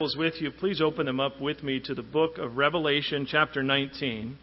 With 0.00 0.40
you, 0.40 0.50
please 0.50 0.80
open 0.80 1.06
them 1.06 1.20
up 1.20 1.40
with 1.40 1.62
me 1.62 1.78
to 1.84 1.94
the 1.94 2.02
book 2.02 2.36
of 2.38 2.56
Revelation, 2.56 3.28
chapter 3.30 3.62
19. 3.62 4.36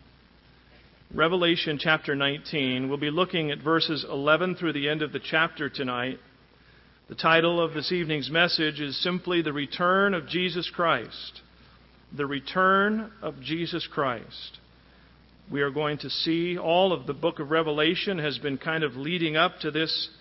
Revelation, 1.13 1.77
chapter 1.77 2.15
19. 2.15 2.87
We'll 2.87 2.97
be 2.97 3.11
looking 3.11 3.51
at 3.51 3.61
verses 3.61 4.05
11 4.09 4.55
through 4.55 4.71
the 4.71 4.87
end 4.87 5.01
of 5.01 5.11
the 5.11 5.19
chapter 5.19 5.69
tonight. 5.69 6.19
The 7.09 7.15
title 7.15 7.61
of 7.61 7.73
this 7.73 7.91
evening's 7.91 8.31
message 8.31 8.79
is 8.79 9.03
simply 9.03 9.41
The 9.41 9.51
Return 9.51 10.13
of 10.13 10.25
Jesus 10.25 10.71
Christ. 10.73 11.41
The 12.15 12.25
Return 12.25 13.11
of 13.21 13.41
Jesus 13.41 13.85
Christ. 13.91 14.57
We 15.51 15.63
are 15.63 15.69
going 15.69 15.97
to 15.97 16.09
see 16.09 16.57
all 16.57 16.93
of 16.93 17.07
the 17.07 17.13
book 17.13 17.39
of 17.39 17.51
Revelation 17.51 18.19
has 18.19 18.37
been 18.37 18.57
kind 18.57 18.85
of 18.85 18.95
leading 18.95 19.35
up 19.35 19.59
to 19.63 19.71
this 19.71 20.11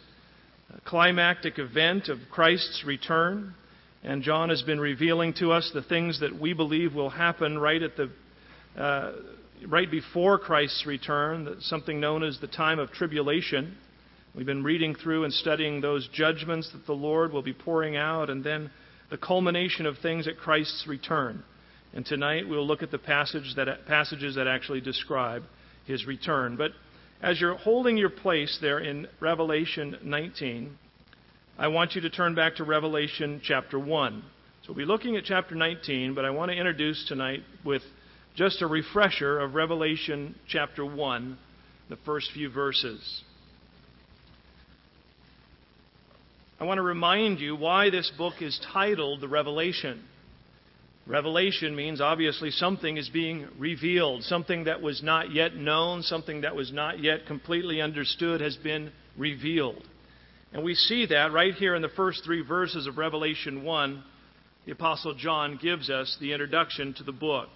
climactic 0.85 1.61
event 1.61 2.09
of 2.09 2.19
Christ's 2.33 2.83
return. 2.85 3.55
And 4.03 4.23
John 4.23 4.49
has 4.49 4.63
been 4.63 4.81
revealing 4.81 5.35
to 5.35 5.53
us 5.53 5.71
the 5.75 5.83
things 5.83 6.21
that 6.21 6.41
we 6.41 6.53
believe 6.55 6.95
will 6.95 7.11
happen 7.11 7.59
right 7.59 7.83
at 7.83 7.97
the 7.97 8.11
uh, 8.81 9.13
right 9.69 9.91
before 9.91 10.39
Christ's 10.39 10.87
return, 10.87 11.57
something 11.61 12.01
known 12.01 12.23
as 12.23 12.39
the 12.41 12.47
time 12.47 12.79
of 12.79 12.91
tribulation. 12.93 13.77
We've 14.35 14.47
been 14.47 14.65
reading 14.65 14.95
through 14.95 15.25
and 15.25 15.33
studying 15.33 15.81
those 15.81 16.09
judgments 16.15 16.71
that 16.73 16.87
the 16.87 16.93
Lord 16.93 17.33
will 17.33 17.43
be 17.43 17.53
pouring 17.53 17.97
out, 17.97 18.31
and 18.31 18.45
then 18.45 18.71
the 19.11 19.19
culmination 19.19 19.87
of 19.87 19.99
things 19.99 20.29
at 20.29 20.39
Christ's 20.39 20.87
return. 20.87 21.43
And 21.93 22.07
tonight 22.07 22.49
we'll 22.49 22.67
look 22.67 22.83
at 22.83 22.93
the 22.93 22.99
passage 22.99 23.55
that, 23.57 23.87
passages 23.87 24.37
that 24.37 24.47
actually 24.47 24.81
describe 24.81 25.43
his 25.87 26.07
return. 26.07 26.57
But 26.57 26.71
as 27.21 27.41
you're 27.41 27.57
holding 27.57 27.97
your 27.97 28.11
place 28.11 28.57
there 28.61 28.79
in 28.79 29.09
Revelation 29.19 29.99
19, 30.05 30.79
I 31.61 31.69
want 31.69 31.95
you 31.95 32.01
to 32.01 32.09
turn 32.09 32.35
back 32.35 32.57
to 32.57 32.65
Revelation 32.65 33.43
chapter 33.45 33.79
1. 33.79 34.23
So 34.63 34.69
we'll 34.69 34.79
be 34.79 34.87
looking 34.87 35.17
at 35.17 35.25
chapter 35.25 35.55
19, 35.55 36.15
but 36.15 36.25
I 36.25 36.31
want 36.31 36.51
to 36.51 36.57
introduce 36.57 37.07
tonight 37.07 37.43
with 37.67 37.83
just 38.35 38.63
a 38.63 38.67
refresher 38.67 39.39
of 39.39 39.55
Revelation 39.55 40.37
chapter 40.49 40.87
1, 40.87 41.37
the 41.91 41.99
first 42.07 42.31
few 42.33 42.49
verses. 42.49 43.23
I 46.59 46.65
want 46.65 46.79
to 46.79 46.83
remind 46.83 47.41
you 47.41 47.55
why 47.55 47.91
this 47.91 48.11
book 48.17 48.41
is 48.41 48.59
titled 48.73 49.21
The 49.21 49.29
Revelation. 49.29 50.03
Revelation 51.07 51.77
means 51.77 52.01
obviously 52.01 52.53
something 52.53 52.97
is 52.97 53.11
being 53.11 53.47
revealed, 53.59 54.23
something 54.23 54.65
that 54.65 54.81
was 54.81 55.03
not 55.03 55.31
yet 55.35 55.57
known, 55.57 56.05
something 56.05 56.41
that 56.41 56.57
was 56.57 56.73
not 56.73 57.01
yet 57.01 57.27
completely 57.27 57.83
understood 57.83 58.41
has 58.41 58.57
been 58.57 58.93
revealed. 59.19 59.87
And 60.53 60.65
we 60.65 60.75
see 60.75 61.07
that 61.07 61.33
right 61.33 61.55
here 61.55 61.75
in 61.75 61.83
the 61.83 61.89
first 61.89 62.25
three 62.25 62.43
verses 62.43 62.87
of 62.87 62.99
Revelation 62.99 63.63
1. 63.63 64.03
The 64.67 64.73
Apostle 64.73 65.15
John 65.15 65.59
gives 65.63 65.89
us 65.89 66.17
the 66.21 66.33
introduction 66.33 66.93
to 66.95 67.05
the 67.05 67.13
book. 67.13 67.49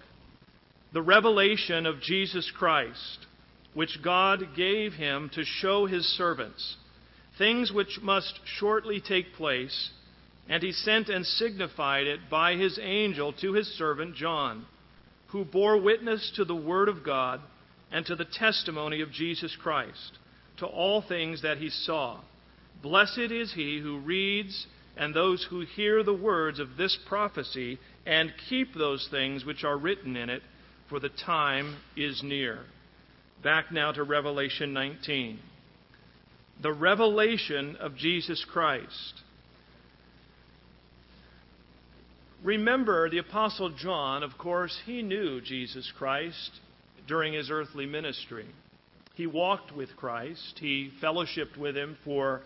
The 0.93 1.01
revelation 1.01 1.85
of 1.85 2.01
Jesus 2.01 2.49
Christ, 2.57 3.27
which 3.73 3.99
God 4.03 4.55
gave 4.55 4.93
him 4.93 5.29
to 5.33 5.43
show 5.43 5.85
his 5.85 6.05
servants, 6.17 6.77
things 7.37 7.71
which 7.71 7.99
must 8.01 8.39
shortly 8.59 9.01
take 9.01 9.33
place, 9.33 9.91
and 10.47 10.63
he 10.63 10.71
sent 10.71 11.09
and 11.09 11.25
signified 11.25 12.07
it 12.07 12.21
by 12.29 12.55
his 12.55 12.79
angel 12.81 13.33
to 13.41 13.53
his 13.53 13.67
servant 13.77 14.15
John, 14.15 14.65
who 15.27 15.43
bore 15.43 15.81
witness 15.81 16.31
to 16.37 16.45
the 16.45 16.55
Word 16.55 16.87
of 16.87 17.03
God 17.03 17.41
and 17.91 18.05
to 18.05 18.15
the 18.15 18.25
testimony 18.25 19.01
of 19.01 19.11
Jesus 19.11 19.55
Christ, 19.61 20.17
to 20.57 20.65
all 20.65 21.01
things 21.01 21.41
that 21.41 21.57
he 21.57 21.69
saw. 21.69 22.21
Blessed 22.81 23.31
is 23.31 23.53
he 23.53 23.79
who 23.79 23.99
reads 23.99 24.67
and 24.97 25.13
those 25.13 25.45
who 25.49 25.61
hear 25.61 26.03
the 26.03 26.13
words 26.13 26.59
of 26.59 26.77
this 26.77 26.97
prophecy 27.07 27.79
and 28.05 28.31
keep 28.49 28.73
those 28.73 29.07
things 29.11 29.43
which 29.43 29.63
are 29.63 29.77
written 29.77 30.15
in 30.15 30.29
it, 30.29 30.41
for 30.89 30.99
the 30.99 31.09
time 31.09 31.75
is 31.97 32.21
near. 32.23 32.59
Back 33.43 33.71
now 33.71 33.91
to 33.91 34.03
Revelation 34.03 34.73
19. 34.73 35.39
The 36.61 36.71
revelation 36.71 37.75
of 37.77 37.97
Jesus 37.97 38.45
Christ. 38.49 39.21
Remember, 42.43 43.09
the 43.09 43.17
Apostle 43.17 43.71
John, 43.71 44.21
of 44.21 44.37
course, 44.37 44.79
he 44.85 45.01
knew 45.01 45.41
Jesus 45.41 45.91
Christ 45.97 46.51
during 47.07 47.33
his 47.33 47.49
earthly 47.49 47.87
ministry. 47.87 48.45
He 49.15 49.25
walked 49.25 49.75
with 49.75 49.95
Christ, 49.95 50.59
he 50.59 50.91
fellowshipped 51.01 51.57
with 51.57 51.75
him 51.75 51.97
for 52.05 52.41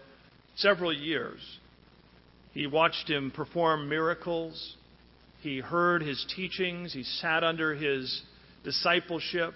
several 0.55 0.93
years. 0.93 1.39
He 2.53 2.67
watched 2.67 3.09
him 3.09 3.31
perform 3.31 3.89
miracles. 3.89 4.75
He 5.41 5.59
heard 5.59 6.01
his 6.01 6.25
teachings. 6.35 6.93
He 6.93 7.03
sat 7.03 7.43
under 7.43 7.75
his 7.75 8.21
discipleship. 8.63 9.53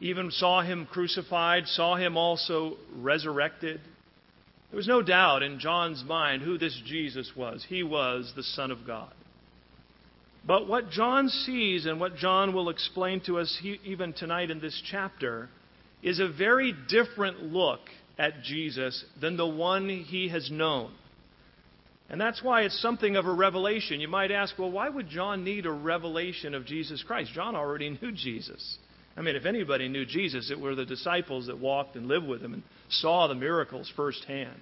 Even 0.00 0.30
saw 0.30 0.62
him 0.62 0.86
crucified, 0.86 1.66
saw 1.66 1.96
him 1.96 2.16
also 2.16 2.76
resurrected. 2.96 3.80
There 4.70 4.76
was 4.76 4.88
no 4.88 5.02
doubt 5.02 5.42
in 5.42 5.58
John's 5.58 6.04
mind 6.04 6.42
who 6.42 6.56
this 6.56 6.80
Jesus 6.86 7.32
was. 7.36 7.66
He 7.68 7.82
was 7.82 8.32
the 8.36 8.42
Son 8.42 8.70
of 8.70 8.86
God. 8.86 9.12
But 10.46 10.68
what 10.68 10.90
John 10.90 11.28
sees 11.28 11.86
and 11.86 12.00
what 12.00 12.16
John 12.16 12.54
will 12.54 12.70
explain 12.70 13.20
to 13.26 13.38
us 13.38 13.60
even 13.84 14.12
tonight 14.12 14.50
in 14.50 14.60
this 14.60 14.80
chapter 14.90 15.48
is 16.02 16.18
a 16.18 16.28
very 16.28 16.74
different 16.88 17.42
look 17.42 17.80
at 18.20 18.42
Jesus 18.42 19.02
than 19.18 19.38
the 19.38 19.46
one 19.46 19.88
he 19.88 20.28
has 20.28 20.50
known. 20.50 20.92
And 22.10 22.20
that's 22.20 22.42
why 22.42 22.62
it's 22.62 22.80
something 22.82 23.16
of 23.16 23.24
a 23.24 23.32
revelation. 23.32 24.00
You 24.00 24.08
might 24.08 24.30
ask, 24.30 24.58
well, 24.58 24.70
why 24.70 24.90
would 24.90 25.08
John 25.08 25.42
need 25.42 25.64
a 25.64 25.72
revelation 25.72 26.54
of 26.54 26.66
Jesus 26.66 27.02
Christ? 27.02 27.32
John 27.32 27.56
already 27.56 27.88
knew 28.02 28.12
Jesus. 28.12 28.78
I 29.16 29.22
mean, 29.22 29.36
if 29.36 29.46
anybody 29.46 29.88
knew 29.88 30.04
Jesus, 30.04 30.50
it 30.50 30.60
were 30.60 30.74
the 30.74 30.84
disciples 30.84 31.46
that 31.46 31.58
walked 31.58 31.96
and 31.96 32.08
lived 32.08 32.26
with 32.26 32.42
him 32.42 32.52
and 32.52 32.62
saw 32.90 33.26
the 33.26 33.34
miracles 33.34 33.90
firsthand. 33.96 34.60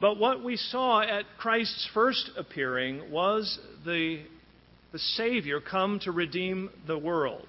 But 0.00 0.18
what 0.18 0.42
we 0.42 0.56
saw 0.56 1.02
at 1.02 1.24
Christ's 1.38 1.86
first 1.92 2.30
appearing 2.38 3.10
was 3.10 3.58
the, 3.84 4.22
the 4.92 4.98
Savior 4.98 5.60
come 5.60 6.00
to 6.04 6.12
redeem 6.12 6.70
the 6.86 6.98
world. 6.98 7.46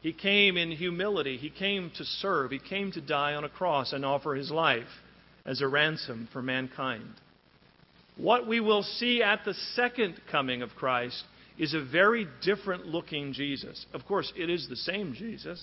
He 0.00 0.12
came 0.12 0.56
in 0.56 0.70
humility. 0.70 1.36
He 1.36 1.50
came 1.50 1.90
to 1.96 2.04
serve. 2.04 2.50
He 2.50 2.58
came 2.58 2.90
to 2.92 3.00
die 3.00 3.34
on 3.34 3.44
a 3.44 3.48
cross 3.48 3.92
and 3.92 4.04
offer 4.04 4.34
his 4.34 4.50
life 4.50 4.88
as 5.44 5.60
a 5.60 5.68
ransom 5.68 6.28
for 6.32 6.42
mankind. 6.42 7.14
What 8.16 8.46
we 8.46 8.60
will 8.60 8.82
see 8.82 9.22
at 9.22 9.44
the 9.44 9.54
second 9.74 10.20
coming 10.30 10.62
of 10.62 10.70
Christ 10.70 11.22
is 11.58 11.74
a 11.74 11.84
very 11.84 12.26
different 12.42 12.86
looking 12.86 13.32
Jesus. 13.32 13.84
Of 13.92 14.06
course, 14.06 14.32
it 14.36 14.48
is 14.48 14.68
the 14.68 14.76
same 14.76 15.14
Jesus. 15.14 15.62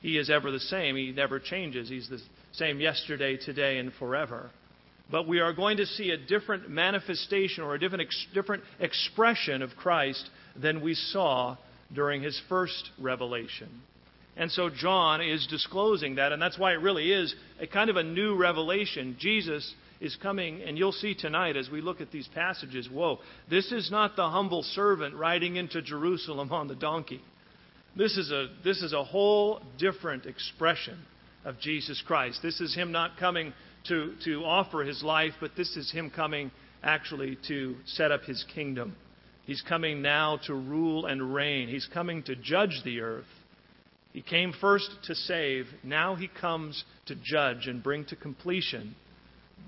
He 0.00 0.18
is 0.18 0.30
ever 0.30 0.50
the 0.50 0.60
same. 0.60 0.96
He 0.96 1.12
never 1.12 1.38
changes. 1.38 1.88
He's 1.88 2.08
the 2.08 2.20
same 2.52 2.80
yesterday, 2.80 3.36
today, 3.36 3.78
and 3.78 3.92
forever. 3.94 4.50
But 5.10 5.28
we 5.28 5.40
are 5.40 5.52
going 5.52 5.76
to 5.76 5.86
see 5.86 6.10
a 6.10 6.16
different 6.16 6.68
manifestation 6.68 7.62
or 7.62 7.74
a 7.74 7.78
different, 7.78 8.02
ex- 8.02 8.26
different 8.34 8.64
expression 8.80 9.62
of 9.62 9.70
Christ 9.76 10.28
than 10.60 10.80
we 10.82 10.94
saw 10.94 11.56
during 11.92 12.22
his 12.22 12.40
first 12.48 12.90
revelation. 12.98 13.68
And 14.36 14.50
so 14.50 14.68
John 14.68 15.20
is 15.20 15.46
disclosing 15.46 16.16
that, 16.16 16.32
and 16.32 16.42
that's 16.42 16.58
why 16.58 16.72
it 16.72 16.80
really 16.80 17.12
is 17.12 17.34
a 17.60 17.66
kind 17.66 17.88
of 17.88 17.96
a 17.96 18.02
new 18.02 18.36
revelation. 18.36 19.16
Jesus 19.18 19.74
is 20.00 20.16
coming, 20.16 20.62
and 20.62 20.76
you'll 20.76 20.92
see 20.92 21.14
tonight 21.14 21.56
as 21.56 21.70
we 21.70 21.80
look 21.80 22.00
at 22.00 22.10
these 22.10 22.28
passages 22.34 22.88
whoa, 22.90 23.20
this 23.48 23.70
is 23.70 23.90
not 23.90 24.16
the 24.16 24.28
humble 24.28 24.62
servant 24.62 25.14
riding 25.14 25.56
into 25.56 25.80
Jerusalem 25.82 26.52
on 26.52 26.66
the 26.66 26.74
donkey. 26.74 27.20
This 27.96 28.16
is 28.16 28.32
a, 28.32 28.48
this 28.64 28.82
is 28.82 28.92
a 28.92 29.04
whole 29.04 29.60
different 29.78 30.26
expression 30.26 30.98
of 31.44 31.60
Jesus 31.60 32.02
Christ. 32.04 32.40
This 32.42 32.60
is 32.60 32.74
him 32.74 32.90
not 32.90 33.16
coming 33.18 33.52
to, 33.88 34.14
to 34.24 34.44
offer 34.44 34.82
his 34.82 35.02
life, 35.02 35.34
but 35.40 35.52
this 35.56 35.76
is 35.76 35.92
him 35.92 36.10
coming 36.10 36.50
actually 36.82 37.38
to 37.48 37.76
set 37.86 38.10
up 38.10 38.22
his 38.24 38.44
kingdom. 38.54 38.96
He's 39.46 39.62
coming 39.62 40.00
now 40.00 40.38
to 40.46 40.54
rule 40.54 41.06
and 41.06 41.34
reign. 41.34 41.68
He's 41.68 41.88
coming 41.92 42.22
to 42.24 42.36
judge 42.36 42.80
the 42.84 43.00
earth. 43.00 43.26
He 44.12 44.22
came 44.22 44.54
first 44.60 44.90
to 45.04 45.14
save. 45.14 45.66
Now 45.82 46.14
he 46.14 46.28
comes 46.28 46.84
to 47.06 47.16
judge 47.16 47.66
and 47.66 47.82
bring 47.82 48.04
to 48.06 48.16
completion 48.16 48.94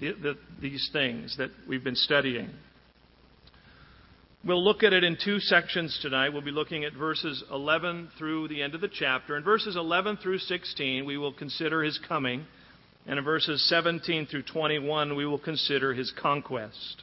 the, 0.01 0.13
the, 0.13 0.35
these 0.61 0.89
things 0.93 1.37
that 1.39 1.51
we've 1.69 1.85
been 1.85 1.97
studying. 1.97 2.51
We'll 4.45 4.65
look 4.65 4.85
at 4.85 4.93
it 4.93 5.03
in 5.03 5.19
two 5.23 5.41
sections 5.41 5.99
tonight. 6.01 6.29
We'll 6.29 6.43
be 6.43 6.53
looking 6.53 6.85
at 6.85 6.93
verses 6.95 7.43
11 7.51 8.11
through 8.17 8.47
the 8.47 8.63
end 8.63 8.77
of 8.77 8.81
the 8.81 8.89
chapter. 8.89 9.37
In 9.37 9.43
verses 9.43 9.75
11 9.75 10.19
through 10.19 10.39
16, 10.39 11.05
we 11.05 11.19
will 11.19 11.33
consider 11.33 11.83
his 11.83 11.99
coming. 12.09 12.47
And 13.09 13.19
in 13.19 13.25
verses 13.25 13.69
17 13.69 14.27
through 14.27 14.45
21, 14.45 15.17
we 15.17 15.27
will 15.27 15.41
consider 15.41 15.93
his 15.93 16.13
conquest. 16.23 17.03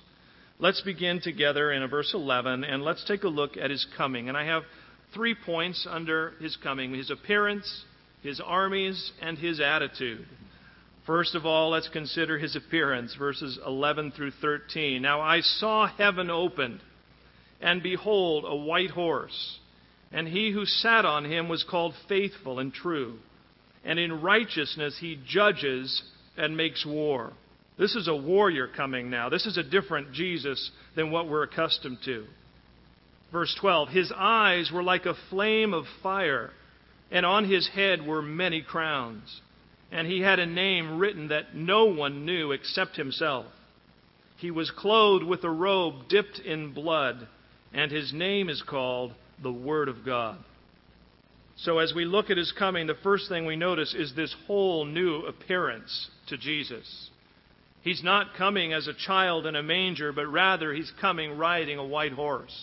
Let's 0.64 0.80
begin 0.80 1.20
together 1.20 1.74
in 1.74 1.86
verse 1.90 2.14
11 2.14 2.64
and 2.64 2.84
let's 2.84 3.04
take 3.04 3.24
a 3.24 3.28
look 3.28 3.58
at 3.58 3.70
his 3.70 3.86
coming. 3.98 4.30
And 4.30 4.38
I 4.38 4.46
have 4.46 4.64
three 5.14 5.36
points 5.36 5.86
under 5.90 6.36
his 6.40 6.56
coming 6.56 6.94
his 6.94 7.12
appearance, 7.12 7.84
his 8.22 8.40
armies, 8.40 9.12
and 9.22 9.38
his 9.38 9.60
attitude. 9.60 10.26
First 11.06 11.36
of 11.36 11.46
all, 11.46 11.72
let's 11.72 11.90
consider 11.90 12.38
his 12.38 12.56
appearance, 12.56 13.14
verses 13.20 13.60
11 13.68 14.14
through 14.14 14.32
13. 14.40 15.02
Now 15.02 15.20
I 15.20 15.42
saw 15.42 15.86
heaven 15.86 16.30
opened, 16.30 16.80
And 17.60 17.84
behold, 17.84 18.46
a 18.48 18.56
white 18.56 18.92
horse. 18.92 19.60
And 20.14 20.30
he 20.30 20.52
who 20.52 20.64
sat 20.64 21.04
on 21.04 21.26
him 21.26 21.50
was 21.50 21.66
called 21.70 21.94
faithful 22.08 22.60
and 22.60 22.74
true. 22.74 23.18
And 23.84 24.00
in 24.00 24.22
righteousness 24.22 24.98
he 25.02 25.20
judges 25.28 26.04
and 26.38 26.56
makes 26.56 26.86
war. 26.86 27.34
This 27.78 27.96
is 27.96 28.08
a 28.08 28.16
warrior 28.16 28.68
coming 28.68 29.10
now. 29.10 29.30
This 29.30 29.46
is 29.46 29.58
a 29.58 29.64
different 29.64 30.14
Jesus 30.14 30.72
than 30.96 31.12
what 31.12 31.28
we're 31.28 31.44
accustomed 31.44 32.00
to. 32.06 32.26
Verse 33.32 33.56
12 33.60 33.90
His 33.90 34.14
eyes 34.16 34.72
were 34.72 34.84
like 34.84 35.06
a 35.06 35.16
flame 35.30 35.74
of 35.74 35.86
fire, 36.02 36.52
and 37.12 37.26
on 37.26 37.50
his 37.50 37.68
head 37.70 38.06
were 38.06 38.22
many 38.22 38.62
crowns. 38.62 39.42
And 39.92 40.08
he 40.08 40.22
had 40.22 40.40
a 40.40 40.46
name 40.46 40.98
written 40.98 41.28
that 41.28 41.56
no 41.56 41.86
one 41.86 42.26
knew 42.26 42.52
except 42.52 42.96
himself. 42.96 43.46
He 44.38 44.50
was 44.50 44.72
clothed 44.72 45.24
with 45.24 45.44
a 45.44 45.50
robe 45.50 46.08
dipped 46.10 46.40
in 46.40 46.74
blood, 46.74 47.28
and 47.74 47.92
his 47.92 48.12
name 48.12 48.50
is 48.50 48.64
called 48.68 49.14
the 49.42 49.52
Word 49.52 49.90
of 49.90 50.06
God. 50.06 50.38
So, 51.58 51.78
as 51.78 51.94
we 51.96 52.06
look 52.06 52.32
at 52.32 52.38
his 52.38 52.52
coming, 52.52 52.88
the 52.88 52.96
first 53.04 53.30
thing 53.30 53.46
we 53.46 53.56
notice 53.56 53.94
is 53.94 54.16
this 54.16 54.36
whole 54.48 54.86
new 54.86 55.22
appearance 55.22 56.10
to 56.28 56.38
Jesus. 56.38 57.10
He's 57.84 58.02
not 58.02 58.36
coming 58.38 58.72
as 58.72 58.88
a 58.88 58.94
child 58.94 59.46
in 59.46 59.58
a 59.58 59.62
manger, 59.62 60.14
but 60.14 60.28
rather 60.28 60.74
he's 60.74 60.92
coming 61.02 61.38
riding 61.38 61.78
a 61.78 61.86
white 61.86 62.14
horse. 62.14 62.58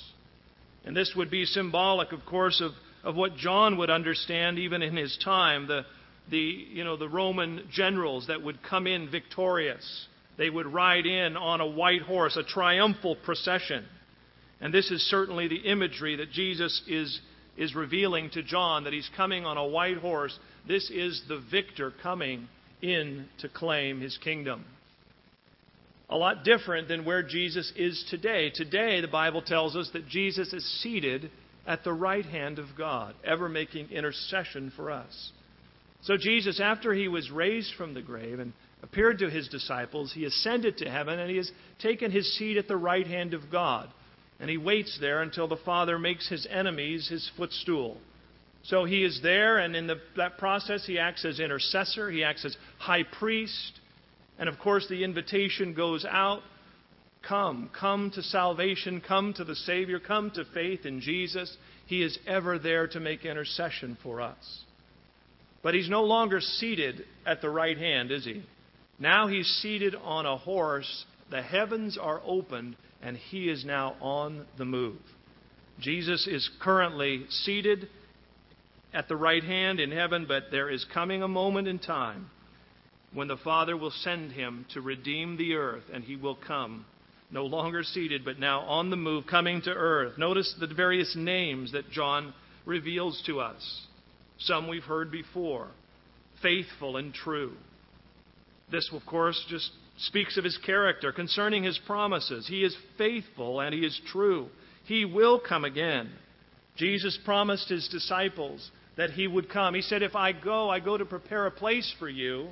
And 0.86 0.96
this 0.96 1.12
would 1.14 1.30
be 1.30 1.44
symbolic, 1.44 2.12
of 2.12 2.24
course, 2.24 2.62
of, 2.62 2.72
of 3.04 3.16
what 3.16 3.36
John 3.36 3.76
would 3.76 3.90
understand 3.90 4.58
even 4.58 4.80
in 4.80 4.96
his 4.96 5.18
time 5.22 5.66
the, 5.66 5.82
the, 6.30 6.38
you 6.38 6.84
know, 6.84 6.96
the 6.96 7.08
Roman 7.08 7.68
generals 7.70 8.28
that 8.28 8.42
would 8.42 8.62
come 8.62 8.86
in 8.86 9.10
victorious. 9.10 10.06
They 10.38 10.48
would 10.48 10.66
ride 10.66 11.04
in 11.04 11.36
on 11.36 11.60
a 11.60 11.66
white 11.66 12.00
horse, 12.00 12.38
a 12.38 12.42
triumphal 12.42 13.16
procession. 13.16 13.84
And 14.62 14.72
this 14.72 14.90
is 14.90 15.02
certainly 15.10 15.48
the 15.48 15.70
imagery 15.70 16.16
that 16.16 16.30
Jesus 16.30 16.80
is, 16.88 17.20
is 17.58 17.74
revealing 17.74 18.30
to 18.30 18.42
John 18.42 18.84
that 18.84 18.94
he's 18.94 19.10
coming 19.18 19.44
on 19.44 19.58
a 19.58 19.66
white 19.66 19.98
horse. 19.98 20.38
This 20.66 20.90
is 20.90 21.22
the 21.28 21.42
victor 21.50 21.92
coming 22.02 22.48
in 22.80 23.26
to 23.40 23.50
claim 23.50 24.00
his 24.00 24.16
kingdom 24.16 24.64
a 26.10 26.16
lot 26.16 26.44
different 26.44 26.88
than 26.88 27.04
where 27.04 27.22
Jesus 27.22 27.72
is 27.76 28.04
today. 28.10 28.50
Today, 28.52 29.00
the 29.00 29.08
Bible 29.08 29.42
tells 29.42 29.76
us 29.76 29.88
that 29.92 30.08
Jesus 30.08 30.52
is 30.52 30.82
seated 30.82 31.30
at 31.66 31.84
the 31.84 31.92
right 31.92 32.24
hand 32.24 32.58
of 32.58 32.66
God, 32.76 33.14
ever 33.24 33.48
making 33.48 33.90
intercession 33.90 34.72
for 34.74 34.90
us. 34.90 35.32
So, 36.02 36.16
Jesus, 36.16 36.60
after 36.60 36.92
he 36.92 37.06
was 37.06 37.30
raised 37.30 37.74
from 37.76 37.94
the 37.94 38.02
grave 38.02 38.40
and 38.40 38.52
appeared 38.82 39.18
to 39.20 39.30
his 39.30 39.48
disciples, 39.48 40.12
he 40.12 40.24
ascended 40.24 40.78
to 40.78 40.90
heaven 40.90 41.20
and 41.20 41.30
he 41.30 41.36
has 41.36 41.52
taken 41.78 42.10
his 42.10 42.36
seat 42.36 42.56
at 42.56 42.66
the 42.66 42.76
right 42.76 43.06
hand 43.06 43.32
of 43.32 43.50
God. 43.52 43.88
And 44.40 44.50
he 44.50 44.56
waits 44.56 44.98
there 45.00 45.22
until 45.22 45.46
the 45.46 45.58
Father 45.64 45.98
makes 45.98 46.28
his 46.28 46.46
enemies 46.50 47.08
his 47.08 47.30
footstool. 47.36 47.98
So 48.62 48.84
he 48.84 49.04
is 49.04 49.20
there, 49.22 49.58
and 49.58 49.76
in 49.76 49.86
the, 49.86 49.96
that 50.16 50.38
process, 50.38 50.86
he 50.86 50.98
acts 50.98 51.24
as 51.24 51.40
intercessor, 51.40 52.10
he 52.10 52.24
acts 52.24 52.44
as 52.44 52.56
high 52.78 53.04
priest, 53.04 53.79
and 54.40 54.48
of 54.48 54.58
course, 54.58 54.86
the 54.88 55.04
invitation 55.04 55.74
goes 55.74 56.04
out 56.04 56.40
come, 57.28 57.70
come 57.78 58.10
to 58.14 58.22
salvation, 58.22 59.02
come 59.06 59.34
to 59.34 59.44
the 59.44 59.54
Savior, 59.54 60.00
come 60.00 60.30
to 60.30 60.44
faith 60.54 60.86
in 60.86 61.02
Jesus. 61.02 61.54
He 61.84 62.02
is 62.02 62.18
ever 62.26 62.58
there 62.58 62.86
to 62.88 63.00
make 63.00 63.26
intercession 63.26 63.98
for 64.02 64.22
us. 64.22 64.62
But 65.62 65.74
he's 65.74 65.90
no 65.90 66.04
longer 66.04 66.40
seated 66.40 67.04
at 67.26 67.42
the 67.42 67.50
right 67.50 67.76
hand, 67.76 68.10
is 68.10 68.24
he? 68.24 68.42
Now 68.98 69.28
he's 69.28 69.46
seated 69.60 69.94
on 69.94 70.24
a 70.24 70.38
horse. 70.38 71.04
The 71.30 71.42
heavens 71.42 71.98
are 72.00 72.22
opened, 72.24 72.76
and 73.02 73.18
he 73.18 73.50
is 73.50 73.66
now 73.66 73.96
on 74.00 74.46
the 74.56 74.64
move. 74.64 75.00
Jesus 75.78 76.26
is 76.26 76.48
currently 76.62 77.26
seated 77.28 77.90
at 78.94 79.06
the 79.06 79.16
right 79.16 79.44
hand 79.44 79.80
in 79.80 79.90
heaven, 79.90 80.24
but 80.26 80.44
there 80.50 80.70
is 80.70 80.86
coming 80.94 81.22
a 81.22 81.28
moment 81.28 81.68
in 81.68 81.78
time 81.78 82.30
when 83.12 83.28
the 83.28 83.36
Father 83.38 83.76
will 83.76 83.90
send 83.90 84.32
him 84.32 84.66
to 84.72 84.80
redeem 84.80 85.36
the 85.36 85.54
earth, 85.54 85.84
and 85.92 86.04
he 86.04 86.16
will 86.16 86.36
come, 86.46 86.84
no 87.30 87.44
longer 87.44 87.82
seated, 87.82 88.24
but 88.24 88.38
now 88.38 88.60
on 88.60 88.90
the 88.90 88.96
move, 88.96 89.24
coming 89.26 89.60
to 89.62 89.70
earth. 89.70 90.16
Notice 90.16 90.54
the 90.58 90.66
various 90.66 91.14
names 91.16 91.72
that 91.72 91.90
John 91.90 92.32
reveals 92.66 93.22
to 93.26 93.40
us. 93.40 93.86
Some 94.38 94.68
we've 94.68 94.84
heard 94.84 95.10
before 95.10 95.68
faithful 96.42 96.96
and 96.96 97.12
true. 97.12 97.52
This, 98.70 98.88
of 98.92 99.04
course, 99.04 99.44
just 99.48 99.70
speaks 99.98 100.38
of 100.38 100.44
his 100.44 100.58
character 100.64 101.12
concerning 101.12 101.64
his 101.64 101.78
promises. 101.86 102.46
He 102.48 102.64
is 102.64 102.74
faithful 102.96 103.60
and 103.60 103.74
he 103.74 103.80
is 103.80 104.00
true. 104.06 104.48
He 104.84 105.04
will 105.04 105.40
come 105.40 105.64
again. 105.64 106.10
Jesus 106.76 107.18
promised 107.24 107.68
his 107.68 107.88
disciples 107.88 108.70
that 108.96 109.10
he 109.10 109.26
would 109.26 109.50
come. 109.50 109.74
He 109.74 109.82
said, 109.82 110.02
If 110.02 110.14
I 110.14 110.32
go, 110.32 110.70
I 110.70 110.80
go 110.80 110.96
to 110.96 111.04
prepare 111.04 111.46
a 111.46 111.50
place 111.50 111.94
for 111.98 112.08
you 112.08 112.48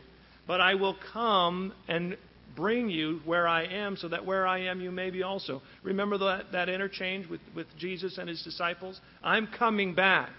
but 0.48 0.62
I 0.62 0.74
will 0.74 0.96
come 1.12 1.74
and 1.86 2.16
bring 2.56 2.90
you 2.90 3.20
where 3.24 3.46
I 3.46 3.66
am, 3.66 3.96
so 3.96 4.08
that 4.08 4.26
where 4.26 4.46
I 4.46 4.62
am 4.62 4.80
you 4.80 4.90
may 4.90 5.10
be 5.10 5.22
also. 5.22 5.62
Remember 5.84 6.18
that, 6.18 6.46
that 6.52 6.68
interchange 6.68 7.28
with, 7.28 7.42
with 7.54 7.66
Jesus 7.78 8.18
and 8.18 8.28
his 8.28 8.42
disciples? 8.42 8.98
I'm 9.22 9.46
coming 9.46 9.94
back. 9.94 10.32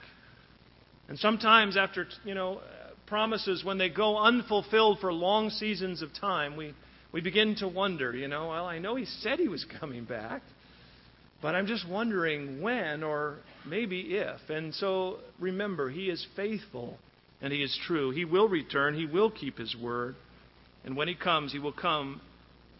And 1.08 1.18
sometimes 1.18 1.78
after, 1.78 2.08
you 2.26 2.34
know, 2.34 2.60
promises, 3.06 3.64
when 3.64 3.78
they 3.78 3.90
go 3.90 4.18
unfulfilled 4.18 5.00
for 5.00 5.14
long 5.14 5.52
seasons 5.52 6.02
of 6.02 6.10
time, 6.20 6.58
we, 6.58 6.74
we 7.14 7.22
begin 7.22 7.56
to 7.58 7.68
wonder, 7.68 8.14
you 8.14 8.28
know, 8.28 8.50
well, 8.50 8.66
I 8.66 8.80
know 8.80 8.96
he 8.96 9.06
said 9.06 9.40
he 9.40 9.48
was 9.48 9.66
coming 9.80 10.06
back, 10.06 10.42
but 11.42 11.54
I'm 11.54 11.68
just 11.68 11.88
wondering 11.88 12.62
when 12.62 13.04
or 13.04 13.38
maybe 13.66 14.02
if. 14.02 14.50
And 14.50 14.74
so 14.74 15.20
remember, 15.40 15.90
he 15.90 16.10
is 16.10 16.26
faithful 16.36 16.98
and 17.42 17.54
he 17.54 17.62
is 17.64 17.78
true. 17.88 18.12
He 18.12 18.26
will 18.26 18.48
return, 18.48 18.96
he 18.96 19.06
will 19.06 19.32
keep 19.32 19.58
his 19.58 19.76
word. 19.76 20.16
And 20.84 20.96
when 20.96 21.08
he 21.08 21.16
comes, 21.16 21.52
he 21.52 21.60
will 21.60 21.74
come 21.74 22.22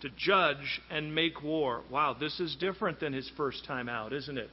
to 0.02 0.10
judge 0.18 0.82
and 0.90 1.14
make 1.14 1.44
war. 1.44 1.82
Wow, 1.92 2.16
this 2.20 2.40
is 2.40 2.56
different 2.60 3.00
than 3.00 3.14
his 3.14 3.30
first 3.36 3.66
time 3.66 3.90
out, 3.90 4.14
isn't 4.14 4.38
it? 4.38 4.52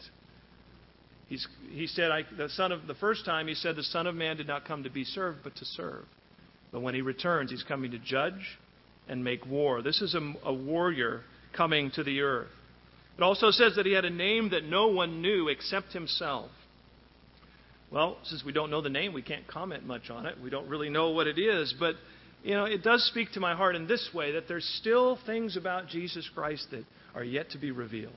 He's, 1.28 1.46
he 1.70 1.86
said, 1.86 2.10
I, 2.10 2.22
the 2.36 2.48
son 2.48 2.72
of 2.72 2.86
the 2.86 2.94
first 2.94 3.24
time 3.24 3.48
he 3.48 3.54
said, 3.54 3.76
the 3.76 3.82
Son 3.82 4.06
of 4.06 4.14
Man 4.14 4.36
did 4.36 4.46
not 4.46 4.64
come 4.64 4.84
to 4.84 4.90
be 4.90 5.04
served, 5.04 5.38
but 5.42 5.56
to 5.56 5.64
serve. 5.64 6.04
But 6.72 6.82
when 6.82 6.94
he 6.94 7.00
returns, 7.00 7.50
he's 7.50 7.64
coming 7.64 7.90
to 7.92 7.98
judge 7.98 8.58
and 9.08 9.24
make 9.24 9.44
war. 9.46 9.82
This 9.82 10.02
is 10.02 10.14
a, 10.14 10.34
a 10.44 10.52
warrior 10.52 11.22
coming 11.56 11.90
to 11.92 12.04
the 12.04 12.20
earth. 12.20 12.48
It 13.16 13.22
also 13.22 13.50
says 13.50 13.74
that 13.76 13.86
he 13.86 13.92
had 13.92 14.04
a 14.04 14.10
name 14.10 14.50
that 14.50 14.64
no 14.64 14.88
one 14.88 15.22
knew 15.22 15.48
except 15.48 15.92
himself. 15.92 16.50
Well, 17.90 18.16
since 18.24 18.44
we 18.44 18.52
don't 18.52 18.70
know 18.70 18.80
the 18.80 18.90
name, 18.90 19.12
we 19.12 19.22
can't 19.22 19.46
comment 19.46 19.86
much 19.86 20.10
on 20.10 20.26
it. 20.26 20.36
We 20.42 20.50
don't 20.50 20.68
really 20.68 20.90
know 20.90 21.10
what 21.10 21.26
it 21.26 21.38
is. 21.38 21.74
But, 21.78 21.94
you 22.42 22.54
know, 22.54 22.64
it 22.64 22.82
does 22.82 23.04
speak 23.06 23.32
to 23.32 23.40
my 23.40 23.54
heart 23.54 23.76
in 23.76 23.86
this 23.86 24.08
way 24.12 24.32
that 24.32 24.48
there's 24.48 24.64
still 24.80 25.18
things 25.24 25.56
about 25.56 25.88
Jesus 25.88 26.28
Christ 26.34 26.66
that 26.72 26.84
are 27.14 27.24
yet 27.24 27.50
to 27.50 27.58
be 27.58 27.70
revealed. 27.70 28.12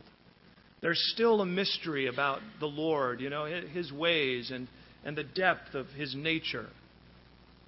There's 0.82 1.02
still 1.14 1.42
a 1.42 1.46
mystery 1.46 2.08
about 2.08 2.40
the 2.60 2.66
Lord, 2.66 3.22
you 3.22 3.30
know, 3.30 3.46
his 3.46 3.92
ways 3.92 4.50
and, 4.50 4.68
and 5.06 5.16
the 5.16 5.24
depth 5.24 5.76
of 5.76 5.88
his 5.88 6.16
nature. 6.16 6.68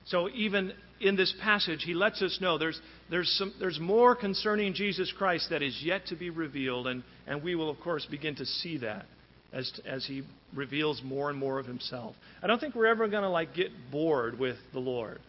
So 0.06 0.28
even 0.30 0.74
in 1.00 1.16
this 1.16 1.34
passage, 1.42 1.84
he 1.86 1.94
lets 1.94 2.22
us 2.24 2.40
know 2.42 2.58
there's, 2.58 2.80
there's, 3.12 3.32
some, 3.38 3.54
there's 3.60 3.80
more 3.80 4.16
concerning 4.16 4.74
Jesus 4.74 5.14
Christ 5.16 5.50
that 5.52 5.62
is 5.62 5.80
yet 5.84 6.08
to 6.08 6.16
be 6.16 6.30
revealed, 6.32 6.88
and, 6.88 7.04
and 7.28 7.44
we 7.44 7.54
will, 7.54 7.70
of 7.70 7.80
course, 7.82 8.08
begin 8.10 8.36
to 8.38 8.46
see 8.46 8.78
that 8.78 9.06
as, 9.54 9.72
as 9.86 10.06
he 10.06 10.24
reveals 10.56 11.02
more 11.04 11.30
and 11.30 11.38
more 11.38 11.60
of 11.60 11.66
himself. 11.66 12.16
I 12.42 12.48
don't 12.48 12.60
think 12.60 12.76
we're 12.76 12.88
ever 12.88 13.08
going 13.08 13.24
to 13.24 13.30
like 13.30 13.54
get 13.54 13.70
bored 13.92 14.40
with 14.40 14.58
the 14.74 14.80
Lord. 14.80 15.20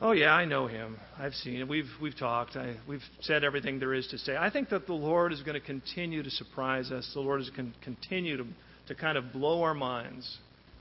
Oh 0.00 0.12
yeah, 0.12 0.32
I 0.32 0.44
know 0.44 0.66
him. 0.66 0.98
I've 1.18 1.34
seen 1.34 1.60
it. 1.60 1.68
We've 1.68 1.88
we've 2.02 2.18
talked. 2.18 2.56
I, 2.56 2.76
we've 2.86 3.02
said 3.20 3.44
everything 3.44 3.78
there 3.78 3.94
is 3.94 4.06
to 4.08 4.18
say. 4.18 4.36
I 4.36 4.50
think 4.50 4.68
that 4.70 4.86
the 4.86 4.92
Lord 4.92 5.32
is 5.32 5.40
going 5.42 5.58
to 5.58 5.64
continue 5.64 6.22
to 6.22 6.30
surprise 6.30 6.90
us. 6.90 7.08
The 7.14 7.20
Lord 7.20 7.40
is 7.40 7.50
going 7.50 7.72
to 7.72 7.78
continue 7.84 8.36
to 8.36 8.44
to 8.88 8.94
kind 8.94 9.16
of 9.16 9.32
blow 9.32 9.62
our 9.62 9.72
minds 9.72 10.38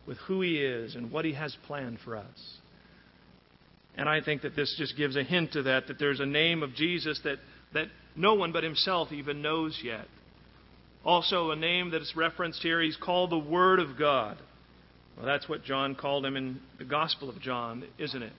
with 0.07 0.17
who 0.27 0.41
He 0.41 0.57
is 0.57 0.95
and 0.95 1.11
what 1.11 1.25
He 1.25 1.33
has 1.33 1.55
planned 1.67 1.99
for 2.03 2.17
us. 2.17 2.57
And 3.95 4.09
I 4.09 4.19
think 4.21 4.41
that 4.41 4.55
this 4.55 4.75
just 4.77 4.97
gives 4.97 5.15
a 5.15 5.23
hint 5.23 5.53
to 5.53 5.63
that. 5.63 5.87
That 5.87 5.99
there's 5.99 6.19
a 6.19 6.25
name 6.25 6.63
of 6.63 6.73
Jesus 6.73 7.21
that 7.23 7.37
that 7.73 7.87
no 8.15 8.33
one 8.33 8.51
but 8.51 8.63
Himself 8.63 9.11
even 9.11 9.43
knows 9.43 9.79
yet. 9.83 10.07
Also, 11.05 11.51
a 11.51 11.55
name 11.55 11.91
that 11.91 12.01
is 12.01 12.13
referenced 12.15 12.61
here, 12.61 12.81
he's 12.81 12.95
called 12.95 13.29
the 13.29 13.37
Word 13.37 13.79
of 13.79 13.97
God. 13.99 14.37
Well, 15.17 15.25
that's 15.25 15.49
what 15.49 15.63
John 15.63 15.95
called 15.95 16.25
him 16.25 16.37
in 16.37 16.59
the 16.77 16.85
Gospel 16.85 17.29
of 17.29 17.41
John, 17.41 17.83
isn't 17.97 18.23
it? 18.23 18.33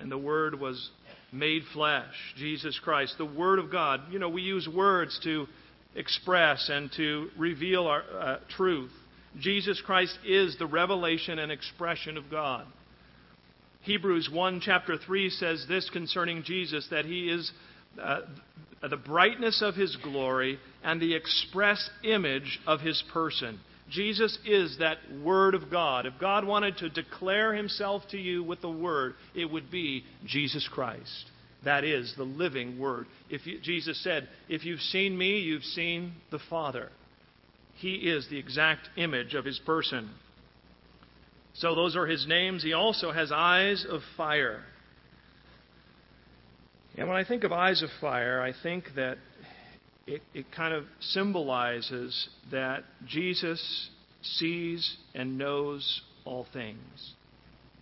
And 0.00 0.10
the 0.10 0.18
Word 0.18 0.58
was 0.58 0.90
made 1.30 1.62
flesh, 1.72 2.14
Jesus 2.36 2.80
Christ, 2.82 3.16
the 3.18 3.24
Word 3.24 3.58
of 3.58 3.70
God. 3.70 4.00
You 4.10 4.18
know, 4.18 4.28
we 4.28 4.42
use 4.42 4.66
words 4.66 5.20
to 5.24 5.46
express 5.94 6.68
and 6.68 6.90
to 6.96 7.28
reveal 7.38 7.86
our 7.86 8.02
uh, 8.18 8.36
truth. 8.56 8.90
Jesus 9.38 9.80
Christ 9.84 10.16
is 10.26 10.56
the 10.58 10.66
revelation 10.66 11.38
and 11.38 11.52
expression 11.52 12.16
of 12.16 12.30
God. 12.30 12.66
Hebrews 13.82 14.30
1, 14.32 14.60
chapter 14.60 14.96
3 14.96 15.28
says 15.30 15.66
this 15.68 15.90
concerning 15.90 16.42
Jesus 16.44 16.86
that 16.90 17.04
he 17.04 17.28
is 17.28 17.52
uh, 18.00 18.20
the 18.88 18.96
brightness 18.96 19.62
of 19.62 19.74
his 19.74 19.96
glory, 19.96 20.58
and 20.82 21.00
the 21.00 21.14
express 21.14 21.88
image 22.04 22.60
of 22.66 22.80
his 22.80 23.02
person. 23.12 23.58
Jesus 23.90 24.38
is 24.46 24.78
that 24.78 24.98
Word 25.22 25.54
of 25.54 25.70
God. 25.70 26.06
If 26.06 26.14
God 26.18 26.44
wanted 26.44 26.78
to 26.78 26.88
declare 26.88 27.54
Himself 27.54 28.02
to 28.10 28.18
you 28.18 28.42
with 28.42 28.60
the 28.60 28.70
Word, 28.70 29.14
it 29.34 29.44
would 29.44 29.70
be 29.70 30.04
Jesus 30.24 30.68
Christ. 30.72 31.30
That 31.64 31.84
is 31.84 32.14
the 32.16 32.24
living 32.24 32.78
Word. 32.78 33.06
If 33.30 33.46
you, 33.46 33.60
Jesus 33.60 34.02
said, 34.02 34.28
If 34.48 34.64
you've 34.64 34.80
seen 34.80 35.16
me, 35.16 35.40
you've 35.40 35.64
seen 35.64 36.14
the 36.30 36.40
Father. 36.50 36.88
He 37.74 37.94
is 37.94 38.28
the 38.30 38.38
exact 38.38 38.88
image 38.96 39.34
of 39.34 39.44
His 39.44 39.58
person. 39.66 40.10
So 41.54 41.74
those 41.74 41.94
are 41.94 42.06
His 42.06 42.26
names. 42.26 42.62
He 42.62 42.72
also 42.72 43.12
has 43.12 43.30
eyes 43.32 43.86
of 43.88 44.00
fire. 44.16 44.62
And 46.96 47.08
when 47.08 47.16
I 47.16 47.24
think 47.24 47.44
of 47.44 47.52
eyes 47.52 47.82
of 47.82 47.90
fire, 48.00 48.40
I 48.40 48.52
think 48.62 48.84
that 48.94 49.18
it, 50.06 50.22
it 50.32 50.46
kind 50.52 50.72
of 50.72 50.84
symbolizes 51.00 52.28
that 52.52 52.84
Jesus 53.06 53.90
sees 54.22 54.96
and 55.14 55.36
knows 55.36 56.02
all 56.24 56.46
things. 56.52 57.14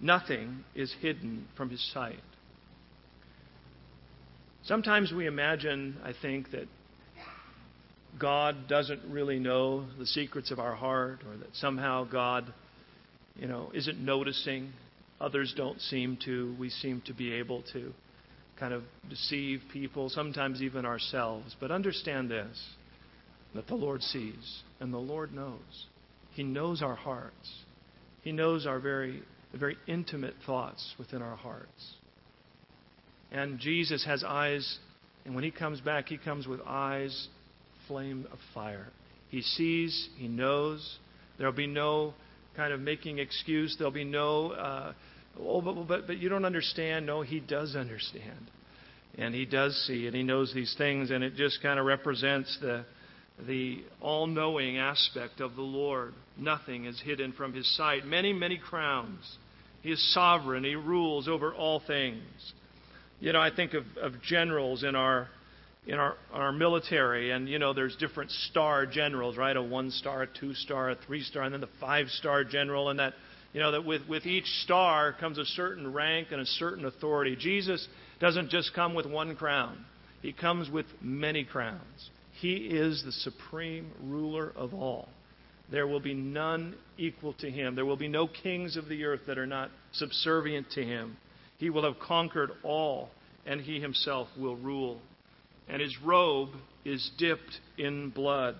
Nothing 0.00 0.64
is 0.75 0.95
hidden 1.00 1.47
from 1.57 1.71
his 1.71 1.92
sight. 1.92 2.21
Sometimes 4.64 5.12
we 5.12 5.26
imagine, 5.26 5.99
I 6.04 6.12
think, 6.21 6.50
that 6.52 6.69
God 8.19 8.69
doesn't 8.69 9.02
really 9.11 9.38
know 9.38 9.87
the 9.99 10.07
secrets 10.07 10.50
of 10.50 10.59
our 10.59 10.75
heart, 10.75 11.21
or 11.28 11.37
that 11.37 11.54
somehow 11.54 12.04
God, 12.04 12.52
you 13.37 13.49
know, 13.49 13.71
isn't 13.75 13.99
noticing. 13.99 14.73
Others 15.21 15.54
don't 15.57 15.81
seem 15.81 16.19
to. 16.25 16.54
We 16.59 16.71
seem 16.71 17.02
to 17.07 17.14
be 17.14 17.33
able 17.33 17.62
to 17.73 17.92
kind 18.62 18.75
of 18.75 18.85
deceive 19.11 19.61
people, 19.73 20.09
sometimes 20.09 20.62
even 20.62 20.87
ourselves. 20.87 21.57
But 21.59 21.73
understand 21.73 22.31
this 22.31 22.57
that 23.57 23.66
the 23.66 23.75
Lord 23.75 24.02
sees 24.02 24.62
and 24.78 24.95
the 24.95 24.99
Lord 24.99 25.35
knows. 25.35 25.87
He 26.35 26.45
knows 26.45 26.81
our 26.81 26.95
hearts. 26.95 27.50
He 28.23 28.31
knows 28.31 28.64
our 28.64 28.78
very, 28.78 29.21
very 29.52 29.76
intimate 29.88 30.35
thoughts 30.47 30.95
within 30.97 31.23
our 31.23 31.35
hearts. 31.35 31.95
And 33.33 33.59
Jesus 33.59 34.04
has 34.04 34.23
eyes, 34.23 34.78
and 35.25 35.35
when 35.35 35.42
he 35.42 35.50
comes 35.50 35.81
back, 35.81 36.07
he 36.07 36.16
comes 36.16 36.47
with 36.47 36.61
eyes, 36.64 37.28
flame 37.88 38.28
of 38.33 38.38
fire. 38.54 38.87
He 39.28 39.42
sees, 39.42 40.09
he 40.16 40.28
knows. 40.28 40.99
There'll 41.37 41.52
be 41.52 41.66
no 41.66 42.14
kind 42.54 42.73
of 42.73 42.78
making 42.78 43.19
excuse. 43.19 43.75
There'll 43.76 43.92
be 43.92 44.04
no. 44.04 44.52
Uh, 44.52 44.92
oh, 45.41 45.61
but, 45.61 45.87
but, 45.87 46.07
but 46.07 46.19
you 46.19 46.29
don't 46.29 46.45
understand. 46.45 47.07
No, 47.07 47.23
he 47.23 47.41
does 47.41 47.77
understand. 47.77 48.51
And 49.17 49.35
he 49.35 49.45
does 49.45 49.77
see 49.87 50.07
and 50.07 50.17
he 50.17 50.23
knows 50.23 50.53
these 50.55 50.75
things, 50.79 51.11
and 51.11 51.23
it 51.23 51.35
just 51.35 51.62
kind 51.62 51.79
of 51.79 51.87
represents 51.87 52.57
the, 52.61 52.85
the 53.47 53.83
all 54.01 54.27
knowing 54.27 54.79
aspect 54.79 55.41
of 55.41 55.55
the 55.55 55.62
Lord. 55.62 56.15
Nothing 56.39 56.87
is 56.87 57.01
hidden 57.05 57.33
from 57.33 57.53
his 57.53 57.77
sight. 57.77 58.07
Many, 58.07 58.33
many 58.33 58.59
crowns. 58.59 59.21
He 59.83 59.91
is 59.91 60.15
sovereign, 60.15 60.65
he 60.65 60.77
rules 60.77 61.29
over 61.29 61.53
all 61.53 61.83
things. 61.87 62.23
You 63.21 63.33
know, 63.33 63.41
I 63.41 63.55
think 63.55 63.75
of, 63.75 63.85
of 64.01 64.21
generals 64.23 64.85
in 64.85 64.95
our 64.95 65.29
in 65.85 65.95
our, 65.95 66.15
our 66.33 66.53
military, 66.53 67.33
and 67.33 67.49
you 67.49 67.59
know, 67.59 67.73
there's 67.73 67.97
different 67.97 68.31
star 68.31 68.87
generals, 68.87 69.37
right? 69.37 69.57
A 69.57 69.62
one 69.62 69.91
star, 69.91 70.23
a 70.23 70.27
two 70.29 70.55
star, 70.55 70.91
a 70.91 70.97
three 71.07 71.23
star, 71.23 71.43
and 71.43 71.53
then 71.53 71.61
the 71.61 71.69
five 71.81 72.07
star 72.09 72.45
general, 72.45 72.89
and 72.89 73.01
that 73.01 73.15
you 73.53 73.61
know, 73.61 73.73
that 73.73 73.85
with, 73.85 74.03
with 74.09 74.27
each 74.27 74.47
star 74.65 75.13
comes 75.13 75.39
a 75.39 75.45
certain 75.45 75.93
rank 75.93 76.29
and 76.31 76.41
a 76.41 76.47
certain 76.47 76.85
authority. 76.85 77.37
Jesus 77.39 77.87
doesn't 78.21 78.51
just 78.51 78.73
come 78.75 78.95
with 78.95 79.07
one 79.07 79.37
crown, 79.37 79.85
he 80.21 80.33
comes 80.33 80.71
with 80.71 80.87
many 81.01 81.45
crowns. 81.45 82.11
He 82.41 82.55
is 82.55 83.03
the 83.05 83.13
supreme 83.13 83.93
ruler 84.03 84.53
of 84.57 84.75
all. 84.75 85.09
There 85.71 85.87
will 85.87 86.01
be 86.01 86.15
none 86.15 86.75
equal 86.99 87.35
to 87.35 87.51
him. 87.51 87.75
There 87.75 87.87
will 87.87 87.97
be 87.97 88.09
no 88.09 88.27
kings 88.27 88.77
of 88.77 88.89
the 88.89 89.05
earth 89.05 89.21
that 89.27 89.39
are 89.39 89.47
not 89.47 89.71
subservient 89.93 90.71
to 90.73 90.83
him. 90.83 91.17
He 91.59 91.71
will 91.71 91.85
have 91.85 92.01
conquered 92.01 92.51
all, 92.63 93.11
and 93.47 93.61
he 93.61 93.81
himself 93.81 94.29
will 94.37 94.57
rule. 94.57 95.01
And 95.69 95.81
his 95.81 95.97
robe 96.05 96.51
is 96.85 97.11
dipped 97.17 97.61
in 97.79 98.11
blood. 98.11 98.57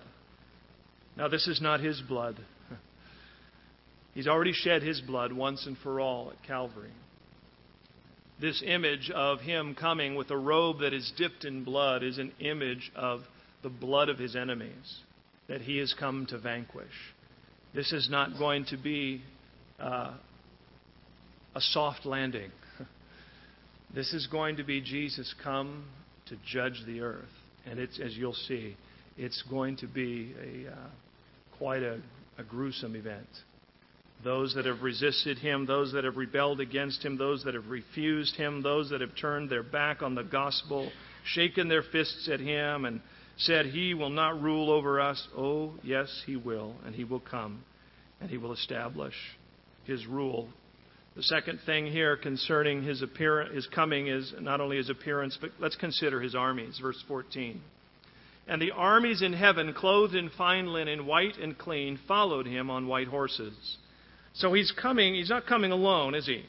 Now, 1.17 1.27
this 1.27 1.47
is 1.47 1.61
not 1.61 1.81
his 1.81 2.01
blood. 2.01 2.37
He's 4.13 4.27
already 4.27 4.53
shed 4.53 4.83
his 4.83 5.01
blood 5.01 5.33
once 5.33 5.65
and 5.65 5.77
for 5.77 5.99
all 5.99 6.31
at 6.31 6.47
Calvary. 6.47 6.91
This 8.39 8.63
image 8.65 9.11
of 9.13 9.39
him 9.39 9.75
coming 9.75 10.15
with 10.15 10.29
a 10.29 10.37
robe 10.37 10.79
that 10.79 10.93
is 10.93 11.11
dipped 11.17 11.45
in 11.45 11.63
blood 11.63 12.03
is 12.03 12.17
an 12.17 12.31
image 12.39 12.91
of 12.95 13.21
the 13.63 13.69
blood 13.69 14.09
of 14.09 14.19
his 14.19 14.35
enemies 14.35 14.99
that 15.47 15.61
he 15.61 15.77
has 15.77 15.95
come 15.97 16.25
to 16.27 16.37
vanquish. 16.37 16.85
This 17.73 17.91
is 17.91 18.09
not 18.09 18.37
going 18.37 18.65
to 18.65 18.77
be 18.77 19.21
uh, 19.79 20.13
a 21.55 21.61
soft 21.61 22.05
landing. 22.05 22.51
this 23.95 24.13
is 24.13 24.27
going 24.27 24.57
to 24.57 24.63
be 24.63 24.81
Jesus 24.81 25.33
come 25.43 25.85
to 26.27 26.35
judge 26.45 26.83
the 26.85 27.01
earth. 27.01 27.25
And 27.65 27.79
it's, 27.79 27.99
as 27.99 28.15
you'll 28.15 28.33
see, 28.33 28.75
it's 29.17 29.41
going 29.49 29.77
to 29.77 29.87
be 29.87 30.35
a, 30.39 30.71
uh, 30.71 30.75
quite 31.57 31.81
a, 31.81 31.99
a 32.37 32.43
gruesome 32.43 32.95
event 32.95 33.27
those 34.23 34.55
that 34.55 34.65
have 34.65 34.81
resisted 34.81 35.37
him, 35.37 35.65
those 35.65 35.93
that 35.93 36.03
have 36.03 36.17
rebelled 36.17 36.59
against 36.59 37.03
him, 37.03 37.17
those 37.17 37.43
that 37.43 37.53
have 37.53 37.67
refused 37.67 38.35
him, 38.35 38.61
those 38.61 38.89
that 38.89 39.01
have 39.01 39.15
turned 39.15 39.49
their 39.49 39.63
back 39.63 40.01
on 40.01 40.15
the 40.15 40.23
gospel, 40.23 40.91
shaken 41.25 41.67
their 41.67 41.83
fists 41.83 42.29
at 42.31 42.39
him, 42.39 42.85
and 42.85 43.01
said, 43.37 43.67
He 43.67 43.93
will 43.93 44.09
not 44.09 44.41
rule 44.41 44.69
over 44.69 44.99
us. 44.99 45.27
Oh, 45.35 45.73
yes, 45.83 46.23
He 46.25 46.35
will, 46.35 46.75
and 46.85 46.95
He 46.95 47.03
will 47.03 47.19
come, 47.19 47.63
and 48.21 48.29
He 48.29 48.37
will 48.37 48.53
establish 48.53 49.15
His 49.85 50.05
rule. 50.05 50.49
The 51.15 51.23
second 51.23 51.59
thing 51.65 51.85
here 51.85 52.17
concerning 52.17 52.83
His, 52.83 53.01
appearance, 53.01 53.53
his 53.53 53.67
coming 53.67 54.07
is 54.07 54.33
not 54.39 54.61
only 54.61 54.77
His 54.77 54.89
appearance, 54.89 55.37
but 55.39 55.51
let's 55.59 55.75
consider 55.75 56.21
His 56.21 56.35
armies. 56.35 56.79
Verse 56.81 57.01
14. 57.07 57.61
And 58.47 58.61
the 58.61 58.71
armies 58.71 59.21
in 59.21 59.33
heaven, 59.33 59.73
clothed 59.73 60.15
in 60.15 60.29
fine 60.29 60.67
linen, 60.67 61.05
white 61.05 61.37
and 61.37 61.57
clean, 61.57 61.97
followed 62.07 62.45
him 62.45 62.69
on 62.69 62.87
white 62.87 63.07
horses. 63.07 63.77
So 64.33 64.53
he's 64.53 64.71
coming, 64.71 65.15
he's 65.15 65.29
not 65.29 65.45
coming 65.45 65.71
alone, 65.71 66.15
is 66.15 66.25
he? 66.25 66.43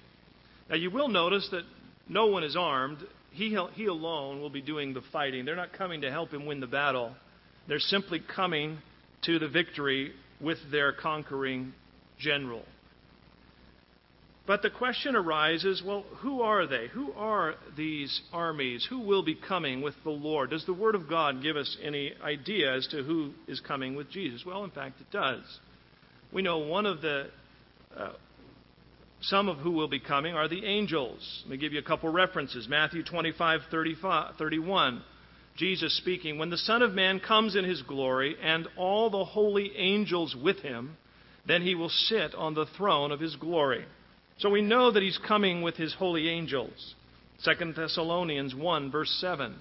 Now 0.69 0.77
you 0.77 0.91
will 0.91 1.09
notice 1.09 1.49
that 1.51 1.65
no 2.09 2.27
one 2.27 2.45
is 2.45 2.57
armed. 2.57 2.99
He, 3.33 3.57
he 3.75 3.87
alone 3.87 4.41
will 4.41 4.51
be 4.51 4.63
doing 4.63 4.95
the 4.95 5.03
fighting. 5.13 5.45
They're 5.45 5.57
not 5.57 5.73
coming 5.73 6.01
to 6.03 6.11
help 6.11 6.33
him 6.33 6.47
win 6.47 6.61
the 6.61 6.67
battle. 6.67 7.15
They're 7.69 7.79
simply 7.79 8.21
coming 8.35 8.79
to 9.25 9.39
the 9.39 9.49
victory 9.49 10.13
with 10.41 10.59
their 10.71 10.93
conquering 10.93 11.73
general. 12.19 12.63
But 14.47 14.61
the 14.61 14.71
question 14.71 15.17
arises 15.17 15.83
well, 15.85 16.05
who 16.19 16.43
are 16.43 16.67
they? 16.67 16.89
Who 16.89 17.13
are 17.15 17.55
these 17.77 18.21
armies? 18.33 18.87
Who 18.91 19.01
will 19.01 19.23
be 19.23 19.35
coming 19.35 19.81
with 19.81 19.95
the 20.05 20.11
Lord? 20.11 20.51
Does 20.51 20.67
the 20.67 20.75
Word 20.75 20.95
of 20.95 21.09
God 21.09 21.43
give 21.43 21.57
us 21.57 21.77
any 21.83 22.13
idea 22.23 22.75
as 22.75 22.87
to 22.89 23.03
who 23.03 23.33
is 23.49 23.61
coming 23.61 23.95
with 23.95 24.11
Jesus? 24.11 24.45
Well, 24.45 24.65
in 24.65 24.71
fact, 24.71 25.01
it 25.01 25.11
does. 25.11 25.43
We 26.31 26.43
know 26.43 26.59
one 26.59 26.85
of 26.85 27.01
the 27.01 27.29
uh, 27.97 28.13
some 29.21 29.49
of 29.49 29.59
who 29.59 29.71
will 29.71 29.89
be 29.89 30.01
coming 30.01 30.35
are 30.35 30.49
the 30.49 30.67
angels. 30.67 31.43
Let 31.45 31.53
me 31.53 31.57
give 31.57 31.73
you 31.73 31.79
a 31.79 31.83
couple 31.83 32.11
references. 32.11 32.69
Matthew 32.69 33.03
25, 33.03 33.61
31. 34.39 35.03
Jesus 35.57 35.97
speaking, 35.97 36.39
When 36.39 36.51
the 36.51 36.59
Son 36.59 36.83
of 36.83 36.93
Man 36.93 37.21
comes 37.21 37.57
in 37.57 37.65
his 37.65 37.81
glory, 37.83 38.37
and 38.43 38.69
all 38.77 39.09
the 39.09 39.25
holy 39.25 39.73
angels 39.77 40.37
with 40.37 40.59
him, 40.59 40.97
then 41.47 41.63
he 41.63 41.75
will 41.75 41.89
sit 41.89 42.35
on 42.35 42.55
the 42.55 42.67
throne 42.77 43.13
of 43.13 43.21
his 43.21 43.37
glory. 43.37 43.85
So 44.39 44.51
we 44.51 44.63
know 44.63 44.91
that 44.91 45.03
he's 45.03 45.19
coming 45.27 45.63
with 45.63 45.77
his 45.77 45.95
holy 45.95 46.29
angels. 46.29 46.95
2 47.45 47.73
Thessalonians 47.73 48.55
1, 48.55 48.91
verse 48.91 49.17
7. 49.21 49.55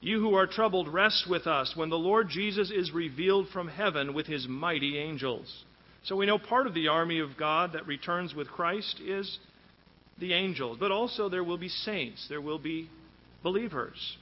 You 0.00 0.20
who 0.20 0.34
are 0.34 0.46
troubled, 0.46 0.88
rest 0.88 1.26
with 1.28 1.46
us 1.46 1.72
when 1.74 1.88
the 1.88 1.96
Lord 1.96 2.28
Jesus 2.28 2.70
is 2.70 2.92
revealed 2.92 3.48
from 3.48 3.68
heaven 3.68 4.14
with 4.14 4.26
his 4.26 4.46
mighty 4.48 4.98
angels. 4.98 5.64
So 6.06 6.14
we 6.14 6.26
know 6.26 6.38
part 6.38 6.68
of 6.68 6.74
the 6.74 6.86
army 6.86 7.18
of 7.18 7.36
God 7.36 7.72
that 7.72 7.86
returns 7.86 8.32
with 8.32 8.48
Christ 8.48 9.00
is 9.04 9.38
the 10.18 10.32
angels, 10.32 10.78
but 10.78 10.92
also 10.92 11.28
there 11.28 11.42
will 11.42 11.58
be 11.58 11.68
saints, 11.68 12.26
there 12.28 12.40
will 12.40 12.60
be 12.60 12.88
believers. 13.42 14.16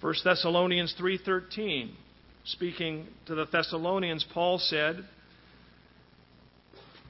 1 0.00 0.14
Thessalonians 0.24 0.94
3:13 0.98 1.90
speaking 2.44 3.06
to 3.26 3.34
the 3.34 3.44
Thessalonians 3.44 4.24
Paul 4.32 4.58
said 4.58 5.04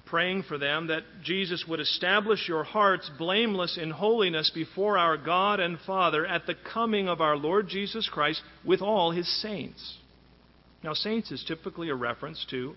praying 0.06 0.42
for 0.42 0.58
them 0.58 0.88
that 0.88 1.04
Jesus 1.22 1.64
would 1.68 1.78
establish 1.78 2.48
your 2.48 2.64
hearts 2.64 3.08
blameless 3.16 3.78
in 3.78 3.92
holiness 3.92 4.50
before 4.52 4.98
our 4.98 5.16
God 5.16 5.60
and 5.60 5.78
Father 5.86 6.26
at 6.26 6.46
the 6.46 6.56
coming 6.72 7.08
of 7.08 7.20
our 7.20 7.36
Lord 7.36 7.68
Jesus 7.68 8.08
Christ 8.08 8.42
with 8.64 8.82
all 8.82 9.12
his 9.12 9.28
saints. 9.40 9.98
Now 10.82 10.94
saints 10.94 11.30
is 11.30 11.44
typically 11.46 11.90
a 11.90 11.94
reference 11.94 12.44
to 12.50 12.74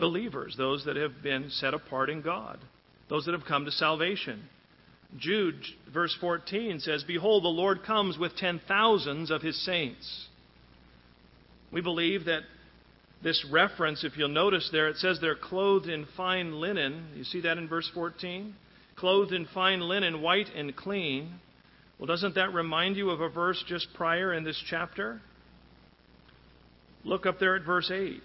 believers, 0.00 0.54
those 0.56 0.84
that 0.86 0.96
have 0.96 1.22
been 1.22 1.50
set 1.50 1.74
apart 1.74 2.10
in 2.10 2.22
God, 2.22 2.58
those 3.08 3.26
that 3.26 3.32
have 3.32 3.46
come 3.46 3.66
to 3.66 3.70
salvation. 3.70 4.42
Jude, 5.18 5.62
verse 5.92 6.16
14, 6.20 6.80
says, 6.80 7.04
Behold, 7.04 7.44
the 7.44 7.48
Lord 7.48 7.82
comes 7.84 8.18
with 8.18 8.36
ten 8.36 8.60
thousands 8.66 9.30
of 9.30 9.42
his 9.42 9.64
saints. 9.64 10.26
We 11.72 11.80
believe 11.80 12.24
that 12.24 12.42
this 13.22 13.44
reference, 13.50 14.02
if 14.04 14.16
you'll 14.16 14.28
notice 14.28 14.68
there, 14.72 14.88
it 14.88 14.96
says 14.96 15.18
they're 15.20 15.34
clothed 15.36 15.88
in 15.88 16.06
fine 16.16 16.60
linen. 16.60 17.08
You 17.14 17.24
see 17.24 17.42
that 17.42 17.58
in 17.58 17.68
verse 17.68 17.90
14? 17.92 18.54
Clothed 18.96 19.32
in 19.32 19.46
fine 19.52 19.80
linen, 19.80 20.22
white 20.22 20.48
and 20.54 20.74
clean. 20.74 21.34
Well, 21.98 22.06
doesn't 22.06 22.34
that 22.36 22.54
remind 22.54 22.96
you 22.96 23.10
of 23.10 23.20
a 23.20 23.28
verse 23.28 23.62
just 23.66 23.88
prior 23.94 24.32
in 24.32 24.44
this 24.44 24.60
chapter? 24.68 25.20
Look 27.04 27.26
up 27.26 27.38
there 27.38 27.56
at 27.56 27.62
verse 27.62 27.90
8 27.92 28.22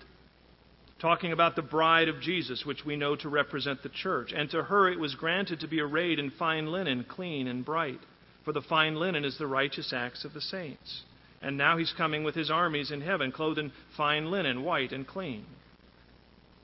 talking 0.99 1.31
about 1.31 1.55
the 1.55 1.61
bride 1.61 2.07
of 2.07 2.21
Jesus, 2.21 2.65
which 2.65 2.85
we 2.85 2.95
know 2.95 3.15
to 3.17 3.29
represent 3.29 3.83
the 3.83 3.89
church. 3.89 4.31
And 4.35 4.49
to 4.51 4.63
her 4.63 4.89
it 4.89 4.99
was 4.99 5.15
granted 5.15 5.59
to 5.59 5.67
be 5.67 5.81
arrayed 5.81 6.19
in 6.19 6.31
fine 6.31 6.67
linen, 6.67 7.05
clean 7.07 7.47
and 7.47 7.65
bright. 7.65 7.99
For 8.45 8.53
the 8.53 8.61
fine 8.61 8.95
linen 8.95 9.25
is 9.25 9.37
the 9.37 9.47
righteous 9.47 9.91
acts 9.93 10.23
of 10.23 10.33
the 10.33 10.41
saints. 10.41 11.03
And 11.41 11.57
now 11.57 11.77
he's 11.77 11.93
coming 11.97 12.23
with 12.23 12.35
his 12.35 12.49
armies 12.49 12.91
in 12.91 13.01
heaven, 13.01 13.31
clothed 13.31 13.59
in 13.59 13.71
fine 13.97 14.31
linen, 14.31 14.63
white 14.63 14.91
and 14.91 15.05
clean. 15.05 15.45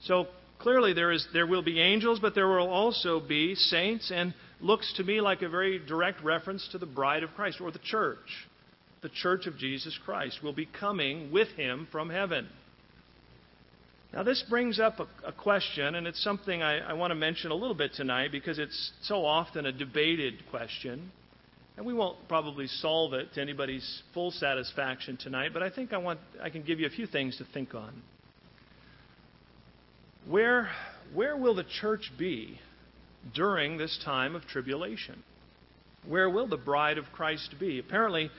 So 0.04 0.28
clearly 0.60 0.94
there, 0.94 1.12
is, 1.12 1.28
there 1.34 1.48
will 1.48 1.62
be 1.62 1.80
angels, 1.80 2.20
but 2.20 2.34
there 2.34 2.48
will 2.48 2.70
also 2.70 3.20
be 3.20 3.56
saints, 3.56 4.12
and 4.14 4.34
looks 4.60 4.94
to 4.98 5.04
me 5.04 5.22
like 5.22 5.42
a 5.42 5.50
very 5.50 5.80
direct 5.80 6.24
reference 6.24 6.68
to 6.72 6.78
the 6.78 6.86
bride 6.86 7.24
of 7.24 7.32
Christ, 7.32 7.60
or 7.60 7.72
the 7.72 7.80
church. 7.80 8.18
The 9.02 9.10
church 9.10 9.46
of 9.48 9.58
Jesus 9.58 9.98
Christ 10.06 10.40
will 10.44 10.54
be 10.54 10.68
coming 10.80 11.32
with 11.32 11.50
him 11.50 11.88
from 11.92 12.10
heaven. 12.10 12.48
Now, 14.13 14.24
this 14.24 14.44
brings 14.50 14.80
up 14.80 15.00
a, 15.00 15.08
a 15.27 15.32
question, 15.32 15.96
and 15.96 16.06
it's 16.06 16.22
something 16.22 16.62
I, 16.62 16.80
I 16.80 16.94
want 16.94 17.12
to 17.12 17.15
mention 17.15 17.51
a 17.51 17.56
little 17.56 17.75
bit 17.75 17.94
tonight 17.94 18.32
because 18.32 18.60
it's 18.60 18.91
so 19.03 19.25
often 19.25 19.65
a 19.65 19.72
debated 19.72 20.34
question. 20.50 21.12
And 21.77 21.86
we 21.86 21.94
won't 21.94 22.18
probably 22.27 22.68
solve 22.68 23.13
it 23.13 23.34
to 23.36 23.41
anybody's 23.41 24.03
full 24.13 24.32
satisfaction 24.32 25.18
tonight, 25.18 25.51
but 25.53 25.63
I 25.63 25.70
think 25.70 25.94
I, 25.94 25.98
want, 25.98 26.20
I 26.44 26.50
can 26.50 26.63
give 26.63 26.80
you 26.80 26.88
a 26.88 26.89
few 26.89 27.08
things 27.08 27.38
to 27.38 27.46
think 27.53 27.74
on. 27.74 28.01
Where, 30.27 30.70
where 31.13 31.38
will 31.38 31.56
the 31.56 31.65
church 31.80 32.12
be 32.20 32.60
during 33.34 33.77
this 33.77 33.98
time 34.03 34.36
of 34.36 34.46
tribulation? 34.46 35.24
Where 36.06 36.30
will 36.30 36.48
the 36.48 36.58
bride 36.58 36.98
of 36.98 37.06
Christ 37.13 37.56
be? 37.60 37.80
Apparently, 37.80 38.30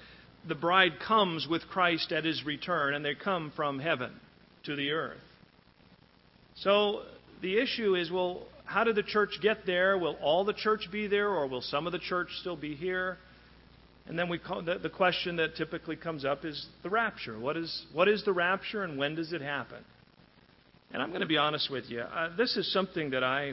the 0.46 0.54
bride 0.54 1.00
comes 1.06 1.46
with 1.48 1.62
Christ 1.62 2.12
at 2.12 2.24
his 2.24 2.44
return, 2.44 2.92
and 2.92 3.02
they 3.02 3.14
come 3.14 3.52
from 3.56 3.78
heaven 3.78 4.12
to 4.64 4.76
the 4.76 4.90
earth. 4.90 5.18
So 6.56 7.02
the 7.40 7.58
issue 7.58 7.94
is 7.94 8.10
well, 8.10 8.42
how 8.64 8.84
did 8.84 8.96
the 8.96 9.02
church 9.02 9.38
get 9.42 9.66
there? 9.66 9.98
Will 9.98 10.16
all 10.22 10.44
the 10.44 10.54
church 10.54 10.88
be 10.90 11.06
there, 11.06 11.28
or 11.28 11.46
will 11.46 11.60
some 11.60 11.86
of 11.86 11.92
the 11.92 11.98
church 11.98 12.28
still 12.40 12.56
be 12.56 12.74
here? 12.74 13.18
And 14.06 14.18
then 14.18 14.28
we 14.28 14.38
call, 14.38 14.62
the, 14.62 14.78
the 14.78 14.90
question 14.90 15.36
that 15.36 15.56
typically 15.56 15.96
comes 15.96 16.24
up 16.24 16.44
is 16.44 16.66
the 16.82 16.90
rapture. 16.90 17.38
What 17.38 17.56
is, 17.56 17.86
what 17.92 18.08
is 18.08 18.24
the 18.24 18.32
rapture, 18.32 18.82
and 18.82 18.98
when 18.98 19.14
does 19.14 19.32
it 19.32 19.42
happen? 19.42 19.84
And 20.92 21.02
I'm 21.02 21.10
going 21.10 21.20
to 21.20 21.26
be 21.26 21.36
honest 21.36 21.70
with 21.70 21.84
you. 21.88 22.00
Uh, 22.00 22.34
this 22.36 22.56
is 22.56 22.70
something 22.72 23.10
that 23.10 23.22
I, 23.22 23.52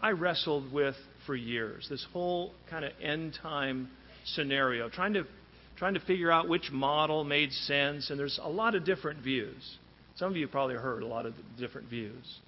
I 0.00 0.10
wrestled 0.10 0.72
with 0.72 0.94
for 1.26 1.36
years. 1.36 1.86
This 1.88 2.04
whole 2.12 2.52
kind 2.70 2.84
of 2.84 2.92
end 3.02 3.38
time 3.42 3.90
scenario, 4.24 4.88
trying 4.88 5.14
to, 5.14 5.24
trying 5.76 5.94
to 5.94 6.00
figure 6.00 6.32
out 6.32 6.48
which 6.48 6.70
model 6.72 7.24
made 7.24 7.52
sense. 7.52 8.10
And 8.10 8.18
there's 8.18 8.40
a 8.42 8.48
lot 8.48 8.74
of 8.74 8.84
different 8.84 9.22
views. 9.22 9.78
Some 10.16 10.30
of 10.30 10.36
you 10.36 10.46
probably 10.46 10.76
heard 10.76 11.02
a 11.02 11.06
lot 11.06 11.26
of 11.26 11.34
different 11.58 11.88
views. 11.88 12.38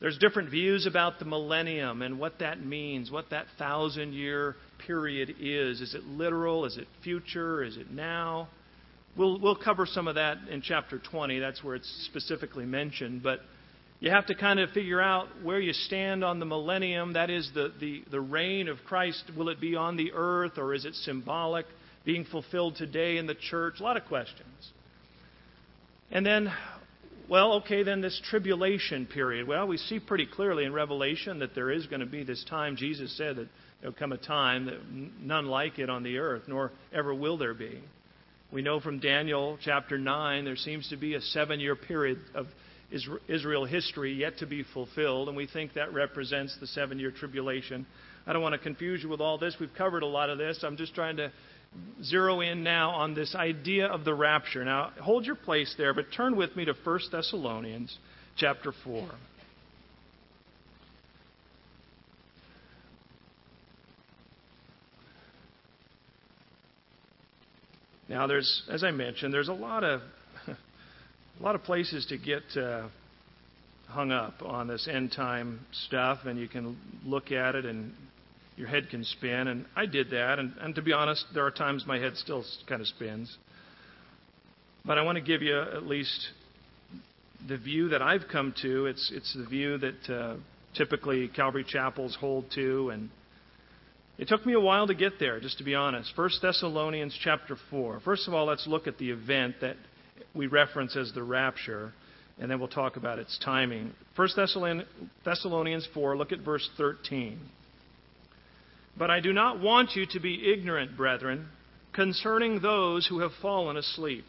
There's 0.00 0.18
different 0.18 0.50
views 0.50 0.86
about 0.86 1.18
the 1.18 1.24
millennium 1.24 2.02
and 2.02 2.18
what 2.18 2.38
that 2.40 2.64
means, 2.64 3.10
what 3.10 3.30
that 3.30 3.46
thousand 3.58 4.12
year 4.12 4.56
period 4.86 5.34
is. 5.40 5.80
Is 5.80 5.94
it 5.94 6.04
literal? 6.04 6.64
Is 6.64 6.76
it 6.76 6.86
future? 7.02 7.62
Is 7.62 7.76
it 7.76 7.90
now? 7.90 8.48
We'll, 9.16 9.38
we'll 9.40 9.56
cover 9.56 9.86
some 9.86 10.08
of 10.08 10.16
that 10.16 10.38
in 10.50 10.60
chapter 10.60 10.98
20. 10.98 11.38
That's 11.38 11.62
where 11.62 11.76
it's 11.76 12.06
specifically 12.06 12.64
mentioned. 12.64 13.22
But 13.22 13.40
you 14.00 14.10
have 14.10 14.26
to 14.26 14.34
kind 14.34 14.58
of 14.58 14.70
figure 14.70 15.00
out 15.00 15.28
where 15.42 15.60
you 15.60 15.72
stand 15.72 16.24
on 16.24 16.40
the 16.40 16.46
millennium. 16.46 17.12
That 17.12 17.30
is 17.30 17.50
the, 17.54 17.72
the, 17.80 18.02
the 18.10 18.20
reign 18.20 18.68
of 18.68 18.78
Christ. 18.86 19.24
Will 19.36 19.48
it 19.48 19.60
be 19.60 19.76
on 19.76 19.96
the 19.96 20.12
earth 20.12 20.58
or 20.58 20.74
is 20.74 20.84
it 20.84 20.94
symbolic, 20.94 21.66
being 22.04 22.24
fulfilled 22.24 22.76
today 22.76 23.18
in 23.18 23.26
the 23.26 23.36
church? 23.36 23.76
A 23.78 23.82
lot 23.82 23.96
of 23.96 24.04
questions. 24.06 24.72
And 26.10 26.26
then 26.26 26.52
well, 27.28 27.54
okay, 27.54 27.82
then 27.82 28.00
this 28.00 28.20
tribulation 28.30 29.06
period. 29.06 29.48
Well, 29.48 29.66
we 29.66 29.76
see 29.76 29.98
pretty 29.98 30.26
clearly 30.26 30.64
in 30.64 30.72
Revelation 30.72 31.38
that 31.38 31.54
there 31.54 31.70
is 31.70 31.86
going 31.86 32.00
to 32.00 32.06
be 32.06 32.22
this 32.22 32.44
time. 32.48 32.76
Jesus 32.76 33.16
said 33.16 33.36
that 33.36 33.48
there 33.80 33.90
will 33.90 33.98
come 33.98 34.12
a 34.12 34.18
time 34.18 34.66
that 34.66 34.78
none 35.20 35.46
like 35.46 35.78
it 35.78 35.88
on 35.88 36.02
the 36.02 36.18
earth, 36.18 36.42
nor 36.48 36.72
ever 36.92 37.14
will 37.14 37.38
there 37.38 37.54
be. 37.54 37.82
We 38.52 38.62
know 38.62 38.78
from 38.78 39.00
Daniel 39.00 39.58
chapter 39.64 39.98
9 39.98 40.44
there 40.44 40.56
seems 40.56 40.88
to 40.90 40.96
be 40.96 41.14
a 41.14 41.20
seven 41.20 41.60
year 41.60 41.74
period 41.74 42.18
of 42.34 42.46
Israel 43.28 43.64
history 43.64 44.12
yet 44.12 44.38
to 44.38 44.46
be 44.46 44.62
fulfilled, 44.74 45.28
and 45.28 45.36
we 45.36 45.46
think 45.46 45.74
that 45.74 45.92
represents 45.92 46.56
the 46.60 46.66
seven 46.68 46.98
year 46.98 47.10
tribulation. 47.10 47.86
I 48.26 48.32
don't 48.32 48.42
want 48.42 48.54
to 48.54 48.58
confuse 48.58 49.02
you 49.02 49.08
with 49.08 49.20
all 49.20 49.38
this. 49.38 49.56
We've 49.58 49.74
covered 49.76 50.02
a 50.02 50.06
lot 50.06 50.30
of 50.30 50.38
this. 50.38 50.62
I'm 50.62 50.76
just 50.76 50.94
trying 50.94 51.16
to 51.16 51.32
zero 52.02 52.40
in 52.40 52.62
now 52.62 52.90
on 52.90 53.14
this 53.14 53.34
idea 53.34 53.86
of 53.86 54.04
the 54.04 54.14
rapture. 54.14 54.64
Now, 54.64 54.92
hold 55.00 55.24
your 55.26 55.36
place 55.36 55.74
there, 55.78 55.94
but 55.94 56.06
turn 56.14 56.36
with 56.36 56.54
me 56.56 56.64
to 56.64 56.74
1 56.84 57.00
Thessalonians 57.10 57.96
chapter 58.36 58.72
4. 58.84 59.08
Now, 68.08 68.26
there's, 68.26 68.62
as 68.70 68.84
I 68.84 68.90
mentioned, 68.90 69.32
there's 69.32 69.48
a 69.48 69.54
lot 69.54 69.82
of 69.82 70.00
a 70.46 71.42
lot 71.42 71.54
of 71.54 71.64
places 71.64 72.06
to 72.06 72.18
get 72.18 72.42
uh, 72.56 72.88
hung 73.88 74.12
up 74.12 74.42
on 74.42 74.68
this 74.68 74.86
end 74.90 75.12
time 75.12 75.60
stuff, 75.86 76.18
and 76.26 76.38
you 76.38 76.46
can 76.46 76.76
look 77.04 77.32
at 77.32 77.54
it 77.54 77.64
and 77.64 77.92
your 78.56 78.68
head 78.68 78.88
can 78.90 79.04
spin. 79.04 79.48
And 79.48 79.66
I 79.76 79.86
did 79.86 80.10
that. 80.10 80.38
And, 80.38 80.54
and 80.60 80.74
to 80.74 80.82
be 80.82 80.92
honest, 80.92 81.24
there 81.34 81.44
are 81.44 81.50
times 81.50 81.84
my 81.86 81.98
head 81.98 82.16
still 82.16 82.44
kind 82.68 82.80
of 82.80 82.86
spins. 82.88 83.36
But 84.84 84.98
I 84.98 85.02
want 85.02 85.16
to 85.16 85.24
give 85.24 85.42
you 85.42 85.58
at 85.58 85.84
least 85.84 86.28
the 87.48 87.56
view 87.56 87.88
that 87.88 88.02
I've 88.02 88.24
come 88.30 88.54
to. 88.62 88.86
It's, 88.86 89.10
it's 89.14 89.34
the 89.34 89.46
view 89.46 89.78
that 89.78 90.14
uh, 90.14 90.36
typically 90.74 91.28
Calvary 91.28 91.64
chapels 91.66 92.16
hold 92.20 92.46
to. 92.54 92.90
And 92.90 93.10
it 94.18 94.28
took 94.28 94.44
me 94.46 94.52
a 94.52 94.60
while 94.60 94.86
to 94.86 94.94
get 94.94 95.18
there, 95.18 95.40
just 95.40 95.58
to 95.58 95.64
be 95.64 95.74
honest. 95.74 96.12
1 96.16 96.30
Thessalonians 96.40 97.18
chapter 97.22 97.56
4. 97.70 98.00
First 98.04 98.28
of 98.28 98.34
all, 98.34 98.46
let's 98.46 98.66
look 98.66 98.86
at 98.86 98.98
the 98.98 99.10
event 99.10 99.56
that 99.60 99.76
we 100.34 100.46
reference 100.46 100.96
as 100.96 101.12
the 101.12 101.22
rapture, 101.22 101.92
and 102.38 102.50
then 102.50 102.58
we'll 102.58 102.68
talk 102.68 102.96
about 102.96 103.18
its 103.18 103.38
timing. 103.44 103.92
1 104.16 104.28
Thessalonians 105.24 105.88
4, 105.94 106.16
look 106.16 106.32
at 106.32 106.40
verse 106.40 106.68
13. 106.76 107.38
But 108.96 109.10
I 109.10 109.20
do 109.20 109.32
not 109.32 109.60
want 109.60 109.96
you 109.96 110.06
to 110.06 110.20
be 110.20 110.52
ignorant, 110.52 110.96
brethren, 110.96 111.48
concerning 111.92 112.60
those 112.60 113.06
who 113.06 113.20
have 113.20 113.32
fallen 113.42 113.76
asleep. 113.76 114.24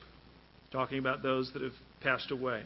Talking 0.72 1.00
about 1.00 1.24
those 1.24 1.52
that 1.54 1.62
have 1.62 1.74
passed 2.02 2.32
away. 2.32 2.64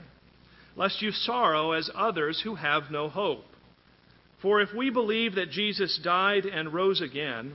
Lest 0.75 1.01
you 1.01 1.11
sorrow 1.11 1.73
as 1.73 1.89
others 1.93 2.41
who 2.43 2.55
have 2.55 2.83
no 2.89 3.09
hope. 3.09 3.45
For 4.41 4.61
if 4.61 4.69
we 4.73 4.89
believe 4.89 5.35
that 5.35 5.51
Jesus 5.51 5.99
died 6.01 6.45
and 6.45 6.73
rose 6.73 7.01
again, 7.01 7.53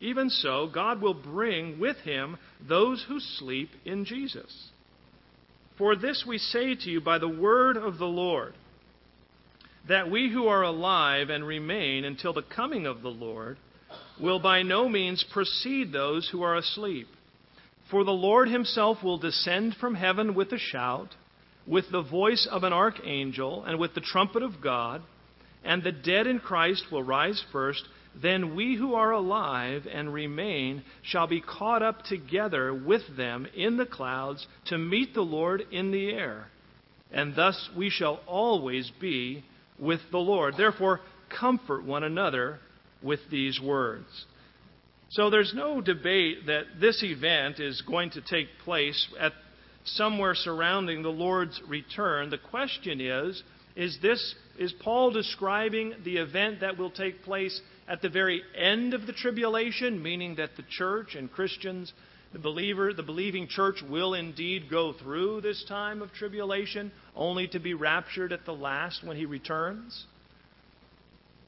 even 0.00 0.30
so, 0.30 0.68
God 0.72 1.00
will 1.00 1.14
bring 1.14 1.78
with 1.78 1.98
him 1.98 2.38
those 2.66 3.04
who 3.06 3.20
sleep 3.20 3.68
in 3.84 4.04
Jesus. 4.04 4.70
For 5.76 5.94
this 5.94 6.24
we 6.26 6.38
say 6.38 6.74
to 6.74 6.90
you 6.90 7.00
by 7.00 7.18
the 7.18 7.28
word 7.28 7.76
of 7.76 7.98
the 7.98 8.06
Lord, 8.06 8.54
that 9.88 10.10
we 10.10 10.30
who 10.30 10.46
are 10.46 10.62
alive 10.62 11.28
and 11.28 11.46
remain 11.46 12.04
until 12.04 12.32
the 12.32 12.42
coming 12.42 12.86
of 12.86 13.02
the 13.02 13.10
Lord 13.10 13.58
will 14.20 14.38
by 14.38 14.62
no 14.62 14.88
means 14.88 15.24
precede 15.32 15.92
those 15.92 16.28
who 16.30 16.42
are 16.42 16.56
asleep. 16.56 17.08
For 17.90 18.04
the 18.04 18.10
Lord 18.10 18.48
himself 18.48 19.02
will 19.02 19.18
descend 19.18 19.76
from 19.80 19.94
heaven 19.94 20.34
with 20.34 20.52
a 20.52 20.58
shout, 20.58 21.14
with 21.66 21.90
the 21.90 22.02
voice 22.02 22.48
of 22.50 22.64
an 22.64 22.72
archangel, 22.72 23.64
and 23.64 23.78
with 23.78 23.94
the 23.94 24.00
trumpet 24.00 24.42
of 24.42 24.62
God, 24.62 25.02
and 25.64 25.82
the 25.82 25.92
dead 25.92 26.26
in 26.26 26.40
Christ 26.40 26.86
will 26.90 27.02
rise 27.02 27.42
first. 27.52 27.82
Then 28.20 28.56
we 28.56 28.76
who 28.76 28.94
are 28.94 29.12
alive 29.12 29.86
and 29.90 30.12
remain 30.12 30.82
shall 31.02 31.26
be 31.26 31.40
caught 31.40 31.82
up 31.82 32.02
together 32.02 32.74
with 32.74 33.02
them 33.16 33.46
in 33.54 33.76
the 33.76 33.86
clouds 33.86 34.46
to 34.66 34.76
meet 34.76 35.14
the 35.14 35.22
Lord 35.22 35.62
in 35.70 35.92
the 35.92 36.10
air. 36.10 36.46
And 37.10 37.34
thus 37.36 37.70
we 37.76 37.90
shall 37.90 38.20
always 38.26 38.90
be 39.00 39.44
with 39.78 40.00
the 40.10 40.18
Lord. 40.18 40.54
Therefore, 40.56 41.00
comfort 41.28 41.84
one 41.84 42.04
another 42.04 42.58
with 43.02 43.20
these 43.30 43.60
words. 43.60 44.06
So 45.10 45.28
there's 45.28 45.52
no 45.54 45.80
debate 45.80 46.46
that 46.46 46.64
this 46.80 47.02
event 47.02 47.60
is 47.60 47.82
going 47.82 48.10
to 48.12 48.22
take 48.22 48.48
place 48.64 49.08
at 49.20 49.32
somewhere 49.84 50.34
surrounding 50.34 51.02
the 51.02 51.10
Lord's 51.10 51.60
return. 51.68 52.30
The 52.30 52.38
question 52.38 53.00
is, 53.00 53.42
is 53.76 53.98
this 54.00 54.34
is 54.58 54.72
Paul 54.80 55.12
describing 55.12 55.94
the 56.04 56.18
event 56.18 56.60
that 56.60 56.78
will 56.78 56.90
take 56.90 57.22
place 57.22 57.58
at 57.88 58.02
the 58.02 58.08
very 58.08 58.42
end 58.56 58.94
of 58.94 59.06
the 59.06 59.12
tribulation, 59.12 60.02
meaning 60.02 60.36
that 60.36 60.56
the 60.56 60.64
church 60.70 61.14
and 61.14 61.30
Christians, 61.30 61.92
the 62.32 62.38
believer, 62.38 62.92
the 62.92 63.02
believing 63.02 63.48
church 63.48 63.82
will 63.88 64.14
indeed 64.14 64.70
go 64.70 64.92
through 64.92 65.40
this 65.40 65.64
time 65.68 66.02
of 66.02 66.12
tribulation, 66.12 66.92
only 67.16 67.48
to 67.48 67.58
be 67.58 67.74
raptured 67.74 68.32
at 68.32 68.44
the 68.44 68.52
last 68.52 69.04
when 69.04 69.16
he 69.16 69.26
returns? 69.26 70.04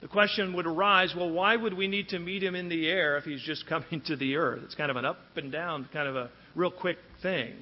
The 0.00 0.08
question 0.08 0.54
would 0.54 0.66
arise 0.66 1.14
well, 1.16 1.30
why 1.30 1.56
would 1.56 1.74
we 1.74 1.88
need 1.88 2.08
to 2.08 2.18
meet 2.18 2.42
him 2.42 2.54
in 2.54 2.68
the 2.68 2.88
air 2.88 3.16
if 3.16 3.24
he's 3.24 3.42
just 3.42 3.66
coming 3.68 4.02
to 4.06 4.16
the 4.16 4.36
earth? 4.36 4.62
It's 4.64 4.74
kind 4.74 4.90
of 4.90 4.96
an 4.96 5.04
up 5.04 5.18
and 5.36 5.50
down, 5.50 5.88
kind 5.92 6.08
of 6.08 6.16
a 6.16 6.30
real 6.54 6.70
quick 6.70 6.98
thing. 7.22 7.54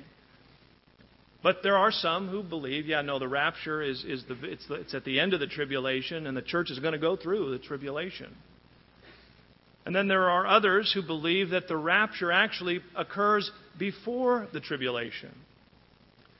But 1.42 1.58
there 1.64 1.76
are 1.76 1.90
some 1.90 2.28
who 2.28 2.42
believe, 2.42 2.86
yeah, 2.86 3.02
no, 3.02 3.18
the 3.18 3.26
rapture 3.26 3.82
is, 3.82 4.04
is 4.04 4.24
the, 4.28 4.36
it's, 4.44 4.66
the, 4.68 4.74
it's 4.74 4.94
at 4.94 5.04
the 5.04 5.18
end 5.18 5.34
of 5.34 5.40
the 5.40 5.48
tribulation, 5.48 6.26
and 6.28 6.36
the 6.36 6.42
church 6.42 6.70
is 6.70 6.78
going 6.78 6.92
to 6.92 7.00
go 7.00 7.16
through 7.16 7.50
the 7.50 7.58
tribulation. 7.58 8.32
And 9.84 9.94
then 9.94 10.06
there 10.06 10.30
are 10.30 10.46
others 10.46 10.92
who 10.94 11.02
believe 11.02 11.50
that 11.50 11.66
the 11.66 11.76
rapture 11.76 12.30
actually 12.30 12.80
occurs 12.94 13.50
before 13.76 14.46
the 14.52 14.60
tribulation. 14.60 15.32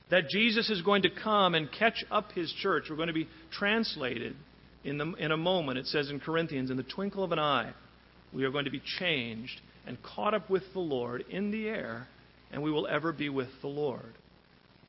That 0.09 0.29
Jesus 0.29 0.69
is 0.69 0.81
going 0.81 1.01
to 1.01 1.09
come 1.09 1.53
and 1.53 1.69
catch 1.69 2.05
up 2.09 2.31
his 2.31 2.53
church. 2.61 2.85
We're 2.89 2.95
going 2.95 3.07
to 3.07 3.13
be 3.13 3.27
translated 3.51 4.37
in, 4.83 4.97
the, 4.97 5.13
in 5.13 5.31
a 5.31 5.37
moment, 5.37 5.77
it 5.77 5.87
says 5.87 6.09
in 6.09 6.19
Corinthians, 6.19 6.69
in 6.69 6.77
the 6.77 6.83
twinkle 6.83 7.23
of 7.23 7.31
an 7.31 7.39
eye, 7.39 7.73
we 8.33 8.43
are 8.43 8.51
going 8.51 8.65
to 8.65 8.71
be 8.71 8.81
changed 8.99 9.61
and 9.85 10.01
caught 10.01 10.33
up 10.33 10.49
with 10.49 10.63
the 10.73 10.79
Lord 10.79 11.23
in 11.29 11.51
the 11.51 11.67
air, 11.67 12.07
and 12.51 12.63
we 12.63 12.71
will 12.71 12.87
ever 12.87 13.11
be 13.11 13.29
with 13.29 13.49
the 13.61 13.67
Lord. 13.67 14.13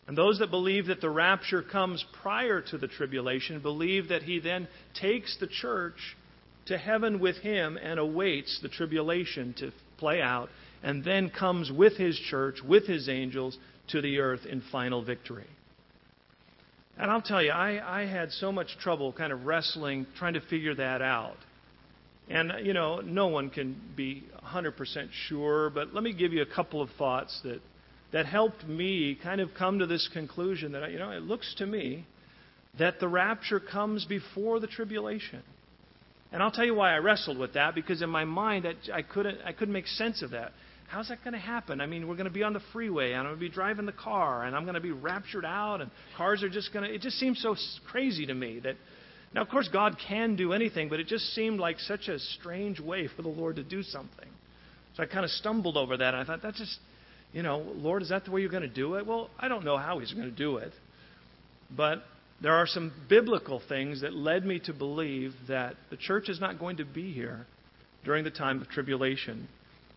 And 0.06 0.18
those 0.18 0.38
that 0.40 0.50
believe 0.50 0.86
that 0.86 1.00
the 1.00 1.10
rapture 1.10 1.62
comes 1.62 2.04
prior 2.22 2.60
to 2.60 2.78
the 2.78 2.88
tribulation 2.88 3.60
believe 3.60 4.08
that 4.08 4.22
he 4.22 4.38
then 4.38 4.68
takes 5.00 5.36
the 5.38 5.46
church 5.46 6.16
to 6.66 6.76
heaven 6.76 7.20
with 7.20 7.36
him 7.36 7.78
and 7.82 7.98
awaits 7.98 8.60
the 8.62 8.68
tribulation 8.68 9.54
to 9.58 9.72
play 9.98 10.20
out, 10.20 10.48
and 10.82 11.04
then 11.04 11.30
comes 11.30 11.70
with 11.70 11.96
his 11.96 12.18
church, 12.30 12.56
with 12.66 12.86
his 12.86 13.08
angels, 13.08 13.56
to 13.88 14.00
the 14.00 14.18
earth 14.18 14.44
in 14.46 14.62
final 14.72 15.02
victory. 15.02 15.46
And 16.98 17.10
I'll 17.10 17.22
tell 17.22 17.42
you, 17.42 17.50
I, 17.50 18.02
I 18.02 18.06
had 18.06 18.30
so 18.32 18.52
much 18.52 18.78
trouble 18.78 19.12
kind 19.12 19.32
of 19.32 19.46
wrestling, 19.46 20.06
trying 20.16 20.34
to 20.34 20.40
figure 20.40 20.74
that 20.76 21.02
out. 21.02 21.36
And, 22.28 22.52
you 22.64 22.72
know, 22.72 23.00
no 23.00 23.26
one 23.28 23.50
can 23.50 23.78
be 23.96 24.24
100% 24.44 25.08
sure, 25.28 25.70
but 25.70 25.92
let 25.92 26.02
me 26.02 26.12
give 26.12 26.32
you 26.32 26.42
a 26.42 26.54
couple 26.54 26.80
of 26.80 26.88
thoughts 26.96 27.38
that, 27.44 27.60
that 28.12 28.26
helped 28.26 28.64
me 28.66 29.18
kind 29.22 29.40
of 29.40 29.50
come 29.58 29.80
to 29.80 29.86
this 29.86 30.08
conclusion 30.12 30.72
that, 30.72 30.90
you 30.90 30.98
know, 30.98 31.10
it 31.10 31.22
looks 31.22 31.54
to 31.58 31.66
me 31.66 32.06
that 32.78 32.98
the 33.00 33.08
rapture 33.08 33.60
comes 33.60 34.04
before 34.04 34.60
the 34.60 34.66
tribulation. 34.66 35.42
And 36.32 36.42
I'll 36.42 36.50
tell 36.50 36.64
you 36.64 36.74
why 36.74 36.94
I 36.94 36.98
wrestled 36.98 37.38
with 37.38 37.54
that, 37.54 37.74
because 37.74 38.02
in 38.02 38.10
my 38.10 38.24
mind 38.24 38.66
I 38.92 39.02
couldn't, 39.02 39.38
I 39.44 39.52
couldn't 39.52 39.74
make 39.74 39.86
sense 39.86 40.22
of 40.22 40.30
that. 40.30 40.52
How's 40.94 41.08
that 41.08 41.24
going 41.24 41.34
to 41.34 41.40
happen? 41.40 41.80
I 41.80 41.86
mean, 41.86 42.06
we're 42.06 42.14
going 42.14 42.28
to 42.28 42.32
be 42.32 42.44
on 42.44 42.52
the 42.52 42.62
freeway, 42.72 43.10
and 43.10 43.22
I'm 43.22 43.24
going 43.24 43.34
to 43.34 43.40
be 43.40 43.48
driving 43.48 43.84
the 43.84 43.90
car, 43.90 44.44
and 44.44 44.54
I'm 44.54 44.62
going 44.62 44.76
to 44.76 44.80
be 44.80 44.92
raptured 44.92 45.44
out, 45.44 45.80
and 45.80 45.90
cars 46.16 46.44
are 46.44 46.48
just 46.48 46.72
going 46.72 46.88
to. 46.88 46.94
It 46.94 47.00
just 47.00 47.18
seems 47.18 47.42
so 47.42 47.56
crazy 47.90 48.26
to 48.26 48.34
me 48.34 48.60
that. 48.60 48.76
Now, 49.34 49.42
of 49.42 49.48
course, 49.48 49.68
God 49.72 49.96
can 50.06 50.36
do 50.36 50.52
anything, 50.52 50.88
but 50.88 51.00
it 51.00 51.08
just 51.08 51.34
seemed 51.34 51.58
like 51.58 51.80
such 51.80 52.06
a 52.06 52.20
strange 52.20 52.78
way 52.78 53.08
for 53.08 53.22
the 53.22 53.28
Lord 53.28 53.56
to 53.56 53.64
do 53.64 53.82
something. 53.82 54.28
So 54.96 55.02
I 55.02 55.06
kind 55.06 55.24
of 55.24 55.32
stumbled 55.32 55.76
over 55.76 55.96
that, 55.96 56.14
and 56.14 56.22
I 56.22 56.24
thought, 56.24 56.40
that's 56.40 56.58
just, 56.58 56.78
you 57.32 57.42
know, 57.42 57.58
Lord, 57.74 58.02
is 58.02 58.10
that 58.10 58.24
the 58.24 58.30
way 58.30 58.42
you're 58.42 58.48
going 58.48 58.62
to 58.62 58.68
do 58.68 58.94
it? 58.94 59.04
Well, 59.04 59.30
I 59.36 59.48
don't 59.48 59.64
know 59.64 59.76
how 59.76 59.98
He's 59.98 60.12
going 60.12 60.30
to 60.30 60.36
do 60.36 60.58
it. 60.58 60.72
But 61.76 62.04
there 62.40 62.54
are 62.54 62.68
some 62.68 62.92
biblical 63.08 63.60
things 63.68 64.02
that 64.02 64.14
led 64.14 64.46
me 64.46 64.60
to 64.66 64.72
believe 64.72 65.32
that 65.48 65.74
the 65.90 65.96
church 65.96 66.28
is 66.28 66.40
not 66.40 66.60
going 66.60 66.76
to 66.76 66.84
be 66.84 67.12
here 67.12 67.46
during 68.04 68.22
the 68.22 68.30
time 68.30 68.62
of 68.62 68.68
tribulation. 68.68 69.48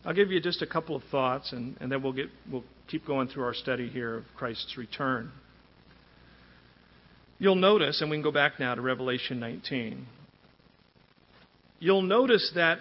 I'll 0.06 0.14
give 0.14 0.32
you 0.32 0.40
just 0.40 0.62
a 0.62 0.68
couple 0.68 0.96
of 0.96 1.04
thoughts, 1.12 1.52
and, 1.52 1.76
and 1.80 1.92
then 1.92 2.02
we'll, 2.02 2.14
get, 2.14 2.30
we'll 2.52 2.64
keep 2.88 3.06
going 3.06 3.28
through 3.28 3.44
our 3.44 3.54
study 3.54 3.90
here 3.90 4.18
of 4.18 4.24
Christ's 4.36 4.78
return. 4.78 5.32
You'll 7.40 7.56
notice, 7.56 8.02
and 8.02 8.10
we 8.10 8.18
can 8.18 8.24
go 8.24 8.32
back 8.32 8.60
now 8.60 8.74
to 8.76 8.82
Revelation 8.82 9.40
19. 9.40 10.08
You'll 11.80 12.02
notice 12.02 12.52
that 12.56 12.80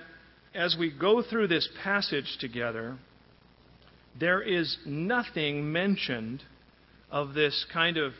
as 0.54 0.76
we 0.78 0.90
go 0.90 1.22
through 1.22 1.48
this 1.48 1.68
passage 1.82 2.38
together, 2.40 2.96
there 4.18 4.40
is 4.40 4.78
nothing 4.86 5.70
mentioned 5.70 6.42
of 7.10 7.34
this 7.34 7.66
kind 7.72 7.98
of 7.98 8.12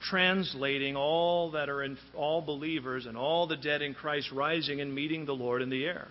translating 0.00 0.96
all 0.96 1.52
that 1.52 1.68
are 1.68 1.82
in 1.82 1.98
all 2.14 2.42
believers 2.42 3.06
and 3.06 3.16
all 3.16 3.46
the 3.46 3.56
dead 3.56 3.82
in 3.82 3.94
Christ 3.94 4.30
rising 4.32 4.80
and 4.80 4.94
meeting 4.94 5.26
the 5.26 5.32
Lord 5.32 5.62
in 5.62 5.70
the 5.70 5.84
air. 5.84 6.08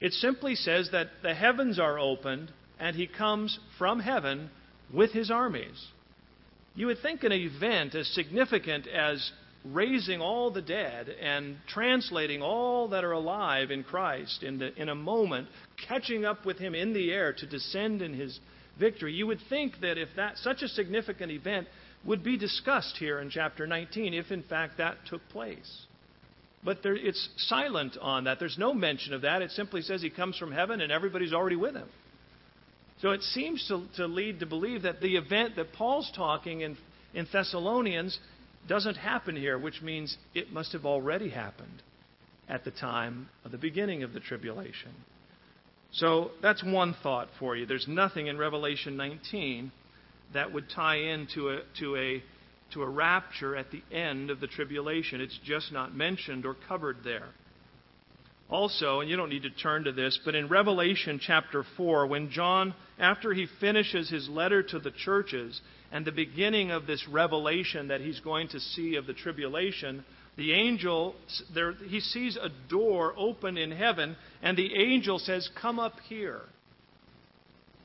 It 0.00 0.12
simply 0.12 0.54
says 0.54 0.90
that 0.92 1.08
the 1.22 1.34
heavens 1.34 1.78
are 1.78 1.98
opened 1.98 2.52
and 2.78 2.94
he 2.94 3.06
comes 3.06 3.58
from 3.78 4.00
heaven 4.00 4.50
with 4.92 5.12
his 5.12 5.30
armies. 5.30 5.86
You 6.74 6.88
would 6.88 7.00
think 7.00 7.24
an 7.24 7.32
event 7.32 7.94
as 7.94 8.06
significant 8.08 8.86
as 8.86 9.32
raising 9.64 10.20
all 10.20 10.50
the 10.50 10.62
dead 10.62 11.08
and 11.08 11.56
translating 11.66 12.42
all 12.42 12.88
that 12.88 13.04
are 13.04 13.12
alive 13.12 13.70
in 13.70 13.82
Christ 13.82 14.42
in, 14.42 14.58
the, 14.58 14.74
in 14.80 14.88
a 14.88 14.94
moment, 14.94 15.48
catching 15.88 16.24
up 16.24 16.44
with 16.44 16.58
him 16.58 16.74
in 16.74 16.92
the 16.92 17.10
air 17.10 17.32
to 17.32 17.46
descend 17.46 18.02
in 18.02 18.14
his 18.14 18.38
victory. 18.78 19.14
You 19.14 19.26
would 19.26 19.40
think 19.48 19.80
that 19.80 19.98
if 19.98 20.10
that 20.16 20.36
such 20.38 20.62
a 20.62 20.68
significant 20.68 21.32
event 21.32 21.66
would 22.04 22.22
be 22.22 22.36
discussed 22.36 22.96
here 22.98 23.18
in 23.20 23.30
chapter 23.30 23.66
19, 23.66 24.14
if 24.14 24.30
in 24.30 24.42
fact 24.42 24.78
that 24.78 24.98
took 25.08 25.26
place. 25.30 25.85
But 26.66 26.82
there, 26.82 26.96
it's 26.96 27.28
silent 27.36 27.96
on 28.02 28.24
that. 28.24 28.40
There's 28.40 28.58
no 28.58 28.74
mention 28.74 29.14
of 29.14 29.22
that. 29.22 29.40
It 29.40 29.52
simply 29.52 29.82
says 29.82 30.02
he 30.02 30.10
comes 30.10 30.36
from 30.36 30.50
heaven 30.50 30.80
and 30.80 30.90
everybody's 30.90 31.32
already 31.32 31.54
with 31.54 31.76
him. 31.76 31.88
So 33.00 33.12
it 33.12 33.22
seems 33.22 33.64
to, 33.68 33.84
to 33.98 34.06
lead 34.06 34.40
to 34.40 34.46
believe 34.46 34.82
that 34.82 35.00
the 35.00 35.16
event 35.16 35.54
that 35.56 35.72
Paul's 35.72 36.10
talking 36.16 36.62
in, 36.62 36.76
in 37.14 37.28
Thessalonians 37.32 38.18
doesn't 38.68 38.96
happen 38.96 39.36
here, 39.36 39.56
which 39.56 39.80
means 39.80 40.16
it 40.34 40.52
must 40.52 40.72
have 40.72 40.84
already 40.84 41.30
happened 41.30 41.84
at 42.48 42.64
the 42.64 42.72
time 42.72 43.28
of 43.44 43.52
the 43.52 43.58
beginning 43.58 44.02
of 44.02 44.12
the 44.12 44.18
tribulation. 44.18 44.90
So 45.92 46.32
that's 46.42 46.64
one 46.64 46.96
thought 47.00 47.28
for 47.38 47.54
you. 47.54 47.66
There's 47.66 47.86
nothing 47.86 48.26
in 48.26 48.38
Revelation 48.38 48.96
19 48.96 49.70
that 50.34 50.52
would 50.52 50.68
tie 50.74 50.96
into 50.96 51.50
a, 51.50 51.58
to 51.78 51.96
a 51.96 52.22
to 52.72 52.82
a 52.82 52.88
rapture 52.88 53.56
at 53.56 53.70
the 53.70 53.82
end 53.94 54.30
of 54.30 54.40
the 54.40 54.46
tribulation. 54.46 55.20
It's 55.20 55.38
just 55.44 55.72
not 55.72 55.94
mentioned 55.94 56.46
or 56.46 56.56
covered 56.68 56.98
there. 57.04 57.28
Also, 58.48 59.00
and 59.00 59.10
you 59.10 59.16
don't 59.16 59.30
need 59.30 59.42
to 59.42 59.50
turn 59.50 59.84
to 59.84 59.92
this, 59.92 60.20
but 60.24 60.36
in 60.36 60.48
Revelation 60.48 61.18
chapter 61.20 61.64
4, 61.76 62.06
when 62.06 62.30
John, 62.30 62.74
after 62.98 63.32
he 63.32 63.48
finishes 63.60 64.08
his 64.08 64.28
letter 64.28 64.62
to 64.62 64.78
the 64.78 64.92
churches 64.92 65.60
and 65.90 66.04
the 66.04 66.12
beginning 66.12 66.70
of 66.70 66.86
this 66.86 67.06
revelation 67.08 67.88
that 67.88 68.00
he's 68.00 68.20
going 68.20 68.48
to 68.48 68.60
see 68.60 68.94
of 68.94 69.06
the 69.06 69.14
tribulation, 69.14 70.04
the 70.36 70.52
angel, 70.52 71.16
there, 71.54 71.72
he 71.72 71.98
sees 71.98 72.36
a 72.36 72.50
door 72.68 73.14
open 73.16 73.58
in 73.58 73.72
heaven, 73.72 74.16
and 74.42 74.56
the 74.56 74.76
angel 74.76 75.18
says, 75.18 75.48
Come 75.60 75.80
up 75.80 75.94
here. 76.08 76.42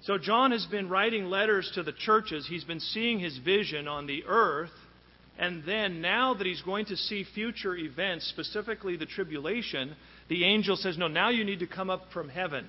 So, 0.03 0.17
John 0.17 0.51
has 0.51 0.65
been 0.65 0.89
writing 0.89 1.25
letters 1.25 1.71
to 1.75 1.83
the 1.83 1.93
churches. 1.93 2.47
He's 2.49 2.63
been 2.63 2.79
seeing 2.79 3.19
his 3.19 3.37
vision 3.37 3.87
on 3.87 4.07
the 4.07 4.23
earth. 4.25 4.71
And 5.37 5.63
then, 5.65 6.01
now 6.01 6.33
that 6.33 6.45
he's 6.45 6.61
going 6.63 6.85
to 6.87 6.97
see 6.97 7.25
future 7.35 7.75
events, 7.75 8.27
specifically 8.29 8.97
the 8.97 9.05
tribulation, 9.05 9.95
the 10.27 10.43
angel 10.43 10.75
says, 10.75 10.97
No, 10.97 11.07
now 11.07 11.29
you 11.29 11.43
need 11.43 11.59
to 11.59 11.67
come 11.67 11.89
up 11.89 12.05
from 12.13 12.29
heaven. 12.29 12.67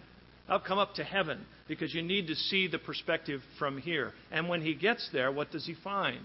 I'll 0.49 0.61
come 0.61 0.79
up 0.79 0.95
to 0.97 1.05
heaven 1.05 1.47
because 1.69 1.95
you 1.95 2.03
need 2.03 2.27
to 2.27 2.35
see 2.35 2.67
the 2.67 2.79
perspective 2.79 3.41
from 3.59 3.79
here. 3.79 4.13
And 4.31 4.49
when 4.49 4.61
he 4.61 4.75
gets 4.75 5.09
there, 5.13 5.33
what 5.33 5.51
does 5.51 5.65
he 5.65 5.75
find? 5.83 6.21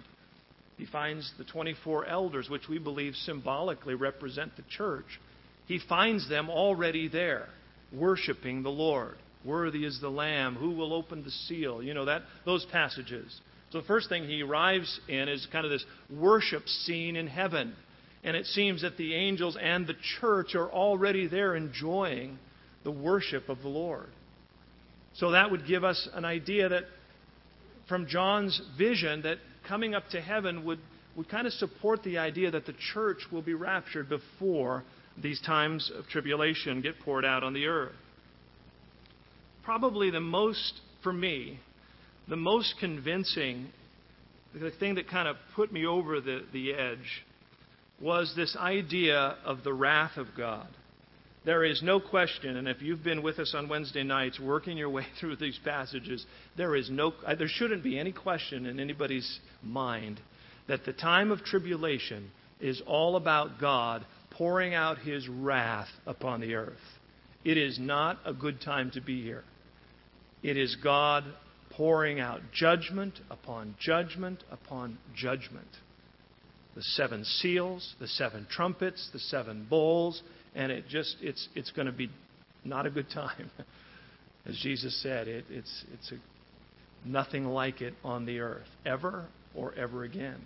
He 0.78 0.86
finds 0.86 1.32
the 1.38 1.44
24 1.46 2.06
elders, 2.06 2.50
which 2.50 2.68
we 2.68 2.80
believe 2.80 3.16
symbolically 3.16 3.96
represent 3.96 4.56
the 4.58 4.64
church. 4.70 5.06
He 5.68 5.80
finds 5.88 6.30
them 6.30 6.50
already 6.50 7.08
there, 7.08 7.48
worshiping 7.94 8.64
the 8.64 8.70
Lord. 8.70 9.16
Worthy 9.48 9.86
is 9.86 10.00
the 10.02 10.10
Lamb. 10.10 10.56
Who 10.56 10.72
will 10.72 10.94
open 10.94 11.24
the 11.24 11.32
seal? 11.32 11.82
You 11.82 11.94
know, 11.94 12.06
that, 12.06 12.24
those 12.46 12.66
passages. 12.66 13.40
So 13.72 13.80
the 13.80 13.88
first 13.88 14.10
thing 14.10 14.26
he 14.26 14.42
arrives 14.42 15.00
in 15.08 15.30
is 15.30 15.48
kind 15.52 15.66
of 15.66 15.72
this 15.72 15.86
worship 16.14 16.68
scene 16.68 17.16
in 17.16 17.28
heaven. 17.28 17.74
And 18.24 18.36
it 18.36 18.46
seems 18.46 18.82
that 18.82 18.98
the 18.98 19.16
angels 19.16 19.58
and 19.60 19.88
the 19.88 19.96
church 20.20 20.54
are 20.56 20.70
already 20.70 21.28
there 21.28 21.56
enjoying 21.56 22.38
the 22.84 22.92
worship 22.92 23.48
of 23.48 23.62
the 23.62 23.70
Lord. 23.70 24.10
So 25.16 25.32
that 25.32 25.50
would 25.50 25.66
give 25.66 25.84
us 25.84 26.08
an 26.14 26.26
idea 26.26 26.70
that 26.70 26.84
from 27.88 28.08
John's 28.08 28.62
vision 28.78 29.22
that 29.22 29.38
coming 29.68 29.96
up 29.96 30.10
to 30.10 30.22
heaven 30.22 30.66
would, 30.66 30.80
would 31.16 31.30
kind 31.30 31.48
of 31.48 31.54
support 31.54 32.04
the 32.04 32.18
idea 32.18 32.52
that 32.52 32.66
the 32.66 32.76
church 32.94 33.20
will 33.32 33.42
be 33.42 33.54
raptured 33.54 34.10
before 34.10 34.84
these 35.22 35.42
times 35.42 35.90
of 35.98 36.06
tribulation 36.08 36.82
get 36.82 37.00
poured 37.00 37.26
out 37.26 37.44
on 37.44 37.54
the 37.54 37.66
earth 37.66 37.96
probably 39.68 40.10
the 40.10 40.22
most, 40.22 40.80
for 41.04 41.12
me, 41.12 41.60
the 42.30 42.38
most 42.38 42.76
convincing, 42.80 43.68
the 44.54 44.72
thing 44.80 44.96
that 44.96 45.10
kind 45.10 45.28
of 45.28 45.36
put 45.58 45.74
me 45.74 45.86
over 45.86 46.22
the, 46.22 46.40
the 46.54 46.74
edge 46.74 47.26
was 48.02 48.32
this 48.34 48.56
idea 48.58 49.36
of 49.44 49.66
the 49.66 49.74
wrath 49.74 50.16
of 50.16 50.28
God. 50.38 50.70
There 51.44 51.66
is 51.66 51.82
no 51.84 52.00
question, 52.00 52.56
and 52.56 52.66
if 52.66 52.82
you've 52.82 53.04
been 53.04 53.22
with 53.22 53.40
us 53.40 53.54
on 53.54 53.68
Wednesday 53.68 54.04
nights 54.04 54.40
working 54.40 54.78
your 54.78 54.90
way 54.90 55.06
through 55.20 55.36
these 55.36 55.60
passages, 55.66 56.26
there 56.56 56.74
is 56.74 56.90
no 56.90 57.12
uh, 57.26 57.36
there 57.36 57.50
shouldn't 57.50 57.84
be 57.84 58.00
any 58.00 58.14
question 58.14 58.68
in 58.68 58.80
anybody's 58.80 59.40
mind 59.62 60.22
that 60.70 60.86
the 60.86 60.94
time 60.94 61.30
of 61.30 61.44
tribulation 61.44 62.32
is 62.62 62.82
all 62.88 63.18
about 63.18 63.60
God 63.60 64.06
pouring 64.32 64.74
out 64.74 65.00
his 65.00 65.28
wrath 65.28 65.90
upon 66.06 66.40
the 66.40 66.56
earth. 66.56 66.78
It 67.44 67.58
is 67.58 67.78
not 67.78 68.20
a 68.26 68.34
good 68.34 68.62
time 68.62 68.92
to 68.92 69.02
be 69.02 69.22
here. 69.22 69.44
It 70.44 70.58
is 70.58 70.76
God 70.84 71.24
pouring 71.72 72.20
out 72.20 72.42
judgment 72.54 73.20
upon 73.30 73.76
judgment 73.80 74.44
upon 74.52 74.98
judgment. 75.16 75.68
The 76.76 76.84
seven 76.84 77.24
seals, 77.24 77.96
the 78.00 78.08
seven 78.08 78.48
trumpets, 78.50 79.10
the 79.14 79.20
seven 79.20 79.66
bowls, 79.70 80.22
and 80.56 80.72
it 80.72 80.88
just 80.88 81.18
it's 81.22 81.48
it's 81.56 81.72
going 81.72 81.88
to 81.88 81.92
be 81.92 82.10
not 82.64 82.86
a 82.86 82.90
good 82.90 83.10
time. 83.10 83.52
As 84.46 84.58
Jesus 84.62 85.02
said, 85.02 85.28
it, 85.28 85.46
it's 85.50 85.86
it's 85.94 86.12
a, 86.12 87.08
nothing 87.08 87.46
like 87.46 87.82
it 87.82 87.94
on 88.04 88.26
the 88.26 88.40
earth 88.40 88.68
ever 88.86 89.26
or 89.56 89.74
ever 89.76 90.04
again. 90.04 90.40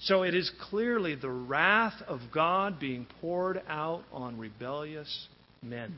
So 0.00 0.22
it 0.22 0.34
is 0.34 0.50
clearly 0.68 1.14
the 1.14 1.30
wrath 1.30 2.02
of 2.06 2.20
God 2.32 2.78
being 2.78 3.06
poured 3.20 3.62
out 3.68 4.02
on 4.12 4.38
rebellious 4.38 5.28
men 5.62 5.94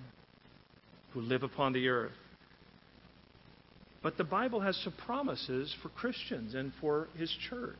who 1.12 1.20
live 1.20 1.42
upon 1.42 1.72
the 1.72 1.88
earth. 1.88 2.12
But 4.02 4.16
the 4.16 4.24
Bible 4.24 4.61
has 4.61 4.76
some 4.76 4.94
promises 5.06 5.74
for 5.82 5.88
Christians 5.88 6.54
and 6.54 6.72
for 6.80 7.08
His 7.16 7.34
church. 7.50 7.76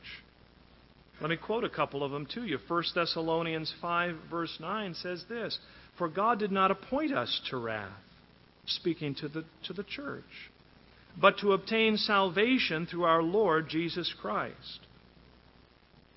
Let 1.21 1.29
me 1.29 1.37
quote 1.37 1.63
a 1.63 1.69
couple 1.69 2.03
of 2.03 2.11
them 2.11 2.27
to 2.33 2.45
you. 2.45 2.59
1 2.67 2.83
Thessalonians 2.95 3.73
5, 3.81 4.15
verse 4.29 4.57
9 4.59 4.93
says 4.95 5.23
this 5.27 5.57
For 5.97 6.07
God 6.07 6.39
did 6.39 6.51
not 6.51 6.71
appoint 6.71 7.13
us 7.13 7.41
to 7.49 7.57
wrath, 7.57 7.91
speaking 8.65 9.15
to 9.15 9.27
the, 9.27 9.43
to 9.65 9.73
the 9.73 9.83
church, 9.83 10.23
but 11.19 11.37
to 11.39 11.53
obtain 11.53 11.97
salvation 11.97 12.85
through 12.85 13.03
our 13.03 13.21
Lord 13.21 13.67
Jesus 13.69 14.13
Christ. 14.21 14.79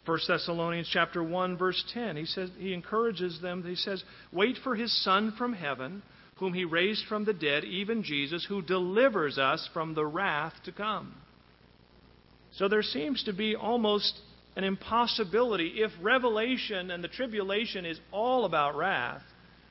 1 0.04 0.18
Thessalonians 0.26 0.90
chapter 0.92 1.22
1 1.22 1.56
verse 1.56 1.82
10 1.94 2.16
he 2.16 2.24
says 2.24 2.50
he 2.58 2.74
encourages 2.74 3.40
them 3.40 3.62
he 3.62 3.76
says 3.76 4.02
wait 4.32 4.56
for 4.64 4.74
his 4.74 4.92
son 5.04 5.32
from 5.38 5.52
heaven 5.52 6.02
whom 6.42 6.54
he 6.54 6.64
raised 6.64 7.06
from 7.06 7.24
the 7.24 7.32
dead 7.32 7.62
even 7.62 8.02
Jesus 8.02 8.44
who 8.48 8.60
delivers 8.62 9.38
us 9.38 9.68
from 9.72 9.94
the 9.94 10.04
wrath 10.04 10.54
to 10.64 10.72
come 10.72 11.14
so 12.52 12.68
there 12.68 12.82
seems 12.82 13.24
to 13.24 13.32
be 13.32 13.56
almost 13.56 14.18
an 14.56 14.64
impossibility 14.64 15.74
if 15.76 15.90
revelation 16.00 16.90
and 16.90 17.02
the 17.02 17.08
tribulation 17.08 17.86
is 17.86 17.98
all 18.10 18.44
about 18.44 18.76
wrath, 18.76 19.22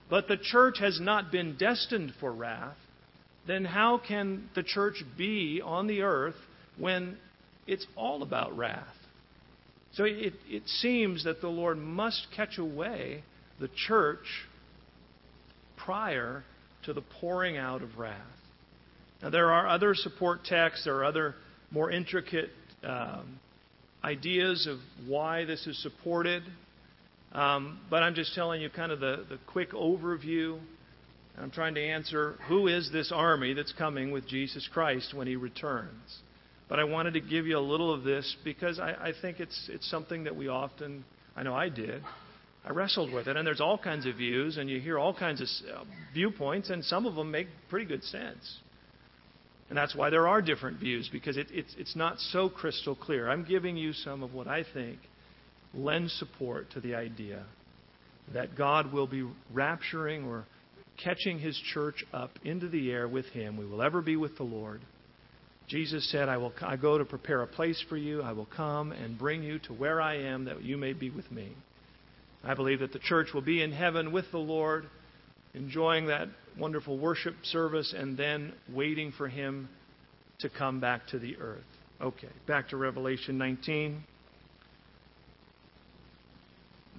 but 0.10 0.28
the 0.28 0.38
church 0.38 0.80
has 0.80 1.00
not 1.00 1.32
been 1.32 1.56
destined 1.58 2.14
for 2.20 2.32
wrath, 2.32 2.78
then 3.48 3.66
how 3.66 4.00
can 4.00 4.50
the 4.56 4.64
church 4.64 5.04
be 5.18 5.62
on 5.64 5.88
the 5.88 6.02
earth 6.02 6.36
when 6.78 7.18
it's 7.68 7.86
all 7.96 8.24
about 8.24 8.58
wrath? 8.58 8.88
So 9.94 10.06
it, 10.06 10.34
it 10.50 10.68
seems 10.68 11.26
that 11.26 11.42
the 11.42 11.50
Lord 11.50 11.78
must 11.78 12.28
catch 12.36 12.58
away 12.58 13.24
the 13.60 13.70
church 13.88 14.26
prior 15.78 16.44
to 16.84 16.94
the 16.94 17.02
pouring 17.20 17.58
out 17.58 17.82
of 17.82 17.98
wrath. 17.98 18.18
Now, 19.22 19.30
there 19.30 19.52
are 19.52 19.68
other 19.68 19.94
support 19.94 20.44
texts, 20.46 20.86
there 20.86 20.96
are 20.96 21.06
other 21.06 21.36
more 21.72 21.92
intricate 21.92 22.50
um, 22.84 23.40
ideas 24.04 24.68
of 24.68 24.80
why 25.08 25.46
this 25.46 25.68
is 25.68 25.82
supported. 25.82 26.44
Um, 27.34 27.80
but 27.90 28.04
I'm 28.04 28.16
just 28.16 28.36
telling 28.36 28.62
you 28.62 28.70
kind 28.70 28.92
of 28.92 29.00
the, 29.00 29.26
the 29.30 29.38
quick 29.48 29.72
overview. 29.72 30.60
I'm 31.38 31.52
trying 31.52 31.76
to 31.76 31.82
answer 31.82 32.36
who 32.48 32.68
is 32.68 32.92
this 32.92 33.12
army 33.14 33.54
that's 33.54 33.72
coming 33.74 34.12
with 34.12 34.28
Jesus 34.28 34.68
Christ 34.74 35.14
when 35.14 35.28
he 35.28 35.38
returns. 35.38 36.20
But 36.68 36.80
I 36.80 36.84
wanted 36.84 37.14
to 37.14 37.22
give 37.22 37.48
you 37.48 37.58
a 37.58 37.60
little 37.60 37.94
of 37.94 38.04
this 38.04 38.36
because 38.44 38.80
I, 38.80 38.92
I 38.92 39.14
think 39.22 39.40
it's, 39.40 39.70
it's 39.72 39.90
something 39.90 40.26
that 40.26 40.36
we 40.36 40.48
often, 40.48 41.06
I 41.36 41.44
know 41.44 41.54
I 41.54 41.70
did, 41.70 42.02
I 42.64 42.72
wrestled 42.72 43.12
with 43.12 43.28
it. 43.28 43.36
And 43.38 43.46
there's 43.46 43.62
all 43.62 43.78
kinds 43.78 44.06
of 44.06 44.16
views, 44.16 44.58
and 44.58 44.70
you 44.70 44.80
hear 44.80 45.00
all 45.00 45.14
kinds 45.14 45.42
of 45.42 45.48
uh, 45.74 45.84
viewpoints, 46.14 46.70
and 46.70 46.84
some 46.86 47.06
of 47.06 47.16
them 47.16 47.32
make 47.32 47.48
pretty 47.70 47.86
good 47.86 48.04
sense. 48.04 48.60
And 49.70 49.78
that's 49.78 49.96
why 49.96 50.10
there 50.10 50.28
are 50.28 50.42
different 50.42 50.80
views, 50.80 51.10
because 51.12 51.38
it, 51.38 51.48
it's, 51.50 51.74
it's 51.78 51.96
not 51.96 52.20
so 52.20 52.50
crystal 52.50 52.96
clear. 52.96 53.30
I'm 53.30 53.46
giving 53.46 53.78
you 53.78 53.94
some 53.94 54.22
of 54.22 54.34
what 54.34 54.48
I 54.48 54.66
think 54.74 55.00
lends 55.74 56.12
support 56.14 56.70
to 56.72 56.82
the 56.82 56.96
idea 56.96 57.46
that 58.34 58.56
God 58.58 58.92
will 58.92 59.08
be 59.08 59.26
rapturing 59.54 60.28
or 60.28 60.46
catching 61.02 61.40
his 61.40 61.58
church 61.74 62.04
up 62.14 62.32
into 62.44 62.68
the 62.68 62.92
air 62.92 63.08
with 63.08 63.26
him. 63.28 63.58
We 63.58 63.66
will 63.66 63.82
ever 63.82 64.02
be 64.02 64.18
with 64.18 64.38
the 64.38 64.44
Lord. 64.44 64.82
Jesus 65.68 66.10
said, 66.12 66.28
I 66.28 66.38
will 66.38 66.54
I 66.62 66.76
go 66.76 66.98
to 66.98 67.06
prepare 67.06 67.42
a 67.42 67.48
place 67.48 67.82
for 67.88 67.98
you. 67.98 68.22
I 68.22 68.34
will 68.34 68.48
come 68.56 68.92
and 68.92 69.18
bring 69.18 69.42
you 69.42 69.58
to 69.60 69.74
where 69.74 70.02
I 70.02 70.18
am 70.18 70.46
that 70.46 70.62
you 70.62 70.78
may 70.78 70.94
be 70.94 71.10
with 71.10 71.32
me. 71.32 71.54
I 72.44 72.54
believe 72.54 72.80
that 72.80 72.94
the 72.94 73.00
church 73.00 73.34
will 73.34 73.42
be 73.42 73.62
in 73.62 73.72
heaven 73.72 74.12
with 74.12 74.26
the 74.32 74.40
Lord 74.40 74.86
enjoying 75.54 76.08
that 76.08 76.28
wonderful 76.58 76.98
worship 76.98 77.36
service, 77.44 77.94
and 77.98 78.18
then 78.18 78.54
waiting 78.72 79.12
for 79.18 79.28
him 79.28 79.70
to 80.40 80.50
come 80.50 80.80
back 80.80 81.08
to 81.08 81.20
the 81.20 81.38
earth. 81.38 81.64
Okay, 82.02 82.30
back 82.48 82.70
to 82.70 82.78
Revelation 82.78 83.38
19. 83.38 84.04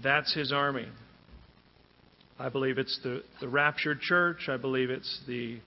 That's 0.02 0.33
his 0.35 0.52
army. 0.52 0.88
I 2.38 2.48
believe 2.48 2.78
it's 2.78 2.98
the, 3.02 3.22
the 3.40 3.48
raptured 3.48 4.00
church. 4.00 4.48
I 4.48 4.57
believe 4.57 4.90
it's 4.90 5.20
the, 5.26 5.61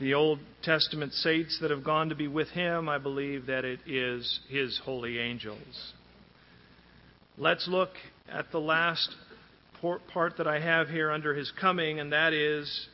the 0.00 0.14
Old 0.14 0.40
Testament 0.62 1.12
saints 1.12 1.58
that 1.60 1.70
have 1.70 1.84
gone 1.84 2.08
to 2.08 2.14
be 2.14 2.28
with 2.28 2.48
him. 2.48 2.88
I 2.88 2.98
believe 2.98 3.46
that 3.46 3.64
it 3.64 3.80
is 3.86 4.40
his 4.48 4.80
holy 4.84 5.18
angels. 5.18 5.92
Let's 7.36 7.68
look 7.68 7.90
at 8.30 8.50
the 8.50 8.60
last 8.60 9.14
part 10.12 10.38
that 10.38 10.46
I 10.46 10.58
have 10.58 10.88
here 10.88 11.10
under 11.10 11.34
his 11.34 11.52
coming, 11.60 12.00
and 12.00 12.12
that 12.12 12.32
is 12.32 12.88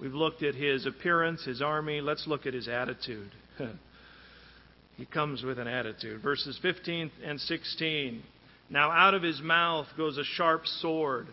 we've 0.00 0.14
looked 0.14 0.42
at 0.42 0.54
his 0.54 0.86
appearance, 0.86 1.44
his 1.44 1.60
army. 1.60 2.00
Let's 2.00 2.26
look 2.26 2.46
at 2.46 2.54
his 2.54 2.66
attitude. 2.66 3.30
he 4.96 5.04
comes 5.04 5.42
with 5.42 5.58
an 5.58 5.68
attitude. 5.68 6.22
Verses 6.22 6.58
15 6.62 7.10
and 7.24 7.40
16. 7.40 8.22
Now 8.70 8.90
out 8.90 9.14
of 9.14 9.22
his 9.22 9.40
mouth 9.42 9.86
goes 9.96 10.16
a 10.16 10.24
sharp 10.24 10.66
sword, 10.66 11.26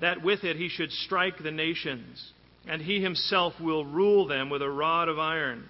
that 0.00 0.22
with 0.22 0.42
it 0.42 0.56
he 0.56 0.68
should 0.68 0.90
strike 0.90 1.42
the 1.42 1.50
nations, 1.52 2.32
and 2.66 2.82
he 2.82 3.00
himself 3.00 3.52
will 3.60 3.84
rule 3.84 4.26
them 4.26 4.50
with 4.50 4.62
a 4.62 4.70
rod 4.70 5.08
of 5.08 5.18
iron. 5.18 5.68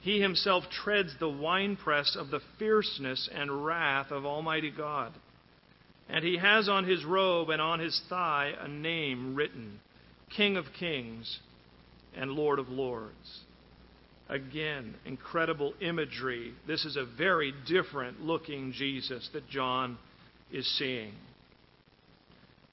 He 0.00 0.20
himself 0.20 0.64
treads 0.82 1.14
the 1.20 1.28
winepress 1.28 2.16
of 2.18 2.30
the 2.30 2.40
fierceness 2.58 3.28
and 3.32 3.64
wrath 3.64 4.10
of 4.10 4.26
Almighty 4.26 4.72
God. 4.76 5.12
And 6.12 6.22
he 6.22 6.36
has 6.36 6.68
on 6.68 6.84
his 6.84 7.04
robe 7.06 7.48
and 7.48 7.60
on 7.60 7.80
his 7.80 7.98
thigh 8.10 8.52
a 8.60 8.68
name 8.68 9.34
written 9.34 9.80
King 10.36 10.58
of 10.58 10.66
Kings 10.78 11.40
and 12.14 12.32
Lord 12.32 12.58
of 12.58 12.68
Lords. 12.68 13.40
Again, 14.28 14.94
incredible 15.06 15.72
imagery. 15.80 16.52
This 16.66 16.84
is 16.84 16.96
a 16.96 17.06
very 17.16 17.54
different 17.66 18.20
looking 18.20 18.72
Jesus 18.72 19.28
that 19.32 19.48
John 19.48 19.96
is 20.52 20.66
seeing. 20.78 21.14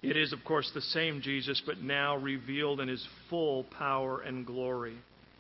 It 0.01 0.17
is, 0.17 0.33
of 0.33 0.43
course, 0.43 0.69
the 0.73 0.81
same 0.81 1.21
Jesus, 1.21 1.61
but 1.65 1.81
now 1.81 2.17
revealed 2.17 2.81
in 2.81 2.89
his 2.89 3.05
full 3.29 3.63
power 3.77 4.19
and 4.19 4.45
glory. 4.45 4.95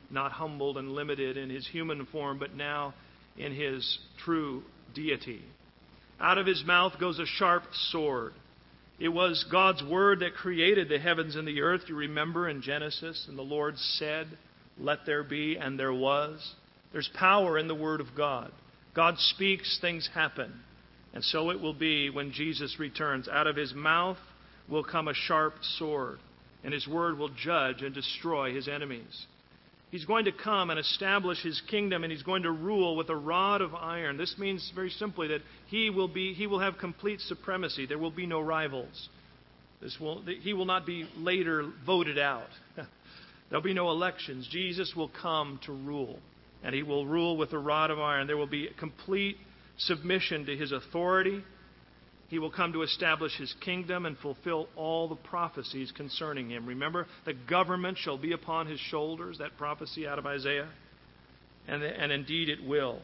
Not 0.09 0.31
humbled 0.31 0.77
and 0.77 0.93
limited 0.93 1.35
in 1.35 1.49
his 1.49 1.67
human 1.67 2.05
form, 2.05 2.39
but 2.39 2.55
now 2.55 2.93
in 3.37 3.53
his 3.53 3.99
true 4.23 4.63
deity. 4.95 5.41
Out 6.19 6.37
of 6.37 6.45
his 6.45 6.63
mouth 6.65 6.93
goes 6.99 7.19
a 7.19 7.25
sharp 7.25 7.63
sword. 7.91 8.33
It 8.99 9.09
was 9.09 9.45
God's 9.49 9.81
word 9.83 10.19
that 10.19 10.33
created 10.33 10.89
the 10.89 10.99
heavens 10.99 11.35
and 11.35 11.47
the 11.47 11.61
earth. 11.61 11.83
You 11.87 11.95
remember 11.95 12.49
in 12.49 12.61
Genesis, 12.61 13.25
and 13.29 13.37
the 13.37 13.43
Lord 13.43 13.77
said, 13.77 14.27
Let 14.77 15.05
there 15.05 15.23
be, 15.23 15.57
and 15.57 15.79
there 15.79 15.93
was. 15.93 16.53
There's 16.91 17.09
power 17.17 17.57
in 17.57 17.67
the 17.67 17.75
word 17.75 18.01
of 18.01 18.07
God. 18.17 18.51
God 18.93 19.15
speaks, 19.17 19.77
things 19.79 20.09
happen. 20.13 20.53
And 21.13 21.23
so 21.23 21.49
it 21.51 21.61
will 21.61 21.73
be 21.73 22.09
when 22.09 22.33
Jesus 22.33 22.77
returns. 22.79 23.29
Out 23.29 23.47
of 23.47 23.55
his 23.55 23.73
mouth 23.73 24.17
will 24.67 24.83
come 24.83 25.07
a 25.07 25.13
sharp 25.13 25.53
sword, 25.77 26.19
and 26.63 26.73
his 26.73 26.87
word 26.87 27.17
will 27.17 27.29
judge 27.29 27.81
and 27.81 27.95
destroy 27.95 28.53
his 28.53 28.67
enemies. 28.67 29.25
He's 29.91 30.05
going 30.05 30.25
to 30.25 30.31
come 30.31 30.69
and 30.69 30.79
establish 30.79 31.41
his 31.41 31.59
kingdom 31.69 32.03
and 32.03 32.11
he's 32.11 32.21
going 32.21 32.43
to 32.43 32.51
rule 32.51 32.95
with 32.95 33.09
a 33.09 33.15
rod 33.15 33.61
of 33.61 33.73
iron. 33.73 34.17
This 34.17 34.35
means 34.37 34.71
very 34.75 34.91
simply 34.91 35.29
that 35.29 35.41
he 35.67 35.89
will 35.89 36.07
be 36.07 36.33
he 36.33 36.45
will 36.45 36.59
have 36.59 36.77
complete 36.77 37.19
supremacy. 37.21 37.87
There 37.87 37.97
will 37.97 38.11
be 38.11 38.27
no 38.27 38.39
rivals. 38.39 39.09
This 39.81 39.97
will, 39.99 40.21
he 40.41 40.53
will 40.53 40.65
not 40.65 40.85
be 40.85 41.07
later 41.17 41.71
voted 41.85 42.19
out. 42.19 42.49
There'll 43.49 43.63
be 43.63 43.73
no 43.73 43.89
elections. 43.89 44.47
Jesus 44.51 44.93
will 44.95 45.09
come 45.21 45.59
to 45.65 45.71
rule 45.71 46.19
and 46.63 46.75
he 46.75 46.83
will 46.83 47.07
rule 47.07 47.37
with 47.37 47.53
a 47.53 47.57
rod 47.57 47.89
of 47.89 47.99
iron. 47.99 48.27
There 48.27 48.37
will 48.37 48.45
be 48.45 48.69
complete 48.77 49.37
submission 49.77 50.45
to 50.45 50.55
his 50.55 50.71
authority 50.71 51.43
He 52.29 52.37
will 52.37 52.51
come 52.51 52.73
to 52.73 52.83
establish 52.83 53.35
his 53.37 53.53
kingdom 53.65 54.05
and 54.05 54.17
fulfill 54.19 54.67
all 54.75 55.07
the 55.07 55.15
prophecies 55.15 55.91
concerning 55.91 56.49
him. 56.51 56.67
Remember, 56.67 57.07
the 57.25 57.33
government 57.33 57.97
shall 57.97 58.17
be 58.17 58.33
upon 58.33 58.67
his 58.67 58.79
shoulders, 58.79 59.39
that 59.39 59.57
prophecy 59.57 60.07
out 60.07 60.19
of 60.19 60.27
Isaiah. 60.27 60.69
And, 61.67 61.83
and 61.83 62.11
indeed 62.11 62.49
it 62.49 62.63
will. 62.63 62.99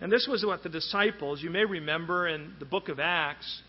And 0.00 0.10
this 0.10 0.26
was 0.30 0.44
what 0.44 0.62
the 0.62 0.68
disciples, 0.68 1.42
you 1.42 1.50
may 1.50 1.64
remember 1.64 2.28
in 2.28 2.54
the 2.58 2.64
book 2.64 2.88
of 2.88 3.00
Acts, 3.00 3.62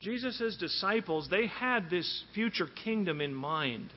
Jesus' 0.00 0.56
disciples, 0.58 1.28
they 1.30 1.46
had 1.46 1.88
this 1.90 2.24
future 2.34 2.68
kingdom 2.84 3.20
in 3.20 3.34
mind. 3.34 3.90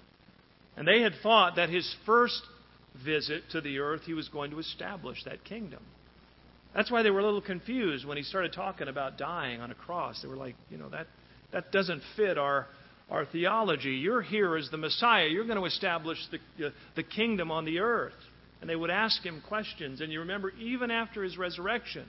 And 0.78 0.88
they 0.88 1.02
had 1.02 1.14
thought 1.22 1.58
that 1.58 1.70
his 1.70 1.96
first 2.06 2.42
visit 3.06 3.44
to 3.52 3.62
the 3.62 3.80
earth, 3.80 4.02
he 4.06 4.14
was 4.14 4.30
going 4.30 4.52
to 4.52 4.60
establish 4.60 5.24
that 5.26 5.44
kingdom. 5.44 5.84
That's 6.74 6.90
why 6.90 7.04
they 7.04 7.10
were 7.10 7.20
a 7.20 7.26
little 7.26 7.42
confused 7.42 8.06
when 8.06 8.18
he 8.18 8.24
started 8.24 8.54
talking 8.54 8.88
about 8.88 9.18
dying 9.18 9.60
on 9.60 9.72
a 9.72 9.76
cross. 9.76 10.22
They 10.22 10.28
were 10.28 10.38
like, 10.38 10.56
you 10.70 10.78
know, 10.78 10.90
that, 10.90 11.08
that 11.52 11.72
doesn't 11.72 12.02
fit 12.16 12.38
our, 12.38 12.68
our 13.10 13.26
theology. 13.26 13.92
You're 13.92 14.22
here 14.22 14.56
as 14.56 14.70
the 14.70 14.78
Messiah. 14.78 15.28
You're 15.28 15.46
going 15.46 15.60
to 15.60 15.66
establish 15.66 16.18
the, 16.32 16.40
the, 16.58 16.74
the 16.96 17.04
kingdom 17.04 17.52
on 17.52 17.66
the 17.66 17.80
earth. 17.80 18.14
And 18.62 18.70
they 18.70 18.76
would 18.76 18.92
ask 18.92 19.22
him 19.24 19.42
questions. 19.48 20.02
And 20.02 20.14
you 20.14 20.20
remember, 20.20 20.52
even 20.52 20.92
after 20.92 21.24
his 21.24 21.38
resurrection, 21.38 22.06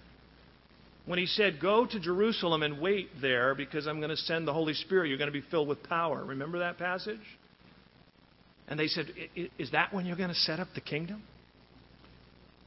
when 1.07 1.19
he 1.19 1.27
said, 1.27 1.59
Go 1.61 1.87
to 1.87 1.99
Jerusalem 1.99 2.63
and 2.63 2.81
wait 2.81 3.09
there 3.21 3.55
because 3.55 3.87
I'm 3.87 3.99
going 3.99 4.11
to 4.11 4.17
send 4.17 4.47
the 4.47 4.53
Holy 4.53 4.75
Spirit, 4.75 5.09
you're 5.09 5.19
going 5.19 5.33
to 5.33 5.41
be 5.41 5.45
filled 5.51 5.67
with 5.67 5.83
power. 5.83 6.25
Remember 6.25 6.61
that 6.61 6.79
passage? 6.79 7.21
And 8.69 8.79
they 8.79 8.87
said, 8.87 9.07
Is 9.59 9.73
that 9.73 9.93
when 9.93 10.07
you're 10.07 10.17
going 10.17 10.29
to 10.29 10.35
set 10.35 10.61
up 10.61 10.69
the 10.75 10.81
kingdom? 10.81 11.23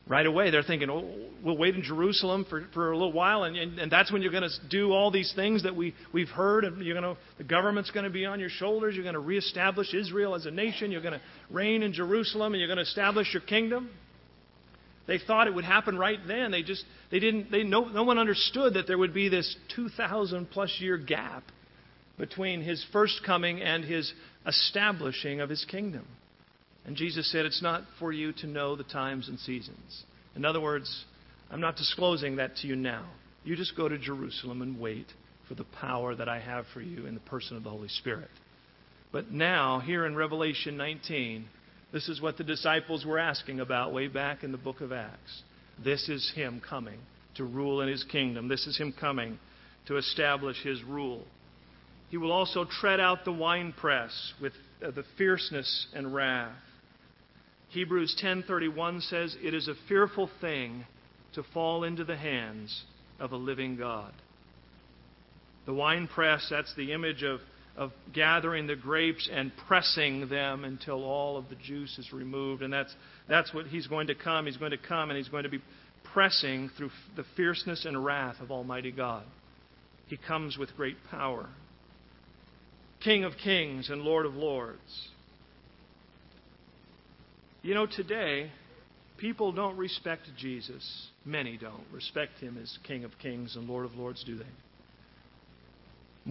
Right 0.08 0.26
away, 0.28 0.52
they're 0.52 0.62
thinking, 0.62 0.88
oh, 0.91 1.04
we'll 1.44 1.58
wait 1.58 1.74
in 1.74 1.82
Jerusalem 1.82 2.46
for, 2.48 2.68
for 2.76 2.91
a 2.91 2.96
little 2.96 3.12
while, 3.12 3.44
and, 3.44 3.58
and, 3.58 3.80
and 3.80 3.91
that's 3.91 4.12
when 4.12 4.22
you're 4.22 4.32
going 4.32 4.44
to 4.44 4.68
do 4.70 4.91
all 4.91 5.10
these 5.10 5.34
things 5.36 5.63
that 5.63 5.76
we, 5.76 5.96
we've 6.13 6.30
heard. 6.30 6.63
And 6.63 6.80
you're 6.84 7.00
going 7.00 7.15
to, 7.15 7.20
the 7.39 7.44
government's 7.44 7.89
going 7.89 8.04
to 8.04 8.12
be 8.12 8.24
on 8.24 8.39
your 8.39 8.50
shoulders. 8.50 8.94
You're 8.94 9.04
going 9.04 9.15
to 9.15 9.20
reestablish 9.20 9.96
Israel 9.96 10.36
as 10.36 10.46
a 10.46 10.52
nation. 10.52 10.91
You're 10.91 11.02
going 11.02 11.15
to 11.15 11.22
reign 11.50 11.82
in 11.82 11.91
Jerusalem, 11.91 12.54
and 12.54 12.60
you're 12.60 12.68
going 12.68 12.78
to 12.78 12.84
establish 12.84 13.34
your 13.34 13.41
kingdom. 13.41 13.89
They 15.08 15.18
thought 15.20 15.48
it 15.48 15.56
would 15.56 15.65
happen 15.65 15.98
right 15.98 16.20
then. 16.28 16.52
They 16.52 16.62
just, 16.62 16.84
they 17.10 17.20
didn't, 17.20 17.52
they, 17.52 17.63
no, 17.63 17.86
no 17.86 18.04
one 18.04 18.20
understood 18.20 18.76
that 18.76 18.86
there 18.86 18.98
would 18.98 19.13
be 19.13 19.30
this 19.30 19.56
2,000 19.76 20.50
plus 20.52 20.76
year 20.80 20.98
gap 20.98 21.44
between 22.18 22.62
his 22.62 22.86
first 22.91 23.22
coming 23.26 23.62
and 23.62 23.84
his 23.84 24.12
establishing 24.48 25.41
of 25.41 25.50
his 25.50 25.65
kingdom. 25.65 26.06
And 26.86 26.95
Jesus 26.95 27.32
said, 27.32 27.45
It's 27.45 27.62
not 27.62 27.84
for 28.00 28.12
you 28.12 28.32
to 28.34 28.48
know 28.48 28.76
the 28.76 28.84
times 28.84 29.28
and 29.28 29.39
seasons. 29.39 30.04
In 30.36 30.45
other 30.45 30.62
words, 30.62 31.06
I'm 31.50 31.62
not 31.62 31.78
disclosing 31.78 32.36
that 32.38 32.58
to 32.58 32.67
you 32.67 32.76
now. 32.76 33.06
You 33.43 33.56
just 33.56 33.76
go 33.76 33.88
to 33.88 33.98
Jerusalem 33.98 34.62
and 34.62 34.80
wait 34.80 35.08
for 35.48 35.56
the 35.56 35.65
power 35.80 36.15
that 36.15 36.30
I 36.30 36.39
have 36.39 36.65
for 36.74 36.82
you 36.82 37.06
in 37.06 37.13
the 37.13 37.19
person 37.21 37.56
of 37.58 37.63
the 37.63 37.69
Holy 37.69 37.88
Spirit. 37.88 38.30
But 39.12 39.32
now, 39.32 39.80
here 39.80 40.06
in 40.06 40.15
Revelation 40.15 40.78
19, 40.78 41.45
this 41.93 42.10
is 42.10 42.21
what 42.21 42.38
the 42.38 42.43
disciples 42.43 43.06
were 43.06 43.19
asking 43.19 43.60
about 43.60 43.93
way 43.93 44.08
back 44.08 44.43
in 44.43 44.52
the 44.52 44.58
book 44.58 44.82
of 44.82 44.91
Acts. 44.91 45.43
This 45.84 46.10
is 46.10 46.32
Him 46.36 46.62
coming 46.67 47.00
to 47.36 47.43
rule 47.43 47.82
in 47.82 47.88
His 47.88 48.04
kingdom. 48.04 48.48
This 48.48 48.65
is 48.67 48.78
Him 48.78 48.93
coming 49.00 49.39
to 49.88 49.98
establish 49.98 50.58
His 50.63 50.84
rule. 50.84 51.24
He 52.10 52.17
will 52.17 52.32
also 52.32 52.65
tread 52.65 53.00
out 53.00 53.26
the 53.26 53.32
winepress 53.32 54.34
with 54.41 54.54
uh, 54.86 54.91
the 54.91 55.04
fierceness 55.17 55.88
and 55.93 56.13
wrath. 56.13 56.52
Hebrews 57.76 58.16
10:31 58.22 59.02
says, 59.02 59.36
"It 59.42 59.54
is 59.54 59.68
a 59.68 59.76
fearful 59.90 60.28
thing 60.40 60.86
to 61.34 61.44
fall 61.44 61.84
into 61.84 62.06
the 62.06 62.16
hands 62.16 62.86
of 63.20 63.34
a 63.34 63.38
living 63.38 63.76
God." 63.76 64.14
The 65.66 65.74
wine 65.74 66.08
press, 66.08 66.48
that's 66.50 66.74
the 66.76 66.94
image 66.94 67.22
of, 67.24 67.42
of 67.76 67.92
gathering 68.14 68.66
the 68.66 68.78
grapes 68.78 69.28
and 69.30 69.52
pressing 69.68 70.30
them 70.30 70.64
until 70.64 71.04
all 71.04 71.36
of 71.36 71.50
the 71.50 71.56
juice 71.56 71.98
is 72.00 72.14
removed. 72.14 72.62
And 72.62 72.72
that's, 72.72 72.96
that's 73.28 73.54
what 73.54 73.68
he's 73.68 73.88
going 73.88 74.08
to 74.08 74.16
come. 74.16 74.46
He's 74.46 74.58
going 74.58 74.72
to 74.72 74.78
come 74.78 75.10
and 75.10 75.18
he's 75.18 75.28
going 75.28 75.44
to 75.44 75.50
be 75.50 75.62
pressing 76.14 76.70
through 76.78 76.92
the 77.18 77.26
fierceness 77.36 77.84
and 77.84 78.06
wrath 78.06 78.40
of 78.40 78.52
Almighty 78.52 78.92
God. 78.92 79.26
He 80.08 80.16
comes 80.16 80.58
with 80.58 80.74
great 80.78 80.98
power. 81.10 81.50
King 83.04 83.26
of 83.26 83.34
kings 83.44 83.90
and 83.90 84.04
Lord 84.04 84.26
of 84.26 84.36
lords. 84.36 85.10
You 87.65 87.73
know, 87.73 87.88
today, 87.88 88.51
people 89.17 89.51
don't 89.51 89.75
respect 89.75 90.28
Jesus. 90.38 91.08
Many 91.25 91.58
don't 91.58 91.84
respect 91.91 92.38
him 92.38 92.60
as 92.62 92.78
King 92.84 93.04
of 93.04 93.17
kings 93.19 93.56
and 93.56 93.67
Lord 93.67 93.86
of 93.86 93.95
lords, 93.95 94.23
do 94.23 94.38
they? 94.38 94.45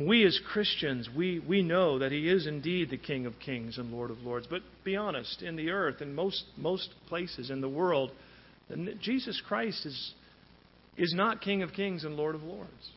We 0.01 0.25
as 0.25 0.39
Christians, 0.53 1.09
we, 1.15 1.41
we 1.41 1.61
know 1.63 1.99
that 1.99 2.13
he 2.13 2.29
is 2.29 2.47
indeed 2.47 2.89
the 2.89 2.97
King 2.97 3.27
of 3.27 3.41
kings 3.41 3.79
and 3.79 3.91
Lord 3.91 4.13
of 4.13 4.21
lords. 4.21 4.47
But 4.49 4.63
be 4.85 4.95
honest, 4.95 5.43
in 5.43 5.57
the 5.57 5.71
earth, 5.71 6.01
in 6.01 6.15
most, 6.15 6.45
most 6.57 6.91
places 7.09 7.51
in 7.51 7.61
the 7.61 7.69
world, 7.69 8.13
Jesus 9.01 9.43
Christ 9.45 9.85
is, 9.87 10.15
is 10.97 11.13
not 11.15 11.41
King 11.41 11.65
of 11.65 11.73
kings 11.73 12.05
and 12.05 12.15
Lord 12.15 12.37
of 12.37 12.45
lords. 12.45 12.91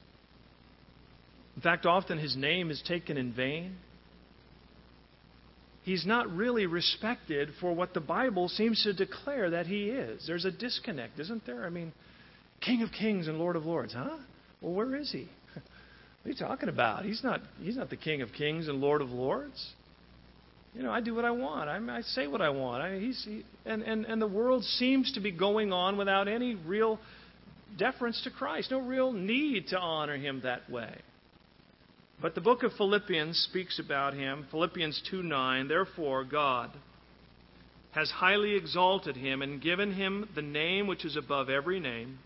In 1.56 1.64
fact, 1.64 1.88
often 1.88 2.20
his 2.20 2.36
name 2.36 2.70
is 2.70 2.84
taken 2.88 3.18
in 3.18 3.34
vain. 3.34 3.78
He's 5.88 6.06
not 6.06 6.30
really 6.36 6.66
respected 6.66 7.48
for 7.62 7.72
what 7.72 7.94
the 7.94 8.02
Bible 8.02 8.50
seems 8.50 8.84
to 8.84 8.92
declare 8.92 9.52
that 9.52 9.68
he 9.68 9.86
is. 9.86 10.22
There's 10.28 10.44
a 10.44 10.52
disconnect, 10.52 11.18
isn't 11.18 11.46
there? 11.46 11.66
I 11.66 11.70
mean, 11.70 11.94
King 12.60 12.82
of 12.82 12.92
Kings 12.92 13.30
and 13.30 13.40
Lord 13.40 13.56
of 13.56 13.66
Lords, 13.66 13.94
huh? 13.94 14.18
Well, 14.60 14.74
where 14.74 14.98
is 14.98 15.14
he? 15.14 15.30
What 16.24 16.32
are 16.32 16.34
you 16.34 16.36
talking 16.46 16.68
about? 16.68 17.06
He's 17.06 17.24
not, 17.24 17.40
he's 17.62 17.78
not 17.78 17.90
the 17.90 17.96
King 17.96 18.22
of 18.22 18.34
Kings 18.34 18.68
and 18.68 18.82
Lord 18.82 19.02
of 19.02 19.12
Lords. 19.12 19.66
You 20.74 20.84
know, 20.84 20.92
I 20.92 21.00
do 21.00 21.16
what 21.16 21.24
I 21.24 21.32
want. 21.32 21.70
I, 21.70 21.78
I 21.78 22.02
say 22.02 22.28
what 22.28 22.42
I 22.42 22.50
want. 22.50 22.84
I, 22.84 23.00
he's, 23.00 23.24
he, 23.24 23.46
and, 23.66 23.82
and, 23.82 24.04
and 24.04 24.22
the 24.22 24.28
world 24.28 24.66
seems 24.66 25.14
to 25.14 25.22
be 25.22 25.32
going 25.32 25.72
on 25.72 25.96
without 25.96 26.28
any 26.28 26.56
real 26.56 27.00
deference 27.80 28.22
to 28.26 28.30
Christ, 28.30 28.72
no 28.72 28.82
real 28.82 29.14
need 29.14 29.68
to 29.68 29.80
honor 29.80 30.18
him 30.18 30.42
that 30.44 30.70
way. 30.70 30.98
But 32.20 32.34
the 32.34 32.42
book 32.42 32.64
of 32.64 32.74
Philippians 32.74 33.38
speaks 33.50 33.78
about 33.78 34.14
him. 34.16 34.48
Philippians 34.50 35.04
2 35.10 35.22
9. 35.22 35.68
Therefore, 35.68 36.24
God 36.24 36.72
has 37.92 38.10
highly 38.10 38.56
exalted 38.56 39.16
him 39.16 39.42
and 39.42 39.62
given 39.62 39.94
him 39.94 40.28
the 40.36 40.42
name 40.42 40.88
which 40.88 41.06
is 41.06 41.16
above 41.16 41.50
every 41.50 41.80
name, 41.80 42.20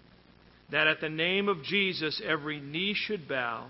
that 0.70 0.88
at 0.88 1.02
the 1.02 1.10
name 1.10 1.48
of 1.48 1.64
Jesus 1.64 2.22
every 2.26 2.60
knee 2.60 2.94
should 2.94 3.28
bow, 3.28 3.68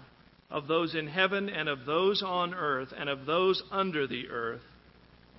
of 0.49 0.67
those 0.67 0.95
in 0.95 1.07
heaven 1.07 1.49
and 1.49 1.69
of 1.69 1.86
those 1.86 2.23
on 2.23 2.53
earth 2.53 2.89
and 2.97 3.10
of 3.10 3.25
those 3.25 3.62
under 3.71 4.05
the 4.05 4.29
earth, 4.29 4.62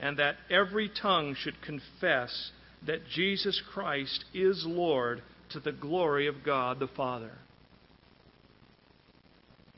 and 0.00 0.18
that 0.18 0.36
every 0.50 0.88
tongue 0.88 1.34
should 1.34 1.60
confess 1.62 2.50
that 2.86 3.06
Jesus 3.08 3.60
Christ 3.72 4.24
is 4.34 4.64
Lord 4.66 5.22
to 5.50 5.60
the 5.60 5.72
glory 5.72 6.26
of 6.26 6.44
God 6.44 6.80
the 6.80 6.88
Father. 6.88 7.32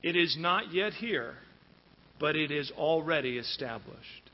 It 0.04 0.16
is 0.16 0.36
not 0.38 0.74
yet 0.74 0.92
here, 0.92 1.32
but 2.20 2.36
it 2.36 2.50
is 2.50 2.70
already 2.76 3.38
established. 3.38 4.30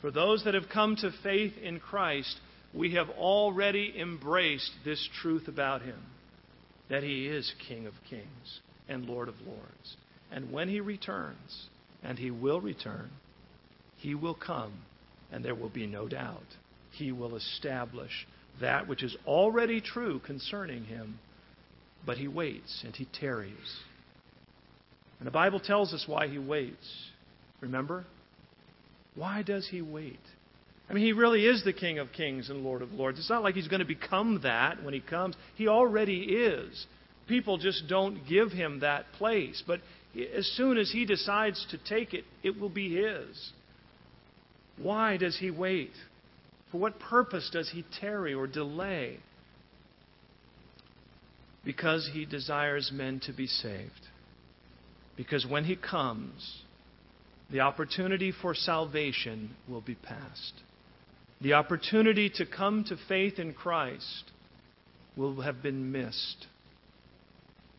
For 0.00 0.12
those 0.12 0.44
that 0.44 0.54
have 0.54 0.68
come 0.72 0.94
to 0.96 1.10
faith 1.24 1.54
in 1.60 1.80
Christ, 1.80 2.38
we 2.72 2.94
have 2.94 3.10
already 3.10 3.92
embraced 3.98 4.70
this 4.84 5.08
truth 5.20 5.48
about 5.48 5.82
him 5.82 5.98
that 6.88 7.02
he 7.02 7.26
is 7.26 7.52
King 7.66 7.86
of 7.88 7.94
kings 8.08 8.60
and 8.88 9.04
Lord 9.06 9.28
of 9.28 9.34
lords. 9.44 9.96
And 10.30 10.52
when 10.52 10.68
he 10.68 10.80
returns, 10.80 11.66
and 12.04 12.16
he 12.16 12.30
will 12.30 12.60
return, 12.60 13.10
he 13.96 14.14
will 14.14 14.36
come, 14.36 14.74
and 15.32 15.44
there 15.44 15.56
will 15.56 15.70
be 15.70 15.88
no 15.88 16.06
doubt. 16.06 16.56
He 16.92 17.10
will 17.10 17.34
establish 17.34 18.28
that 18.60 18.86
which 18.86 19.02
is 19.02 19.16
already 19.26 19.80
true 19.80 20.20
concerning 20.20 20.84
him, 20.84 21.18
but 22.06 22.16
he 22.16 22.28
waits 22.28 22.84
and 22.84 22.94
he 22.94 23.06
tarries. 23.06 23.80
And 25.18 25.26
the 25.26 25.32
Bible 25.32 25.60
tells 25.60 25.92
us 25.92 26.04
why 26.06 26.28
he 26.28 26.38
waits. 26.38 27.10
Remember? 27.60 28.04
Why 29.14 29.42
does 29.42 29.66
he 29.68 29.82
wait? 29.82 30.20
I 30.88 30.92
mean, 30.92 31.04
he 31.04 31.12
really 31.12 31.44
is 31.44 31.64
the 31.64 31.72
King 31.72 31.98
of 31.98 32.12
Kings 32.12 32.48
and 32.48 32.64
Lord 32.64 32.82
of 32.82 32.92
Lords. 32.92 33.18
It's 33.18 33.28
not 33.28 33.42
like 33.42 33.54
he's 33.54 33.68
going 33.68 33.80
to 33.80 33.86
become 33.86 34.40
that 34.42 34.82
when 34.82 34.94
he 34.94 35.00
comes. 35.00 35.34
He 35.56 35.68
already 35.68 36.20
is. 36.20 36.86
People 37.26 37.58
just 37.58 37.88
don't 37.88 38.26
give 38.26 38.52
him 38.52 38.80
that 38.80 39.04
place. 39.18 39.62
But 39.66 39.80
as 40.36 40.46
soon 40.56 40.78
as 40.78 40.90
he 40.90 41.04
decides 41.04 41.66
to 41.70 41.78
take 41.78 42.14
it, 42.14 42.24
it 42.42 42.58
will 42.58 42.70
be 42.70 42.96
his. 42.96 43.52
Why 44.80 45.16
does 45.16 45.36
he 45.36 45.50
wait? 45.50 45.92
For 46.70 46.78
what 46.78 47.00
purpose 47.00 47.50
does 47.52 47.70
he 47.70 47.84
tarry 48.00 48.32
or 48.32 48.46
delay? 48.46 49.18
Because 51.64 52.08
he 52.12 52.24
desires 52.24 52.90
men 52.94 53.20
to 53.26 53.32
be 53.32 53.46
saved. 53.46 53.92
Because 55.18 55.44
when 55.44 55.64
He 55.64 55.76
comes, 55.76 56.62
the 57.50 57.60
opportunity 57.60 58.32
for 58.32 58.54
salvation 58.54 59.50
will 59.68 59.82
be 59.82 59.96
past. 59.96 60.54
The 61.42 61.52
opportunity 61.52 62.30
to 62.36 62.46
come 62.46 62.84
to 62.84 62.96
faith 63.08 63.38
in 63.38 63.52
Christ 63.52 64.30
will 65.16 65.42
have 65.42 65.62
been 65.62 65.92
missed. 65.92 66.46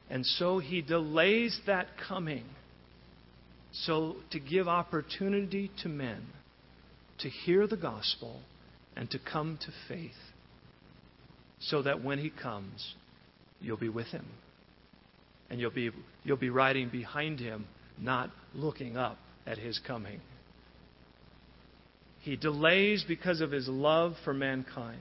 And 0.10 0.26
so 0.26 0.60
he 0.60 0.82
delays 0.82 1.60
that 1.68 1.88
coming 2.08 2.46
so 3.72 4.16
to 4.32 4.40
give 4.40 4.68
opportunity 4.68 5.72
to 5.84 5.90
men 5.90 6.26
to 7.20 7.30
hear 7.30 7.68
the 7.68 7.78
gospel 7.78 8.40
and 8.96 9.12
to 9.12 9.20
come 9.20 9.60
to 9.62 9.72
faith 9.88 10.12
so 11.60 11.82
that 11.82 12.04
when 12.04 12.18
he 12.18 12.30
comes, 12.30 12.96
you'll 13.62 13.78
be 13.78 13.90
with 13.90 14.08
him. 14.08 14.26
And 15.50 15.60
you'll 15.60 15.72
be, 15.72 15.92
you'll 16.24 16.38
be 16.38 16.50
riding 16.50 16.90
behind 16.90 17.40
him, 17.40 17.66
not 18.00 18.30
looking 18.54 18.98
up 18.98 19.18
at 19.48 19.58
his 19.58 19.80
coming. 19.86 20.22
He 22.22 22.36
delays 22.36 23.04
because 23.08 23.42
of 23.42 23.52
his 23.52 23.68
love 23.68 24.14
for 24.24 24.34
mankind. 24.34 25.00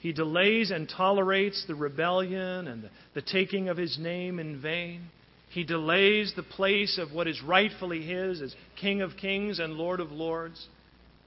He 0.00 0.12
delays 0.12 0.70
and 0.70 0.88
tolerates 0.88 1.64
the 1.66 1.74
rebellion 1.74 2.66
and 2.66 2.84
the, 2.84 2.90
the 3.14 3.22
taking 3.22 3.68
of 3.68 3.76
his 3.76 3.98
name 3.98 4.38
in 4.38 4.60
vain. 4.60 5.08
He 5.50 5.64
delays 5.64 6.32
the 6.34 6.42
place 6.42 6.98
of 6.98 7.12
what 7.12 7.28
is 7.28 7.42
rightfully 7.42 8.02
his 8.02 8.40
as 8.40 8.54
King 8.80 9.02
of 9.02 9.16
kings 9.20 9.58
and 9.58 9.74
Lord 9.74 10.00
of 10.00 10.10
lords. 10.10 10.66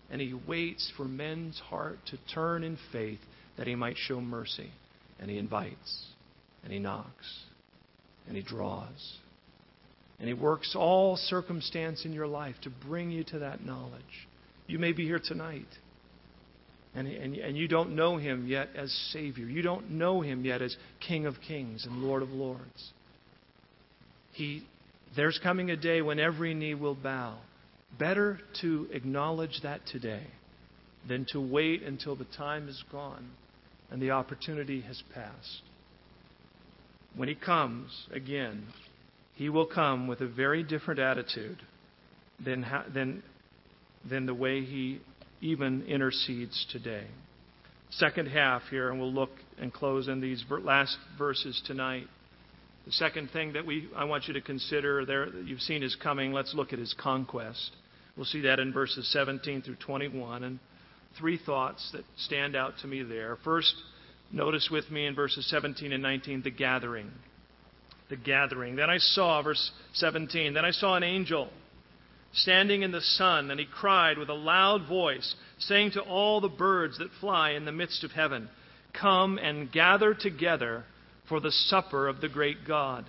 And 0.09 0.19
he 0.19 0.33
waits 0.47 0.91
for 0.97 1.05
men's 1.05 1.59
heart 1.59 1.99
to 2.07 2.17
turn 2.33 2.63
in 2.63 2.77
faith 2.91 3.19
that 3.57 3.67
he 3.67 3.75
might 3.75 3.97
show 3.97 4.19
mercy. 4.19 4.69
And 5.19 5.29
he 5.29 5.37
invites, 5.37 6.05
and 6.63 6.73
he 6.73 6.79
knocks, 6.79 7.44
and 8.27 8.35
he 8.35 8.43
draws. 8.43 9.17
And 10.19 10.27
he 10.27 10.33
works 10.33 10.75
all 10.77 11.17
circumstance 11.17 12.05
in 12.05 12.13
your 12.13 12.27
life 12.27 12.55
to 12.63 12.69
bring 12.69 13.11
you 13.11 13.23
to 13.25 13.39
that 13.39 13.65
knowledge. 13.65 14.27
You 14.67 14.79
may 14.79 14.93
be 14.93 15.05
here 15.05 15.19
tonight, 15.23 15.67
and, 16.95 17.07
and, 17.07 17.35
and 17.35 17.57
you 17.57 17.67
don't 17.67 17.95
know 17.95 18.17
him 18.17 18.47
yet 18.47 18.69
as 18.75 18.91
Savior. 19.11 19.45
You 19.45 19.61
don't 19.61 19.91
know 19.91 20.21
him 20.21 20.45
yet 20.45 20.61
as 20.61 20.75
King 21.05 21.25
of 21.25 21.35
Kings 21.45 21.85
and 21.85 22.01
Lord 22.01 22.23
of 22.23 22.29
Lords. 22.29 22.93
He, 24.31 24.63
there's 25.15 25.39
coming 25.43 25.69
a 25.69 25.77
day 25.77 26.01
when 26.01 26.19
every 26.19 26.53
knee 26.53 26.73
will 26.73 26.95
bow. 26.95 27.37
Better 27.99 28.39
to 28.61 28.87
acknowledge 28.91 29.59
that 29.63 29.81
today 29.85 30.25
than 31.07 31.25
to 31.31 31.39
wait 31.39 31.83
until 31.83 32.15
the 32.15 32.27
time 32.37 32.67
is 32.67 32.83
gone 32.91 33.29
and 33.91 34.01
the 34.01 34.11
opportunity 34.11 34.81
has 34.81 35.01
passed. 35.13 35.61
When 37.15 37.29
he 37.29 37.35
comes 37.35 38.07
again, 38.11 38.65
he 39.35 39.49
will 39.49 39.65
come 39.65 40.07
with 40.07 40.21
a 40.21 40.27
very 40.27 40.63
different 40.63 40.99
attitude 40.99 41.61
than, 42.43 42.65
than, 42.93 43.23
than 44.09 44.25
the 44.25 44.33
way 44.33 44.61
he 44.61 44.99
even 45.41 45.83
intercedes 45.85 46.65
today. 46.71 47.05
Second 47.91 48.27
half 48.27 48.63
here, 48.69 48.89
and 48.89 48.99
we'll 48.99 49.13
look 49.13 49.31
and 49.59 49.71
close 49.71 50.07
in 50.07 50.19
these 50.19 50.43
last 50.49 50.97
verses 51.17 51.61
tonight. 51.65 52.07
The 52.85 52.91
second 52.91 53.31
thing 53.31 53.53
that 53.53 53.65
we, 53.65 53.87
I 53.95 54.03
want 54.03 54.27
you 54.27 54.33
to 54.33 54.41
consider 54.41 55.05
there, 55.05 55.29
that 55.29 55.47
you've 55.47 55.61
seen 55.61 55.83
is 55.83 55.95
coming. 56.01 56.33
Let's 56.33 56.53
look 56.53 56.73
at 56.73 56.79
his 56.79 56.93
conquest. 56.99 57.71
We'll 58.15 58.25
see 58.25 58.41
that 58.41 58.59
in 58.59 58.73
verses 58.73 59.11
17 59.11 59.61
through 59.61 59.75
21. 59.75 60.43
And 60.43 60.59
three 61.17 61.39
thoughts 61.43 61.89
that 61.93 62.03
stand 62.17 62.55
out 62.55 62.73
to 62.81 62.87
me 62.87 63.03
there. 63.03 63.37
First, 63.43 63.73
notice 64.35 64.69
with 64.69 64.91
me 64.91 65.07
in 65.07 65.15
verses 65.15 65.49
17 65.49 65.91
and 65.91 66.03
19 66.03 66.43
the 66.43 66.51
gathering. 66.51 67.11
The 68.09 68.17
gathering. 68.17 68.75
Then 68.75 68.89
I 68.89 68.97
saw, 68.99 69.41
verse 69.41 69.71
17, 69.93 70.53
then 70.53 70.65
I 70.65 70.71
saw 70.71 70.95
an 70.95 71.03
angel 71.03 71.49
standing 72.33 72.81
in 72.81 72.91
the 72.91 73.01
sun, 73.01 73.49
and 73.49 73.59
he 73.59 73.65
cried 73.65 74.17
with 74.17 74.29
a 74.29 74.33
loud 74.33 74.87
voice, 74.87 75.35
saying 75.57 75.91
to 75.91 76.01
all 76.01 76.41
the 76.41 76.49
birds 76.49 76.97
that 76.97 77.09
fly 77.19 77.51
in 77.51 77.65
the 77.65 77.71
midst 77.71 78.03
of 78.03 78.11
heaven, 78.11 78.49
Come 78.93 79.37
and 79.37 79.71
gather 79.71 80.13
together 80.13 80.83
for 81.27 81.39
the 81.39 81.51
supper 81.51 82.07
of 82.07 82.21
the 82.21 82.29
great 82.29 82.67
God, 82.67 83.05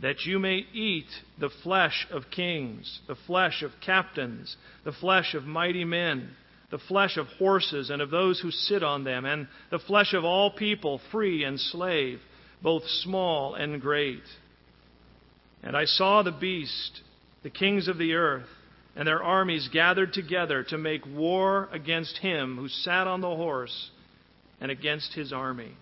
that 0.00 0.24
you 0.24 0.38
may 0.38 0.64
eat 0.72 1.08
the 1.38 1.50
flesh 1.62 2.06
of 2.10 2.30
kings, 2.30 3.00
the 3.06 3.16
flesh 3.26 3.62
of 3.62 3.72
captains, 3.84 4.56
the 4.84 4.92
flesh 4.92 5.34
of 5.34 5.44
mighty 5.44 5.84
men 5.84 6.30
the 6.70 6.78
flesh 6.78 7.16
of 7.16 7.26
horses 7.38 7.90
and 7.90 8.00
of 8.00 8.10
those 8.10 8.40
who 8.40 8.50
sit 8.50 8.82
on 8.82 9.04
them, 9.04 9.24
and 9.24 9.48
the 9.70 9.78
flesh 9.80 10.14
of 10.14 10.24
all 10.24 10.50
people, 10.52 11.00
free 11.10 11.44
and 11.44 11.58
slave, 11.58 12.20
both 12.62 12.82
small 13.02 13.54
and 13.54 13.80
great. 13.80 14.22
And 15.62 15.76
I 15.76 15.84
saw 15.84 16.22
the 16.22 16.32
beast, 16.32 17.00
the 17.42 17.50
kings 17.50 17.88
of 17.88 17.98
the 17.98 18.14
earth, 18.14 18.48
and 18.96 19.06
their 19.06 19.22
armies 19.22 19.68
gathered 19.72 20.12
together 20.12 20.64
to 20.64 20.78
make 20.78 21.04
war 21.06 21.68
against 21.72 22.18
him 22.18 22.56
who 22.56 22.68
sat 22.68 23.06
on 23.06 23.20
the 23.20 23.28
horse 23.28 23.90
and 24.60 24.70
against 24.70 25.14
his 25.14 25.32
army. 25.32 25.72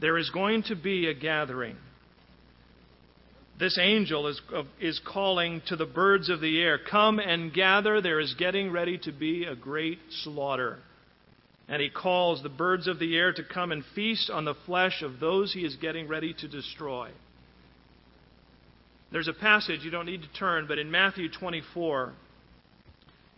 There 0.00 0.18
is 0.18 0.30
going 0.30 0.64
to 0.64 0.76
be 0.76 1.06
a 1.08 1.14
gathering 1.14 1.76
this 3.58 3.78
angel 3.80 4.26
is, 4.26 4.40
is 4.80 5.00
calling 5.06 5.62
to 5.68 5.76
the 5.76 5.86
birds 5.86 6.28
of 6.28 6.40
the 6.40 6.60
air, 6.60 6.78
Come 6.78 7.18
and 7.18 7.52
gather, 7.52 8.00
there 8.00 8.20
is 8.20 8.34
getting 8.34 8.70
ready 8.70 8.98
to 8.98 9.12
be 9.12 9.44
a 9.44 9.56
great 9.56 9.98
slaughter. 10.22 10.78
And 11.68 11.80
he 11.80 11.88
calls 11.88 12.42
the 12.42 12.48
birds 12.48 12.86
of 12.86 12.98
the 12.98 13.16
air 13.16 13.32
to 13.32 13.42
come 13.42 13.72
and 13.72 13.82
feast 13.94 14.30
on 14.30 14.44
the 14.44 14.54
flesh 14.66 15.02
of 15.02 15.18
those 15.20 15.52
he 15.52 15.64
is 15.64 15.74
getting 15.76 16.06
ready 16.06 16.34
to 16.34 16.48
destroy. 16.48 17.10
There's 19.10 19.28
a 19.28 19.32
passage, 19.32 19.80
you 19.82 19.90
don't 19.90 20.06
need 20.06 20.22
to 20.22 20.32
turn, 20.38 20.66
but 20.68 20.78
in 20.78 20.90
Matthew 20.90 21.28
24, 21.30 22.12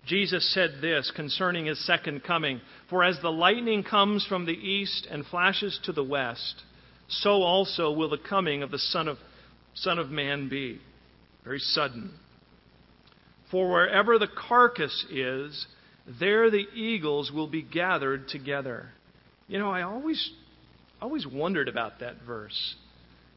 Jesus 0.05 0.53
said 0.53 0.81
this 0.81 1.13
concerning 1.15 1.67
his 1.67 1.85
second 1.87 2.25
coming 2.25 2.61
For 2.91 3.05
as 3.05 3.19
the 3.23 3.31
lightning 3.31 3.85
comes 3.85 4.27
from 4.27 4.47
the 4.47 4.53
east 4.53 5.07
and 5.11 5.25
flashes 5.25 5.79
to 5.85 5.93
the 5.93 6.05
west, 6.05 6.63
so 7.09 7.43
also 7.43 7.93
will 7.93 8.11
the 8.11 8.19
coming 8.19 8.63
of 8.63 8.71
the 8.71 8.79
Son 8.79 9.09
of 9.09 9.19
Son 9.81 9.99
of 9.99 10.11
Man 10.11 10.49
be? 10.49 10.81
Very 11.45 11.59
sudden. 11.59 12.13
For 13.51 13.71
wherever 13.71 14.19
the 14.19 14.29
carcass 14.29 15.07
is, 15.11 15.67
there 16.21 16.51
the 16.51 16.67
eagles 16.75 17.31
will 17.33 17.47
be 17.47 17.63
gathered 17.63 18.29
together. 18.29 18.91
You 19.47 19.59
know, 19.59 19.71
I 19.71 19.83
always, 19.83 20.31
always 21.01 21.27
wondered 21.27 21.69
about 21.69 22.01
that 22.01 22.17
verse. 22.27 22.75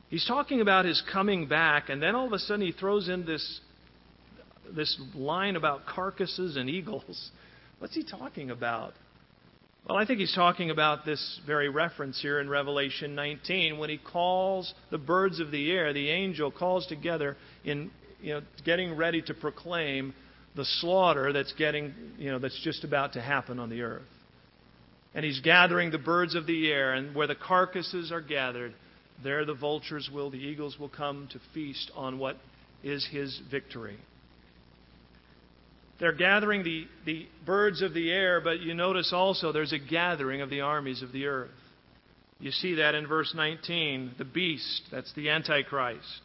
He's 0.09 0.25
talking 0.25 0.59
about 0.59 0.85
his 0.85 1.01
coming 1.11 1.47
back, 1.47 1.89
and 1.89 2.01
then 2.01 2.15
all 2.15 2.27
of 2.27 2.33
a 2.33 2.39
sudden 2.39 2.65
he 2.65 2.73
throws 2.73 3.07
in 3.07 3.25
this, 3.25 3.61
this 4.75 4.99
line 5.15 5.55
about 5.55 5.85
carcasses 5.85 6.57
and 6.57 6.69
eagles. 6.69 7.31
What's 7.79 7.95
he 7.95 8.03
talking 8.03 8.51
about? 8.51 8.93
Well, 9.87 9.97
I 9.97 10.05
think 10.05 10.19
he's 10.19 10.33
talking 10.33 10.69
about 10.69 11.05
this 11.05 11.39
very 11.47 11.67
reference 11.67 12.21
here 12.21 12.39
in 12.39 12.47
Revelation 12.49 13.15
19 13.15 13.79
when 13.79 13.89
he 13.89 13.97
calls 13.97 14.73
the 14.91 14.99
birds 14.99 15.39
of 15.39 15.49
the 15.49 15.71
air, 15.71 15.91
the 15.91 16.09
angel 16.09 16.51
calls 16.51 16.85
together 16.85 17.35
in 17.65 17.89
you 18.21 18.35
know 18.35 18.41
getting 18.63 18.95
ready 18.95 19.23
to 19.23 19.33
proclaim 19.33 20.13
the 20.55 20.65
slaughter 20.65 21.33
that's 21.33 21.53
getting 21.53 21.93
you 22.19 22.29
know 22.29 22.37
that's 22.37 22.59
just 22.63 22.83
about 22.83 23.13
to 23.13 23.21
happen 23.21 23.57
on 23.57 23.69
the 23.69 23.81
earth. 23.81 24.03
And 25.15 25.25
he's 25.25 25.39
gathering 25.39 25.89
the 25.89 25.97
birds 25.97 26.35
of 26.35 26.45
the 26.45 26.71
air 26.71 26.93
and 26.93 27.15
where 27.15 27.27
the 27.27 27.35
carcasses 27.35 28.11
are 28.11 28.21
gathered, 28.21 28.73
there 29.23 29.43
the 29.45 29.55
vultures 29.55 30.09
will, 30.13 30.29
the 30.29 30.37
eagles 30.37 30.77
will 30.79 30.89
come 30.89 31.27
to 31.33 31.39
feast 31.55 31.91
on 31.95 32.19
what 32.19 32.37
is 32.83 33.05
his 33.11 33.41
victory. 33.49 33.97
They're 36.01 36.11
gathering 36.11 36.63
the, 36.63 36.87
the 37.05 37.27
birds 37.45 37.83
of 37.83 37.93
the 37.93 38.11
air, 38.11 38.41
but 38.41 38.59
you 38.59 38.73
notice 38.73 39.13
also 39.13 39.51
there's 39.51 39.71
a 39.71 39.77
gathering 39.77 40.41
of 40.41 40.49
the 40.49 40.61
armies 40.61 41.03
of 41.03 41.11
the 41.11 41.27
earth. 41.27 41.51
You 42.39 42.49
see 42.49 42.73
that 42.75 42.95
in 42.95 43.05
verse 43.05 43.33
19. 43.35 44.13
The 44.17 44.25
beast, 44.25 44.81
that's 44.91 45.13
the 45.13 45.29
Antichrist. 45.29 46.21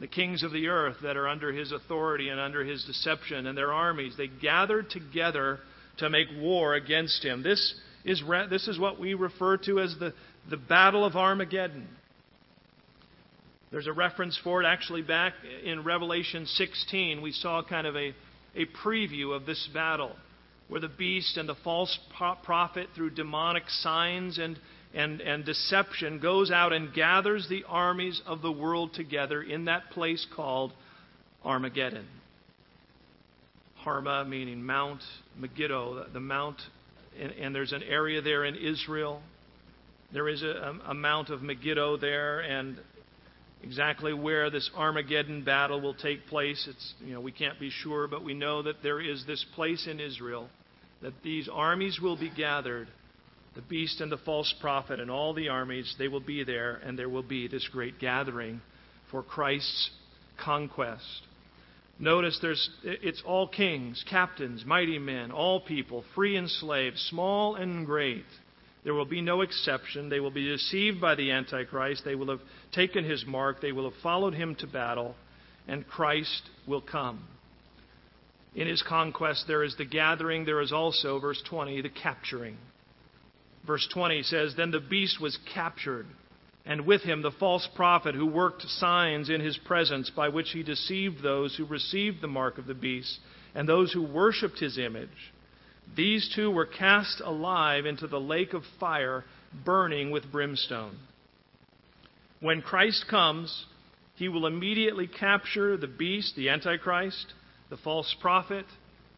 The 0.00 0.08
kings 0.08 0.42
of 0.42 0.50
the 0.50 0.66
earth 0.66 0.96
that 1.04 1.16
are 1.16 1.28
under 1.28 1.52
his 1.52 1.70
authority 1.70 2.30
and 2.30 2.40
under 2.40 2.64
his 2.64 2.84
deception 2.84 3.46
and 3.46 3.56
their 3.56 3.72
armies, 3.72 4.14
they 4.18 4.26
gather 4.26 4.82
together 4.82 5.60
to 5.98 6.10
make 6.10 6.26
war 6.38 6.74
against 6.74 7.24
him. 7.24 7.44
This 7.44 7.74
is, 8.04 8.20
this 8.50 8.66
is 8.66 8.76
what 8.76 8.98
we 8.98 9.14
refer 9.14 9.56
to 9.58 9.78
as 9.78 9.94
the, 10.00 10.14
the 10.50 10.56
Battle 10.56 11.04
of 11.04 11.14
Armageddon. 11.14 11.86
There's 13.70 13.86
a 13.86 13.92
reference 13.92 14.36
for 14.42 14.62
it 14.64 14.66
actually 14.66 15.02
back 15.02 15.34
in 15.64 15.84
Revelation 15.84 16.44
16. 16.46 17.22
We 17.22 17.30
saw 17.30 17.62
kind 17.62 17.86
of 17.86 17.94
a, 17.94 18.14
a 18.56 18.66
preview 18.84 19.34
of 19.34 19.46
this 19.46 19.68
battle, 19.72 20.16
where 20.68 20.80
the 20.80 20.88
beast 20.88 21.36
and 21.36 21.48
the 21.48 21.54
false 21.62 21.96
prophet, 22.44 22.88
through 22.94 23.10
demonic 23.10 23.64
signs 23.68 24.38
and, 24.38 24.58
and, 24.94 25.20
and 25.20 25.44
deception, 25.44 26.18
goes 26.18 26.50
out 26.50 26.72
and 26.72 26.92
gathers 26.92 27.46
the 27.48 27.64
armies 27.68 28.20
of 28.26 28.42
the 28.42 28.50
world 28.50 28.94
together 28.94 29.42
in 29.42 29.66
that 29.66 29.90
place 29.90 30.26
called 30.34 30.72
Armageddon. 31.44 32.06
Harma 33.84 34.26
meaning 34.28 34.64
Mount, 34.64 35.00
Megiddo, 35.38 36.06
the 36.12 36.18
Mount, 36.18 36.60
and, 37.20 37.30
and 37.32 37.54
there's 37.54 37.72
an 37.72 37.84
area 37.84 38.20
there 38.20 38.44
in 38.44 38.56
Israel. 38.56 39.22
There 40.12 40.28
is 40.28 40.42
a, 40.42 40.78
a 40.86 40.94
Mount 40.94 41.30
of 41.30 41.42
Megiddo 41.42 41.96
there, 41.96 42.40
and 42.40 42.78
Exactly 43.62 44.12
where 44.12 44.50
this 44.50 44.70
Armageddon 44.76 45.42
battle 45.42 45.80
will 45.80 45.94
take 45.94 46.26
place, 46.26 46.66
it's, 46.70 46.94
you 47.00 47.14
know, 47.14 47.20
we 47.20 47.32
can't 47.32 47.58
be 47.58 47.70
sure, 47.70 48.06
but 48.06 48.22
we 48.24 48.34
know 48.34 48.62
that 48.62 48.82
there 48.82 49.00
is 49.00 49.24
this 49.26 49.44
place 49.54 49.86
in 49.90 49.98
Israel 49.98 50.48
that 51.02 51.14
these 51.22 51.48
armies 51.52 51.98
will 52.00 52.16
be 52.16 52.30
gathered 52.30 52.88
the 53.56 53.62
beast 53.62 54.02
and 54.02 54.12
the 54.12 54.18
false 54.18 54.54
prophet 54.60 55.00
and 55.00 55.10
all 55.10 55.32
the 55.32 55.48
armies, 55.48 55.94
they 55.98 56.08
will 56.08 56.20
be 56.20 56.44
there, 56.44 56.74
and 56.84 56.98
there 56.98 57.08
will 57.08 57.22
be 57.22 57.48
this 57.48 57.66
great 57.72 57.98
gathering 57.98 58.60
for 59.10 59.22
Christ's 59.22 59.90
conquest. 60.38 61.22
Notice 61.98 62.38
there's 62.42 62.68
it's 62.84 63.22
all 63.24 63.48
kings, 63.48 64.04
captains, 64.08 64.64
mighty 64.66 64.98
men, 64.98 65.30
all 65.30 65.60
people, 65.60 66.04
free 66.14 66.36
and 66.36 66.50
slave, 66.50 66.92
small 66.96 67.54
and 67.54 67.86
great. 67.86 68.26
There 68.86 68.94
will 68.94 69.04
be 69.04 69.20
no 69.20 69.40
exception. 69.40 70.08
They 70.08 70.20
will 70.20 70.30
be 70.30 70.46
deceived 70.46 71.00
by 71.00 71.16
the 71.16 71.32
Antichrist. 71.32 72.04
They 72.04 72.14
will 72.14 72.28
have 72.28 72.38
taken 72.70 73.04
his 73.04 73.26
mark. 73.26 73.60
They 73.60 73.72
will 73.72 73.90
have 73.90 74.00
followed 74.00 74.32
him 74.32 74.54
to 74.60 74.68
battle, 74.68 75.16
and 75.66 75.84
Christ 75.88 76.48
will 76.68 76.82
come. 76.82 77.26
In 78.54 78.68
his 78.68 78.84
conquest, 78.88 79.46
there 79.48 79.64
is 79.64 79.74
the 79.76 79.84
gathering. 79.84 80.44
There 80.44 80.60
is 80.60 80.70
also, 80.70 81.18
verse 81.18 81.42
20, 81.50 81.80
the 81.80 81.88
capturing. 81.88 82.58
Verse 83.66 83.88
20 83.92 84.22
says, 84.22 84.54
Then 84.56 84.70
the 84.70 84.78
beast 84.78 85.20
was 85.20 85.36
captured 85.52 86.06
and 86.64 86.86
with 86.86 87.02
him 87.02 87.22
the 87.22 87.32
false 87.32 87.68
prophet 87.74 88.14
who 88.14 88.26
worked 88.26 88.62
signs 88.62 89.30
in 89.30 89.40
his 89.40 89.58
presence 89.66 90.10
by 90.10 90.28
which 90.28 90.50
he 90.50 90.62
deceived 90.62 91.22
those 91.22 91.56
who 91.56 91.64
received 91.64 92.20
the 92.20 92.28
mark 92.28 92.58
of 92.58 92.66
the 92.66 92.74
beast 92.74 93.18
and 93.52 93.68
those 93.68 93.92
who 93.92 94.02
worshipped 94.02 94.60
his 94.60 94.78
image. 94.78 95.08
These 95.94 96.32
two 96.34 96.50
were 96.50 96.66
cast 96.66 97.20
alive 97.24 97.86
into 97.86 98.06
the 98.06 98.20
lake 98.20 98.52
of 98.54 98.62
fire, 98.80 99.24
burning 99.64 100.10
with 100.10 100.30
brimstone. 100.32 100.96
When 102.40 102.62
Christ 102.62 103.06
comes, 103.08 103.66
he 104.16 104.28
will 104.28 104.46
immediately 104.46 105.06
capture 105.06 105.76
the 105.76 105.86
beast, 105.86 106.34
the 106.36 106.48
Antichrist, 106.48 107.32
the 107.70 107.76
false 107.76 108.14
prophet. 108.20 108.66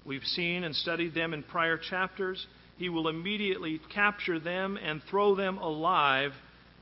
We've 0.05 0.25
seen 0.25 0.65
and 0.65 0.75
studied 0.75 1.15
them 1.15 1.35
in 1.35 1.43
prior 1.43 1.79
chapters. 1.79 2.47
He 2.77 2.89
will 2.89 3.09
immediately 3.09 3.81
capture 3.93 4.39
them 4.39 4.77
and 4.77 5.03
throw 5.11 5.35
them 5.35 5.59
alive 5.59 6.33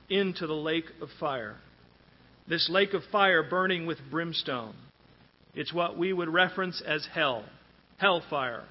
into 0.08 0.46
the 0.46 0.54
lake 0.54 0.86
of 1.00 1.08
fire. 1.18 1.56
This 2.48 2.68
lake 2.70 2.94
of 2.94 3.02
fire 3.10 3.42
burning 3.42 3.86
with 3.86 3.98
brimstone. 4.10 4.74
It's 5.54 5.72
what 5.72 5.98
we 5.98 6.12
would 6.12 6.28
reference 6.28 6.82
as 6.86 7.06
hell, 7.12 7.44
hellfire. 7.96 8.64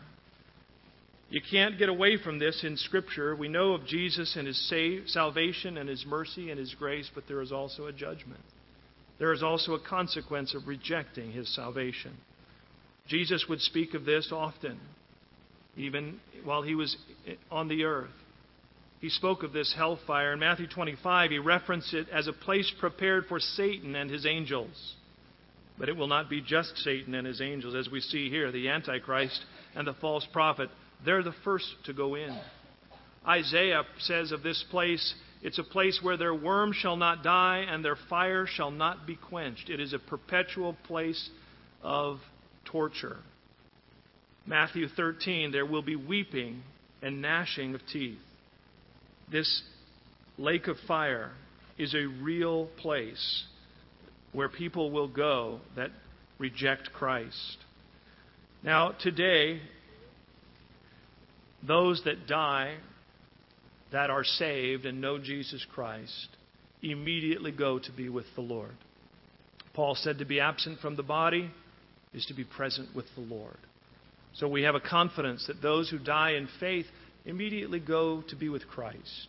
You 1.30 1.42
can't 1.42 1.80
get 1.80 1.90
away 1.90 2.18
from 2.18 2.40
this 2.40 2.64
in 2.64 2.78
Scripture. 2.78 3.36
We 3.36 3.48
know 3.48 3.74
of 3.74 3.86
Jesus 3.86 4.36
and 4.36 4.48
his 4.48 4.70
save, 4.70 5.06
salvation 5.08 5.78
and 5.78 5.90
his 5.90 6.06
mercy 6.08 6.52
and 6.52 6.60
his 6.60 6.74
grace, 6.76 7.10
but 7.14 7.24
there 7.28 7.42
is 7.42 7.52
also 7.52 7.88
a 7.88 7.94
judgment. 7.94 8.42
There 9.18 9.34
is 9.34 9.42
also 9.42 9.74
a 9.74 9.80
consequence 9.80 10.54
of 10.54 10.68
rejecting 10.68 11.32
his 11.32 11.54
salvation. 11.56 12.16
Jesus 13.08 13.46
would 13.50 13.62
speak 13.62 13.94
of 13.94 14.06
this 14.06 14.30
often, 14.32 14.80
even 15.78 16.20
while 16.44 16.62
he 16.62 16.76
was 16.76 16.96
on 17.50 17.68
the 17.70 17.84
earth. 17.84 18.10
He 19.02 19.10
spoke 19.10 19.44
of 19.44 19.54
this 19.54 19.74
hellfire. 19.76 20.34
In 20.34 20.40
Matthew 20.40 20.68
25, 20.68 21.32
he 21.32 21.40
referenced 21.40 21.94
it 21.94 22.08
as 22.10 22.28
a 22.28 22.34
place 22.34 22.72
prepared 22.80 23.26
for 23.28 23.40
Satan 23.40 23.96
and 23.96 24.10
his 24.10 24.26
angels. 24.26 24.96
But 25.78 25.90
it 25.90 25.96
will 25.96 26.08
not 26.08 26.30
be 26.30 26.42
just 26.42 26.78
Satan 26.78 27.14
and 27.14 27.28
his 27.28 27.42
angels. 27.42 27.76
As 27.76 27.90
we 27.90 28.00
see 28.00 28.30
here, 28.30 28.52
the 28.52 28.70
Antichrist 28.70 29.44
and 29.76 29.86
the 29.86 29.94
false 29.96 30.26
prophet, 30.32 30.70
they're 31.04 31.24
the 31.24 31.36
first 31.44 31.66
to 31.86 31.94
go 31.94 32.16
in. 32.16 32.38
Isaiah 33.28 33.84
says 34.00 34.32
of 34.32 34.44
this 34.44 34.64
place, 34.70 35.14
it's 35.42 35.60
a 35.60 35.64
place 35.64 36.00
where 36.02 36.18
their 36.18 36.34
worm 36.34 36.74
shall 36.74 36.96
not 36.96 37.24
die 37.24 37.66
and 37.68 37.84
their 37.84 37.98
fire 38.10 38.46
shall 38.48 38.72
not 38.72 39.08
be 39.08 39.16
quenched. 39.16 39.70
It 39.70 39.80
is 39.80 39.94
a 39.94 40.00
perpetual 40.00 40.76
place 40.86 41.30
of 41.82 42.20
torture. 42.66 43.18
Matthew 44.46 44.88
13, 44.88 45.52
there 45.52 45.66
will 45.66 45.82
be 45.82 45.96
weeping 45.96 46.62
and 47.02 47.22
gnashing 47.22 47.74
of 47.74 47.82
teeth. 47.92 48.20
This 49.32 49.64
lake 50.38 50.68
of 50.68 50.78
fire 50.88 51.32
is 51.78 51.96
a 51.96 52.06
real 52.06 52.68
place 52.78 53.44
where 54.34 54.50
people 54.50 54.92
will 54.92 55.08
go 55.08 55.60
that 55.76 55.90
reject 56.38 56.92
Christ. 56.94 57.58
Now, 58.64 58.92
today, 58.92 59.62
those 61.68 62.02
that 62.06 62.28
die 62.28 62.76
that 63.92 64.10
are 64.10 64.24
saved 64.24 64.86
and 64.86 65.02
know 65.02 65.18
Jesus 65.18 65.66
Christ 65.74 66.28
immediately 66.82 67.52
go 67.52 67.80
to 67.80 67.92
be 67.92 68.10
with 68.10 68.26
the 68.36 68.42
Lord. 68.42 68.76
Paul 69.74 69.96
said 69.96 70.20
to 70.20 70.26
be 70.26 70.40
absent 70.40 70.80
from 70.80 70.96
the 70.96 71.04
body 71.04 71.52
is 72.14 72.26
to 72.28 72.34
be 72.34 72.44
present 72.44 72.96
with 72.96 73.06
the 73.16 73.22
Lord. 73.22 73.58
So 74.34 74.48
we 74.48 74.64
have 74.64 74.76
a 74.76 74.80
confidence 74.80 75.46
that 75.48 75.62
those 75.62 75.90
who 75.90 76.00
die 76.00 76.32
in 76.32 76.48
faith 76.60 76.86
immediately 77.26 77.80
go 77.80 78.24
to 78.30 78.36
be 78.36 78.50
with 78.50 78.68
Christ. 78.68 79.28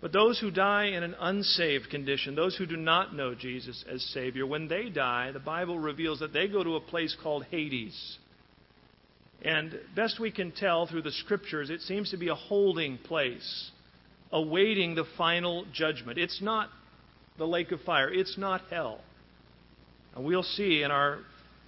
But 0.00 0.12
those 0.12 0.38
who 0.38 0.50
die 0.50 0.86
in 0.86 1.02
an 1.02 1.16
unsaved 1.18 1.90
condition, 1.90 2.34
those 2.34 2.56
who 2.56 2.66
do 2.66 2.76
not 2.76 3.14
know 3.14 3.34
Jesus 3.34 3.84
as 3.90 4.02
Savior, 4.12 4.46
when 4.46 4.68
they 4.68 4.90
die, 4.90 5.30
the 5.32 5.38
Bible 5.38 5.78
reveals 5.78 6.20
that 6.20 6.32
they 6.32 6.46
go 6.46 6.62
to 6.62 6.76
a 6.76 6.80
place 6.80 7.16
called 7.22 7.46
Hades. 7.50 8.18
And 9.44 9.78
best 9.94 10.18
we 10.18 10.30
can 10.30 10.52
tell 10.52 10.86
through 10.86 11.02
the 11.02 11.12
Scriptures, 11.12 11.68
it 11.68 11.82
seems 11.82 12.10
to 12.10 12.16
be 12.16 12.28
a 12.28 12.34
holding 12.34 12.96
place, 12.96 13.70
awaiting 14.32 14.94
the 14.94 15.04
final 15.18 15.66
judgment. 15.72 16.18
It's 16.18 16.40
not 16.40 16.70
the 17.36 17.46
lake 17.46 17.70
of 17.70 17.80
fire, 17.82 18.10
it's 18.12 18.38
not 18.38 18.62
hell. 18.70 19.00
And 20.14 20.24
we'll 20.24 20.42
see 20.42 20.82
in 20.82 20.90
our 20.90 21.18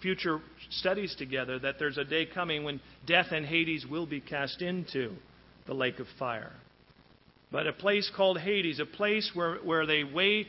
future 0.00 0.40
studies 0.70 1.14
together 1.16 1.58
that 1.58 1.78
there's 1.78 1.98
a 1.98 2.04
day 2.04 2.26
coming 2.26 2.64
when 2.64 2.80
death 3.06 3.26
and 3.32 3.44
Hades 3.44 3.84
will 3.86 4.06
be 4.06 4.20
cast 4.20 4.62
into 4.62 5.12
the 5.66 5.74
lake 5.74 5.98
of 5.98 6.06
fire. 6.18 6.52
But 7.50 7.66
a 7.66 7.72
place 7.72 8.10
called 8.14 8.38
Hades, 8.38 8.80
a 8.80 8.86
place 8.86 9.30
where, 9.34 9.56
where 9.56 9.86
they 9.86 10.04
wait 10.04 10.48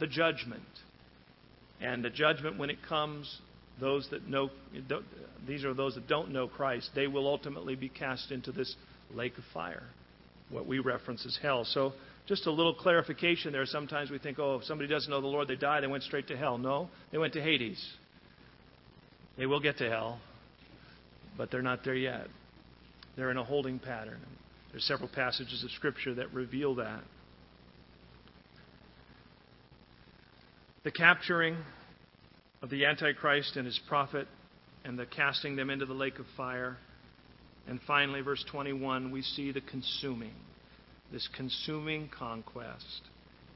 the 0.00 0.06
judgment. 0.06 0.62
And 1.80 2.04
the 2.04 2.10
judgment, 2.10 2.58
when 2.58 2.70
it 2.70 2.78
comes, 2.88 3.40
those 3.80 4.08
that 4.10 4.28
know, 4.28 4.50
these 5.46 5.64
are 5.64 5.74
those 5.74 5.94
that 5.94 6.08
don't 6.08 6.32
know 6.32 6.48
Christ, 6.48 6.90
they 6.94 7.06
will 7.06 7.26
ultimately 7.26 7.74
be 7.74 7.88
cast 7.88 8.30
into 8.30 8.52
this 8.52 8.74
lake 9.14 9.36
of 9.38 9.44
fire, 9.52 9.84
what 10.50 10.66
we 10.66 10.78
reference 10.78 11.24
as 11.26 11.38
hell. 11.40 11.64
So, 11.64 11.92
just 12.26 12.46
a 12.46 12.50
little 12.50 12.74
clarification 12.74 13.52
there. 13.52 13.66
Sometimes 13.66 14.10
we 14.10 14.18
think, 14.18 14.38
oh, 14.38 14.56
if 14.56 14.64
somebody 14.64 14.88
doesn't 14.88 15.10
know 15.10 15.20
the 15.20 15.26
Lord, 15.26 15.46
they 15.46 15.54
die, 15.56 15.80
they 15.80 15.86
went 15.86 16.02
straight 16.02 16.26
to 16.28 16.36
hell. 16.36 16.58
No, 16.58 16.88
they 17.12 17.18
went 17.18 17.34
to 17.34 17.42
Hades. 17.42 17.84
They 19.38 19.46
will 19.46 19.60
get 19.60 19.78
to 19.78 19.88
hell, 19.88 20.18
but 21.36 21.50
they're 21.50 21.62
not 21.62 21.84
there 21.84 21.94
yet. 21.94 22.26
They're 23.16 23.30
in 23.30 23.36
a 23.36 23.44
holding 23.44 23.78
pattern. 23.78 24.20
There's 24.72 24.84
several 24.84 25.08
passages 25.08 25.62
of 25.62 25.70
Scripture 25.72 26.14
that 26.14 26.32
reveal 26.32 26.74
that. 26.76 27.00
The 30.84 30.90
capturing 30.90 31.56
of 32.62 32.70
the 32.70 32.84
Antichrist 32.84 33.56
and 33.56 33.66
his 33.66 33.80
prophet 33.88 34.26
and 34.84 34.98
the 34.98 35.06
casting 35.06 35.56
them 35.56 35.70
into 35.70 35.86
the 35.86 35.94
lake 35.94 36.18
of 36.18 36.26
fire. 36.36 36.76
And 37.68 37.80
finally, 37.86 38.20
verse 38.20 38.44
21, 38.50 39.10
we 39.10 39.22
see 39.22 39.50
the 39.50 39.60
consuming, 39.60 40.34
this 41.12 41.28
consuming 41.36 42.08
conquest. 42.16 43.02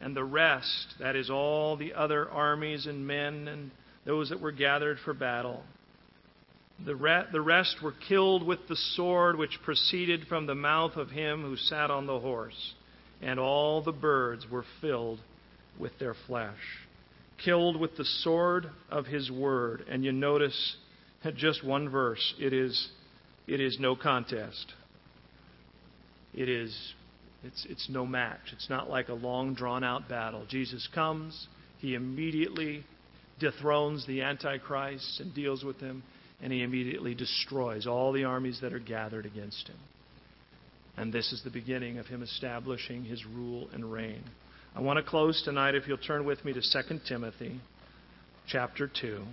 And 0.01 0.17
the 0.17 0.25
rest, 0.25 0.95
that 0.99 1.15
is, 1.15 1.31
all 1.31 1.77
the 1.77 1.95
other 1.95 2.29
armies 2.29 2.87
and 2.87 3.07
men 3.07 3.47
and 3.47 3.71
those 4.05 4.31
that 4.31 4.41
were 4.41 4.53
gathered 4.53 4.99
for 5.05 5.15
battle. 5.15 5.63
The, 6.85 6.97
re- 6.97 7.27
the 7.31 7.41
rest 7.41 7.77
were 7.83 7.95
killed 8.09 8.45
with 8.45 8.61
the 8.69 8.77
sword 8.95 9.37
which 9.37 9.61
proceeded 9.65 10.27
from 10.29 10.47
the 10.47 10.55
mouth 10.55 10.97
of 10.97 11.11
him 11.11 11.43
who 11.43 11.57
sat 11.57 11.91
on 11.91 12.07
the 12.07 12.19
horse, 12.19 12.75
and 13.21 13.39
all 13.39 13.83
the 13.83 13.93
birds 13.93 14.47
were 14.51 14.65
filled 14.81 15.21
with 15.79 15.93
their 15.99 16.15
flesh. 16.27 16.57
Killed 17.45 17.79
with 17.79 17.97
the 17.97 18.05
sword 18.05 18.71
of 18.91 19.07
his 19.07 19.31
word. 19.31 19.85
And 19.89 20.05
you 20.05 20.13
notice 20.13 20.77
just 21.37 21.65
one 21.65 21.89
verse, 21.89 22.35
it 22.39 22.53
is, 22.53 22.89
it 23.47 23.61
is 23.61 23.79
no 23.81 23.97
contest. 23.97 24.73
It 26.33 26.49
is 26.49 26.95
it's, 27.43 27.67
it's 27.69 27.89
no 27.89 28.07
match. 28.07 28.53
It's 28.53 28.69
not 28.69 28.91
like 28.91 29.09
a 29.09 29.15
long 29.15 29.55
drawn 29.55 29.83
out 29.83 30.09
battle. 30.09 30.45
Jesus 30.49 30.89
comes, 30.95 31.47
he 31.79 31.95
immediately 31.95 32.85
dethrones 33.39 34.07
the 34.07 34.23
Antichrist 34.23 35.21
and 35.21 35.35
deals 35.35 35.65
with 35.65 35.81
him, 35.81 36.03
and 36.43 36.53
he 36.53 36.63
immediately 36.63 37.15
destroys 37.15 37.87
all 37.87 38.13
the 38.13 38.25
armies 38.25 38.59
that 38.61 38.73
are 38.73 38.79
gathered 38.79 39.25
against 39.25 39.69
him. 39.69 39.79
And 40.97 41.13
this 41.13 41.33
is 41.33 41.43
the 41.43 41.51
beginning 41.51 41.99
of 41.99 42.07
him 42.07 42.23
establishing 42.23 43.05
his 43.05 43.25
rule 43.25 43.71
and 43.73 43.91
reign. 43.91 44.23
I 44.75 44.81
want 44.81 44.99
to 44.99 45.03
close 45.03 45.43
tonight, 45.43 45.75
if 45.75 45.89
you'll 45.89 45.99
turn 45.99 46.25
with 46.25 46.45
me 46.45 46.53
to 46.53 46.61
2 46.61 47.01
Timothy 47.07 47.61
chapter 48.47 48.87
2. 48.89 49.25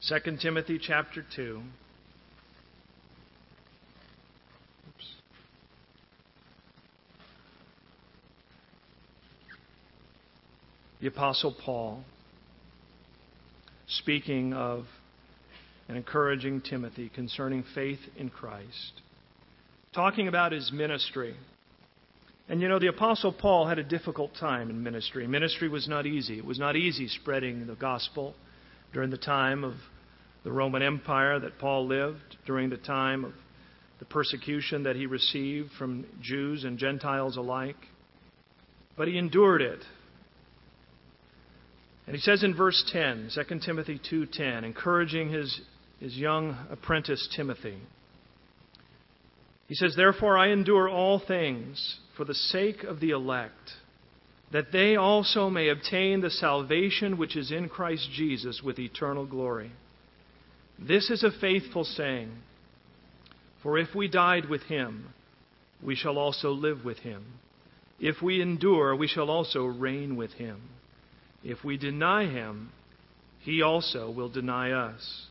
Second 0.00 0.40
Timothy 0.40 0.78
chapter 0.78 1.24
2. 1.34 1.62
the 11.04 11.08
Apostle 11.08 11.54
Paul, 11.62 12.02
speaking 13.86 14.52
of 14.52 14.86
and 15.88 15.96
encouraging 15.96 16.62
Timothy 16.62 17.10
concerning 17.14 17.64
faith 17.74 17.98
in 18.16 18.30
Christ, 18.30 19.02
talking 19.94 20.28
about 20.28 20.52
his 20.52 20.72
ministry. 20.72 21.34
And 22.48 22.60
you 22.60 22.68
know, 22.68 22.78
the 22.78 22.88
Apostle 22.88 23.32
Paul 23.32 23.66
had 23.66 23.78
a 23.78 23.84
difficult 23.84 24.32
time 24.38 24.70
in 24.70 24.82
ministry. 24.82 25.26
Ministry 25.26 25.68
was 25.68 25.88
not 25.88 26.06
easy. 26.06 26.38
It 26.38 26.44
was 26.44 26.58
not 26.58 26.76
easy 26.76 27.08
spreading 27.08 27.66
the 27.66 27.74
gospel 27.74 28.34
during 28.92 29.10
the 29.10 29.18
time 29.18 29.64
of 29.64 29.74
the 30.44 30.52
Roman 30.52 30.82
Empire 30.82 31.38
that 31.40 31.58
Paul 31.58 31.86
lived, 31.86 32.36
during 32.46 32.70
the 32.70 32.76
time 32.76 33.24
of 33.24 33.32
the 33.98 34.04
persecution 34.04 34.82
that 34.82 34.96
he 34.96 35.06
received 35.06 35.70
from 35.78 36.06
Jews 36.20 36.64
and 36.64 36.78
Gentiles 36.78 37.36
alike. 37.36 37.76
But 38.96 39.08
he 39.08 39.16
endured 39.16 39.62
it. 39.62 39.80
And 42.06 42.14
he 42.14 42.20
says 42.20 42.42
in 42.42 42.54
verse 42.54 42.84
10, 42.92 43.30
2 43.34 43.60
Timothy 43.60 43.98
2:10, 43.98 44.64
encouraging 44.64 45.30
his, 45.30 45.60
his 46.00 46.16
young 46.16 46.56
apprentice 46.70 47.28
Timothy. 47.34 47.78
He 49.68 49.74
says, 49.74 49.94
Therefore 49.96 50.36
I 50.36 50.48
endure 50.48 50.88
all 50.88 51.18
things 51.18 51.98
for 52.16 52.24
the 52.24 52.34
sake 52.34 52.84
of 52.84 53.00
the 53.00 53.10
elect, 53.10 53.72
that 54.52 54.70
they 54.72 54.96
also 54.96 55.48
may 55.48 55.68
obtain 55.68 56.20
the 56.20 56.30
salvation 56.30 57.16
which 57.16 57.36
is 57.36 57.50
in 57.50 57.68
Christ 57.68 58.10
Jesus 58.12 58.62
with 58.62 58.78
eternal 58.78 59.24
glory. 59.24 59.72
This 60.78 61.10
is 61.10 61.22
a 61.22 61.30
faithful 61.40 61.84
saying. 61.84 62.30
For 63.62 63.78
if 63.78 63.94
we 63.94 64.08
died 64.08 64.50
with 64.50 64.62
him, 64.64 65.14
we 65.82 65.94
shall 65.94 66.18
also 66.18 66.50
live 66.50 66.84
with 66.84 66.98
him. 66.98 67.24
If 67.98 68.20
we 68.20 68.42
endure, 68.42 68.94
we 68.94 69.08
shall 69.08 69.30
also 69.30 69.64
reign 69.64 70.16
with 70.16 70.32
him. 70.32 70.60
If 71.44 71.62
we 71.62 71.76
deny 71.76 72.26
him, 72.26 72.70
he 73.40 73.60
also 73.60 74.10
will 74.10 74.30
deny 74.30 74.72
us. 74.72 75.26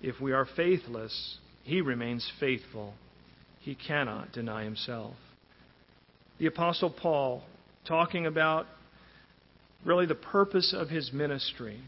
If 0.00 0.20
we 0.20 0.32
are 0.32 0.46
faithless, 0.56 1.36
he 1.62 1.82
remains 1.82 2.28
faithful. 2.40 2.94
He 3.60 3.74
cannot 3.74 4.32
deny 4.32 4.64
himself. 4.64 5.14
The 6.38 6.46
Apostle 6.46 6.90
Paul, 6.90 7.44
talking 7.86 8.26
about 8.26 8.66
really 9.84 10.06
the 10.06 10.14
purpose 10.14 10.74
of 10.76 10.88
his 10.88 11.12
ministry, 11.12 11.78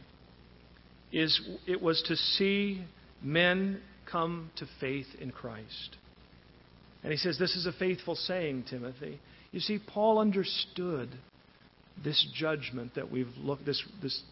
is 1.11 1.41
it 1.67 1.81
was 1.81 2.03
to 2.09 2.17
see 2.17 2.85
men 3.23 3.81
come 4.11 4.51
to 4.57 4.67
faith 4.81 5.07
in 5.19 5.31
Christ. 5.31 5.97
And 7.03 7.11
he 7.11 7.17
says, 7.17 7.39
This 7.39 7.57
is 7.57 7.67
a 7.67 7.73
faithful 7.73 8.15
saying, 8.15 8.65
Timothy. 8.69 9.19
You 9.53 9.61
see, 9.61 9.79
Paul 9.79 10.19
understood 10.19 11.09
this 12.03 12.27
judgment 12.35 12.95
that 12.95 13.11
we've 13.11 13.33
looked, 13.39 13.65
this, 13.67 13.83
this, 14.03 14.23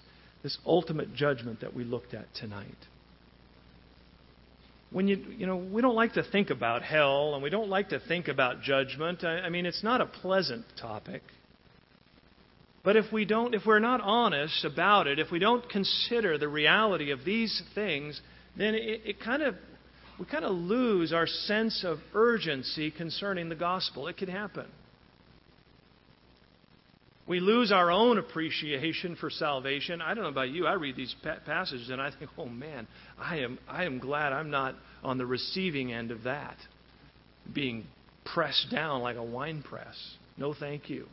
this 0.43 0.59
ultimate 0.67 1.15
judgment 1.15 1.61
that 1.61 1.75
we 1.75 1.85
looked 1.85 2.15
at 2.15 2.27
tonight. 2.35 2.67
When 4.91 5.09
you, 5.09 5.17
you 5.39 5.47
know, 5.47 5.57
we 5.57 5.81
don't 5.81 5.95
like 5.95 6.15
to 6.15 6.23
think 6.23 6.51
about 6.51 6.83
hell 6.83 7.35
and 7.35 7.43
we 7.43 7.51
don't 7.51 7.71
like 7.71 7.91
to 7.91 8.01
think 8.01 8.29
about 8.29 8.63
judgment. 8.63 9.25
I, 9.25 9.41
I 9.41 9.49
mean, 9.49 9.65
it's 9.65 9.83
not 9.83 10.01
a 10.01 10.07
pleasant 10.07 10.65
topic. 10.79 11.23
But 12.85 12.97
if 12.97 13.13
we 13.13 13.25
don't, 13.25 13.55
if 13.55 13.63
we're 13.65 13.79
not 13.79 14.01
honest 14.01 14.65
about 14.65 15.07
it, 15.07 15.19
if 15.19 15.31
we 15.31 15.39
don't 15.39 15.67
consider 15.69 16.37
the 16.37 16.49
reality 16.49 17.13
of 17.13 17.25
these 17.25 17.63
things, 17.75 18.21
then 18.57 18.75
it, 18.75 19.01
it 19.05 19.21
kind 19.21 19.43
of 19.43 19.55
we 20.19 20.27
kind 20.27 20.45
of 20.45 20.53
lose 20.53 21.13
our 21.13 21.27
sense 21.27 21.85
of 21.85 21.99
urgency 22.13 22.91
concerning 22.91 23.49
the 23.49 23.55
gospel. 23.55 24.09
It 24.09 24.17
can 24.17 24.29
happen. 24.29 24.67
We 27.27 27.39
lose 27.39 27.71
our 27.71 27.91
own 27.91 28.19
appreciation 28.19 29.17
for 29.17 29.31
salvation. 29.31 30.03
I 30.03 30.15
don't 30.15 30.25
know 30.25 30.31
about 30.31 30.51
you. 30.51 30.67
I 30.67 30.73
read 30.73 30.97
these 30.97 31.15
passages 31.47 31.89
and 31.89 32.01
I 32.01 32.11
think, 32.11 32.31
oh 32.37 32.47
man, 32.47 32.89
I 33.19 33.39
am, 33.39 33.59
I 33.69 33.85
am 33.85 33.99
glad 34.01 34.33
I'm 34.33 34.51
not 34.51 34.75
on 35.05 35.19
the 35.19 35.27
receiving 35.27 35.93
end 35.93 36.11
of 36.11 36.25
that, 36.25 36.57
being 37.53 37.85
pressed 38.25 38.71
down 38.71 39.03
like 39.03 39.17
a 39.17 39.23
wine 39.23 39.63
press. 39.63 39.97
No, 40.37 40.53
thank 40.53 40.91
you. 40.91 41.07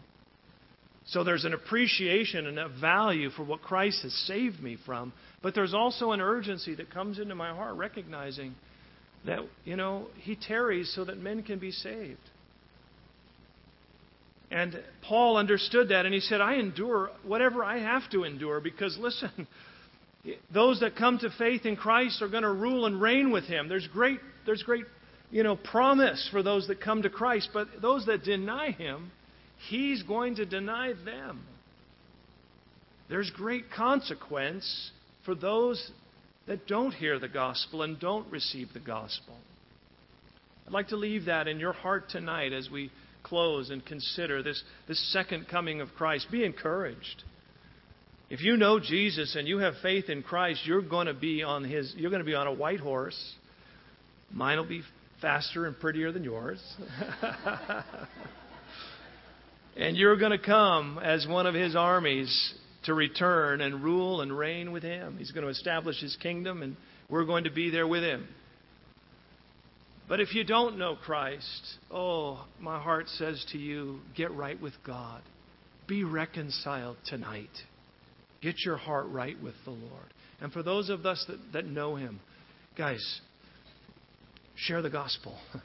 So 1.07 1.24
there's 1.24 1.45
an 1.45 1.53
appreciation 1.53 2.45
and 2.45 2.60
a 2.60 2.70
value 2.70 3.30
for 3.32 3.43
what 3.43 3.62
Christ 3.62 4.03
has 4.03 4.14
saved 4.28 4.62
me 4.62 4.78
from, 4.86 5.12
but 5.41 5.55
there's 5.55 5.74
also 5.74 6.12
an 6.12 6.22
urgency 6.22 6.76
that 6.76 6.91
comes 6.91 7.20
into 7.20 7.34
my 7.34 7.53
heart 7.53 7.76
recognizing 7.76 8.55
that, 9.26 9.39
you 9.66 9.76
know, 9.76 10.07
He 10.18 10.36
tarries 10.36 10.91
so 10.95 11.05
that 11.05 11.18
men 11.18 11.43
can 11.43 11.57
be 11.60 11.72
saved. 11.72 12.20
And 14.51 14.81
Paul 15.03 15.37
understood 15.37 15.89
that, 15.89 16.05
and 16.05 16.13
he 16.13 16.21
said, 16.21 16.41
I 16.41 16.55
endure 16.55 17.11
whatever 17.23 17.63
I 17.63 17.79
have 17.79 18.09
to 18.11 18.23
endure 18.23 18.59
because, 18.59 18.97
listen, 18.99 19.47
those 20.53 20.79
that 20.79 20.95
come 20.95 21.19
to 21.19 21.29
faith 21.37 21.65
in 21.65 21.75
Christ 21.75 22.21
are 22.21 22.29
going 22.29 22.43
to 22.43 22.51
rule 22.51 22.85
and 22.85 22.99
reign 22.99 23.31
with 23.31 23.43
him. 23.43 23.69
There's 23.69 23.87
great, 23.87 24.19
there's 24.45 24.63
great 24.63 24.85
you 25.31 25.43
know, 25.43 25.55
promise 25.55 26.27
for 26.31 26.41
those 26.41 26.67
that 26.67 26.81
come 26.81 27.03
to 27.03 27.09
Christ, 27.09 27.49
but 27.53 27.67
those 27.81 28.05
that 28.07 28.23
deny 28.23 28.71
him, 28.71 29.11
he's 29.69 30.01
going 30.03 30.35
to 30.35 30.45
deny 30.45 30.93
them. 31.05 31.43
There's 33.09 33.29
great 33.31 33.65
consequence 33.75 34.91
for 35.25 35.35
those 35.35 35.91
that 36.47 36.67
don't 36.67 36.91
hear 36.91 37.19
the 37.19 37.27
gospel 37.27 37.83
and 37.83 37.99
don't 37.99 38.29
receive 38.31 38.69
the 38.73 38.79
gospel. 38.79 39.35
I'd 40.65 40.73
like 40.73 40.89
to 40.89 40.95
leave 40.95 41.25
that 41.25 41.47
in 41.47 41.59
your 41.59 41.73
heart 41.73 42.09
tonight 42.09 42.53
as 42.53 42.69
we 42.71 42.91
close 43.30 43.69
and 43.69 43.86
consider 43.86 44.43
this, 44.43 44.61
this 44.88 45.13
second 45.13 45.47
coming 45.47 45.80
of 45.80 45.89
Christ. 45.95 46.27
Be 46.32 46.43
encouraged. 46.43 47.23
If 48.30 48.41
you 48.41 48.57
know 48.57 48.80
Jesus 48.80 49.36
and 49.36 49.47
you 49.47 49.59
have 49.59 49.75
faith 49.82 50.09
in 50.09 50.21
Christ, 50.21 50.61
you're 50.65 50.82
going 50.82 51.07
to 51.07 51.13
be 51.13 51.41
on 51.41 51.63
his 51.63 51.93
you're 51.97 52.11
going 52.11 52.21
to 52.21 52.25
be 52.25 52.36
on 52.36 52.47
a 52.47 52.53
white 52.53 52.80
horse. 52.80 53.17
Mine 54.32 54.57
will 54.57 54.67
be 54.67 54.84
faster 55.21 55.65
and 55.65 55.80
prettier 55.80 56.11
than 56.11 56.23
yours. 56.23 56.61
and 59.75 59.97
you're 59.97 60.17
going 60.17 60.32
to 60.32 60.38
come 60.38 60.99
as 61.03 61.25
one 61.27 61.47
of 61.47 61.55
his 61.55 61.75
armies 61.75 62.53
to 62.86 62.93
return 62.93 63.61
and 63.61 63.84
rule 63.84 64.21
and 64.21 64.38
reign 64.38 64.71
with 64.71 64.84
him. 64.84 65.17
He's 65.17 65.32
going 65.32 65.43
to 65.43 65.49
establish 65.49 65.99
his 65.99 66.15
kingdom 66.21 66.61
and 66.61 66.77
we're 67.09 67.25
going 67.25 67.45
to 67.45 67.51
be 67.51 67.71
there 67.71 67.88
with 67.88 68.03
him. 68.03 68.27
But 70.10 70.20
if 70.20 70.34
you 70.34 70.43
don't 70.43 70.80
know 70.80 70.95
Christ, 70.95 71.78
oh, 71.91 72.43
my 72.60 72.82
heart 72.82 73.07
says 73.10 73.45
to 73.51 73.60
you, 73.60 73.99
get 74.18 74.32
right 74.34 74.60
with 74.60 74.74
God. 74.84 75.22
Be 75.88 76.03
reconciled 76.03 76.97
tonight. 77.05 77.49
Get 78.41 78.55
your 78.66 78.78
heart 78.78 79.05
right 79.10 79.41
with 79.41 79.53
the 79.66 79.72
Lord. 79.72 80.14
And 80.41 80.51
for 80.51 80.64
those 80.64 80.89
of 80.89 81.05
us 81.05 81.24
that, 81.28 81.38
that 81.53 81.66
know 81.66 81.95
Him, 81.95 82.20
guys, 82.76 83.22
share 84.55 84.82
the 84.82 84.89
gospel. 84.89 85.38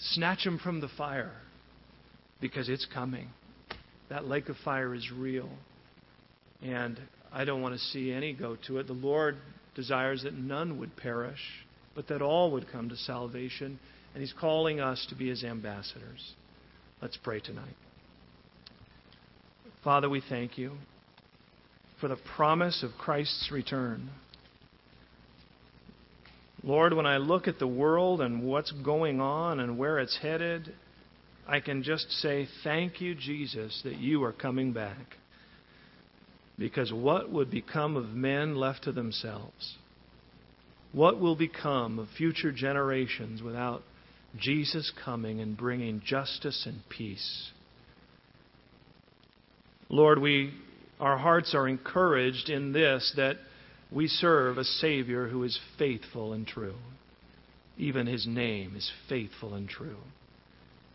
Snatch 0.00 0.44
Him 0.44 0.58
from 0.58 0.80
the 0.80 0.88
fire 0.98 1.32
because 2.40 2.68
it's 2.68 2.86
coming. 2.92 3.28
That 4.10 4.26
lake 4.26 4.48
of 4.48 4.56
fire 4.64 4.94
is 4.94 5.08
real. 5.16 5.48
And 6.60 6.98
I 7.32 7.44
don't 7.44 7.62
want 7.62 7.74
to 7.74 7.80
see 7.80 8.12
any 8.12 8.32
go 8.32 8.56
to 8.66 8.78
it. 8.78 8.88
The 8.88 8.94
Lord 8.94 9.36
desires 9.76 10.24
that 10.24 10.34
none 10.34 10.78
would 10.80 10.96
perish, 10.96 11.40
but 11.94 12.08
that 12.08 12.22
all 12.22 12.50
would 12.52 12.70
come 12.70 12.88
to 12.88 12.96
salvation. 12.96 13.78
And 14.14 14.22
He's 14.22 14.34
calling 14.38 14.80
us 14.80 15.04
to 15.08 15.14
be 15.14 15.28
His 15.28 15.44
ambassadors. 15.44 16.34
Let's 17.02 17.16
pray 17.16 17.40
tonight. 17.40 17.76
Father, 19.82 20.08
we 20.08 20.22
thank 20.28 20.56
you 20.56 20.72
for 22.00 22.08
the 22.08 22.16
promise 22.36 22.82
of 22.82 22.90
Christ's 22.98 23.50
return. 23.52 24.10
Lord, 26.62 26.94
when 26.94 27.04
I 27.04 27.18
look 27.18 27.46
at 27.46 27.58
the 27.58 27.66
world 27.66 28.22
and 28.22 28.42
what's 28.42 28.72
going 28.72 29.20
on 29.20 29.60
and 29.60 29.76
where 29.76 29.98
it's 29.98 30.18
headed, 30.20 30.74
I 31.46 31.60
can 31.60 31.82
just 31.82 32.10
say, 32.10 32.48
Thank 32.62 33.02
you, 33.02 33.14
Jesus, 33.14 33.82
that 33.84 33.98
you 33.98 34.24
are 34.24 34.32
coming 34.32 34.72
back. 34.72 35.16
Because 36.58 36.92
what 36.92 37.30
would 37.30 37.50
become 37.50 37.96
of 37.96 38.10
men 38.10 38.56
left 38.56 38.84
to 38.84 38.92
themselves? 38.92 39.76
What 40.94 41.20
will 41.20 41.34
become 41.34 41.98
of 41.98 42.08
future 42.16 42.52
generations 42.52 43.42
without 43.42 43.82
Jesus 44.38 44.92
coming 45.04 45.40
and 45.40 45.56
bringing 45.56 46.00
justice 46.04 46.64
and 46.66 46.80
peace? 46.88 47.50
Lord, 49.88 50.20
we 50.20 50.54
our 51.00 51.18
hearts 51.18 51.52
are 51.54 51.66
encouraged 51.66 52.48
in 52.48 52.72
this 52.72 53.12
that 53.16 53.36
we 53.90 54.06
serve 54.06 54.56
a 54.56 54.64
Savior 54.64 55.28
who 55.28 55.42
is 55.42 55.58
faithful 55.76 56.32
and 56.32 56.46
true. 56.46 56.76
Even 57.76 58.06
his 58.06 58.24
name 58.26 58.76
is 58.76 58.90
faithful 59.08 59.54
and 59.54 59.68
true. 59.68 59.98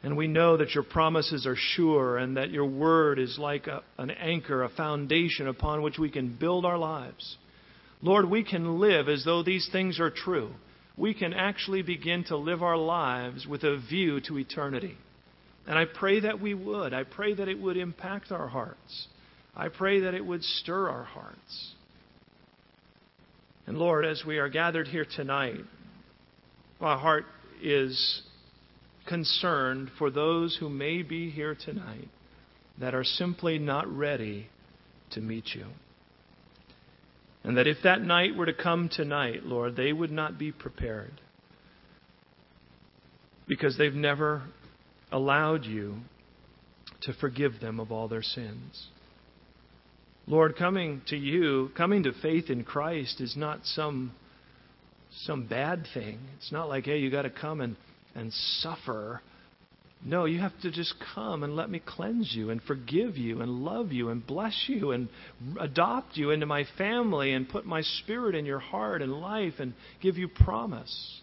And 0.02 0.16
we 0.16 0.28
know 0.28 0.56
that 0.56 0.74
your 0.74 0.86
promises 0.86 1.46
are 1.46 1.58
sure 1.58 2.18
and 2.18 2.38
that 2.38 2.52
your 2.52 2.66
word 2.66 3.20
is 3.20 3.38
like 3.38 3.68
a, 3.68 3.84
an 3.98 4.12
anchor, 4.12 4.64
a 4.64 4.70
foundation 4.70 5.50
upon 5.50 5.82
which 5.82 6.00
we 6.00 6.10
can 6.10 6.38
build 6.38 6.64
our 6.64 6.78
lives. 6.78 7.36
Lord, 8.02 8.30
we 8.30 8.44
can 8.44 8.80
live 8.80 9.10
as 9.10 9.26
though 9.26 9.44
these 9.44 9.68
things 9.72 10.00
are 10.00 10.10
true. 10.10 10.52
We 10.96 11.14
can 11.14 11.34
actually 11.34 11.82
begin 11.82 12.24
to 12.26 12.38
live 12.38 12.64
our 12.64 12.78
lives 12.78 13.46
with 13.46 13.64
a 13.64 13.78
view 13.78 14.22
to 14.22 14.38
eternity. 14.38 14.98
And 15.68 15.78
I 15.78 15.86
pray 15.86 16.22
that 16.22 16.42
we 16.42 16.54
would. 16.54 16.94
I 16.94 17.04
pray 17.04 17.34
that 17.34 17.48
it 17.48 17.60
would 17.60 17.78
impact 17.78 18.32
our 18.32 18.48
hearts. 18.48 19.08
I 19.56 19.68
pray 19.70 20.02
that 20.02 20.14
it 20.14 20.26
would 20.26 20.44
stir 20.44 20.90
our 20.90 21.04
hearts. 21.04 21.74
And 23.68 23.78
Lord, 23.78 24.06
as 24.06 24.24
we 24.26 24.38
are 24.40 24.50
gathered 24.50 24.88
here 24.88 25.06
tonight, 25.16 25.60
my 26.80 26.98
heart 26.98 27.26
is 27.62 28.24
concerned 29.08 29.92
for 29.98 30.10
those 30.10 30.58
who 30.60 30.70
may 30.70 31.04
be 31.04 31.30
here 31.30 31.56
tonight 31.56 32.08
that 32.80 32.96
are 32.96 33.04
simply 33.04 33.60
not 33.60 33.88
ready 33.88 34.48
to 35.12 35.22
meet 35.22 35.46
you. 35.54 35.66
And 37.44 37.58
that 37.58 37.68
if 37.68 37.78
that 37.84 38.02
night 38.02 38.36
were 38.36 38.46
to 38.46 38.54
come 38.54 38.90
tonight, 38.90 39.46
Lord, 39.46 39.76
they 39.76 39.94
would 39.94 40.12
not 40.12 40.38
be 40.38 40.52
prepared 40.52 41.22
because 43.48 43.78
they've 43.78 43.94
never 43.94 44.44
allowed 45.12 45.66
you 45.66 45.96
to 47.02 47.14
forgive 47.14 47.60
them 47.62 47.80
of 47.80 47.92
all 47.92 48.08
their 48.08 48.22
sins. 48.22 48.88
Lord, 50.28 50.56
coming 50.58 51.02
to 51.08 51.18
you, 51.18 51.72
coming 51.76 52.04
to 52.04 52.12
faith 52.22 52.50
in 52.50 52.64
Christ 52.64 53.20
is 53.20 53.36
not 53.36 53.62
some 53.64 54.12
some 55.24 55.48
bad 55.48 55.88
thing. 55.94 56.20
It's 56.38 56.52
not 56.52 56.70
like, 56.70 56.86
hey, 56.86 57.00
you 57.00 57.10
got 57.10 57.24
to 57.24 57.32
come 57.32 57.62
and, 57.62 57.76
and 58.14 58.32
suffer. 58.62 59.22
No, 60.04 60.24
you 60.24 60.40
have 60.40 60.58
to 60.62 60.72
just 60.72 60.94
come 61.14 61.44
and 61.44 61.58
let 61.58 61.70
me 61.70 61.82
cleanse 61.86 62.34
you 62.34 62.52
and 62.52 62.62
forgive 62.62 63.18
you 63.18 63.42
and 63.42 63.66
love 63.66 63.92
you 63.92 64.10
and 64.10 64.26
bless 64.26 64.66
you 64.68 64.92
and 64.92 65.10
adopt 65.60 66.16
you 66.16 66.32
into 66.32 66.46
my 66.46 66.64
family 66.78 67.34
and 67.34 67.50
put 67.50 67.66
my 67.66 67.82
spirit 67.82 68.34
in 68.34 68.46
your 68.46 68.60
heart 68.60 69.02
and 69.02 69.12
life 69.12 69.56
and 69.60 69.74
give 70.02 70.18
you 70.18 70.30
promise. 70.30 71.22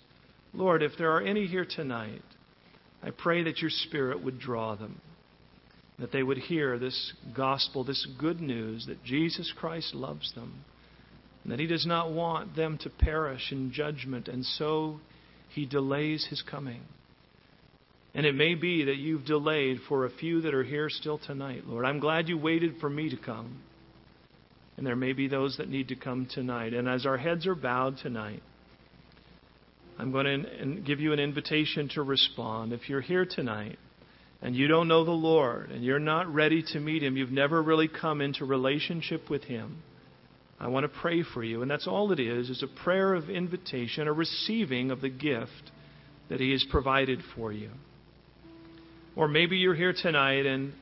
Lord, 0.53 0.83
if 0.83 0.93
there 0.99 1.13
are 1.13 1.23
any 1.23 1.47
here 1.47 1.65
tonight, 1.69 2.23
I 3.03 3.11
pray 3.11 3.45
that 3.45 3.59
your 3.59 3.71
spirit 3.71 4.23
would 4.23 4.39
draw 4.39 4.75
them, 4.75 5.01
that 5.99 6.13
they 6.13 6.23
would 6.23 6.39
hear 6.39 6.79
this 6.79 7.15
gospel, 7.35 7.83
this 7.83 8.07
good 8.19 8.41
news 8.41 8.85
that 8.87 9.03
Jesus 9.05 9.53
Christ 9.57 9.95
loves 9.95 10.35
them, 10.35 10.65
and 11.45 11.53
that 11.53 11.61
he 11.61 11.67
does 11.67 11.87
not 11.87 12.13
want 12.13 12.57
them 12.57 12.77
to 12.79 12.91
perish 12.91 13.53
in 13.53 13.73
judgment, 13.73 14.29
and 14.29 14.45
so 14.45 15.01
he 15.49 15.65
delays 15.65 16.27
his 16.29 16.43
coming. 16.43 16.83
And 18.17 18.25
it 18.25 18.35
may 18.35 18.55
be 18.55 18.85
that 18.85 18.97
you've 18.97 19.27
delayed 19.27 19.81
for 19.91 20.07
a 20.07 20.11
few 20.11 20.41
that 20.41 20.55
are 20.55 20.65
here 20.65 20.89
still 20.89 21.19
tonight, 21.19 21.65
Lord. 21.67 21.85
I'm 21.85 22.01
glad 22.01 22.31
you 22.31 22.39
waited 22.39 22.81
for 22.81 22.89
me 22.89 23.11
to 23.11 23.17
come. 23.19 23.61
And 24.79 24.87
there 24.87 24.97
may 24.97 25.13
be 25.13 25.29
those 25.29 25.59
that 25.59 25.69
need 25.69 25.89
to 25.89 25.97
come 25.97 26.27
tonight. 26.27 26.73
And 26.73 26.89
as 26.89 27.05
our 27.05 27.19
heads 27.19 27.47
are 27.47 27.55
bowed 27.55 27.99
tonight, 27.99 28.43
I'm 29.99 30.13
going 30.13 30.25
to 30.45 30.81
give 30.81 30.99
you 30.99 31.13
an 31.13 31.21
invitation 31.21 31.91
to 31.91 32.03
respond. 32.03 32.73
If 32.73 32.89
you're 32.89 33.03
here 33.03 33.27
tonight 33.27 33.79
and 34.41 34.57
you 34.57 34.67
don't 34.67 34.89
know 34.89 35.05
the 35.05 35.11
Lord 35.11 35.71
and 35.71 35.85
you're 35.85 35.99
not 35.99 36.33
ready 36.33 36.65
to 36.73 36.81
meet 36.81 37.03
Him, 37.03 37.19
you've 37.19 37.31
never 37.31 37.63
really 37.63 37.89
come 37.89 38.23
into 38.23 38.47
relationship 38.47 39.29
with 39.29 39.45
Him, 39.45 39.83
I 40.59 40.69
want 40.69 40.85
to 40.85 41.01
pray 41.01 41.23
for 41.23 41.45
you. 41.45 41.61
And 41.61 41.71
that's 41.71 41.87
all 41.87 42.13
it 42.13 42.21
is, 42.21 42.49
is 42.49 42.63
a 42.63 42.83
prayer 42.83 43.13
of 43.13 43.29
invitation, 43.29 44.09
a 44.09 44.13
receiving 44.15 44.91
of 44.91 45.03
the 45.03 45.11
gift 45.11 45.71
that 46.31 46.41
He 46.41 46.53
has 46.53 46.65
provided 46.71 47.21
for 47.35 47.53
you. 47.53 47.69
Or 49.17 49.29
maybe 49.29 49.57
you're 49.57 49.75
here 49.75 49.95
tonight 49.95 50.47
and 50.47 50.73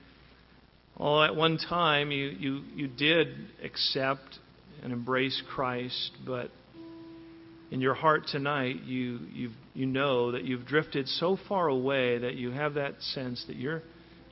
all 0.96 1.22
at 1.22 1.34
one 1.34 1.56
time 1.58 2.10
you, 2.10 2.26
you, 2.26 2.62
you 2.74 2.88
did 2.88 3.28
accept 3.62 4.38
and 4.82 4.92
embrace 4.92 5.40
Christ, 5.54 6.10
but 6.26 6.50
in 7.70 7.80
your 7.80 7.94
heart 7.94 8.24
tonight 8.30 8.82
you 8.84 9.18
you 9.32 9.50
you 9.72 9.86
know 9.86 10.32
that 10.32 10.44
you've 10.44 10.66
drifted 10.66 11.08
so 11.08 11.38
far 11.48 11.68
away 11.68 12.18
that 12.18 12.34
you 12.34 12.50
have 12.50 12.74
that 12.74 13.00
sense 13.00 13.42
that 13.48 13.56
you're 13.56 13.82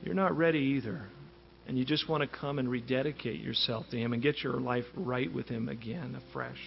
you're 0.03 0.15
not 0.15 0.37
ready 0.37 0.59
either. 0.77 1.01
And 1.65 1.77
you 1.77 1.85
just 1.85 2.09
want 2.09 2.21
to 2.21 2.37
come 2.39 2.59
and 2.59 2.69
rededicate 2.69 3.39
yourself 3.39 3.85
to 3.91 3.97
Him 3.97 4.11
and 4.11 4.21
get 4.21 4.43
your 4.43 4.59
life 4.59 4.83
right 4.95 5.33
with 5.33 5.47
Him 5.47 5.69
again, 5.69 6.19
afresh. 6.29 6.59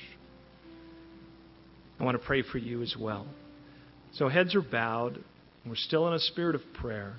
I 2.01 2.05
want 2.05 2.19
to 2.19 2.27
pray 2.27 2.43
for 2.43 2.57
you 2.59 2.83
as 2.83 2.95
well. 2.99 3.27
So 4.15 4.29
heads 4.29 4.55
are 4.55 4.63
bowed. 4.63 5.23
We're 5.67 5.75
still 5.77 6.09
in 6.09 6.15
a 6.15 6.19
spirit 6.19 6.55
of 6.55 6.63
prayer. 6.81 7.17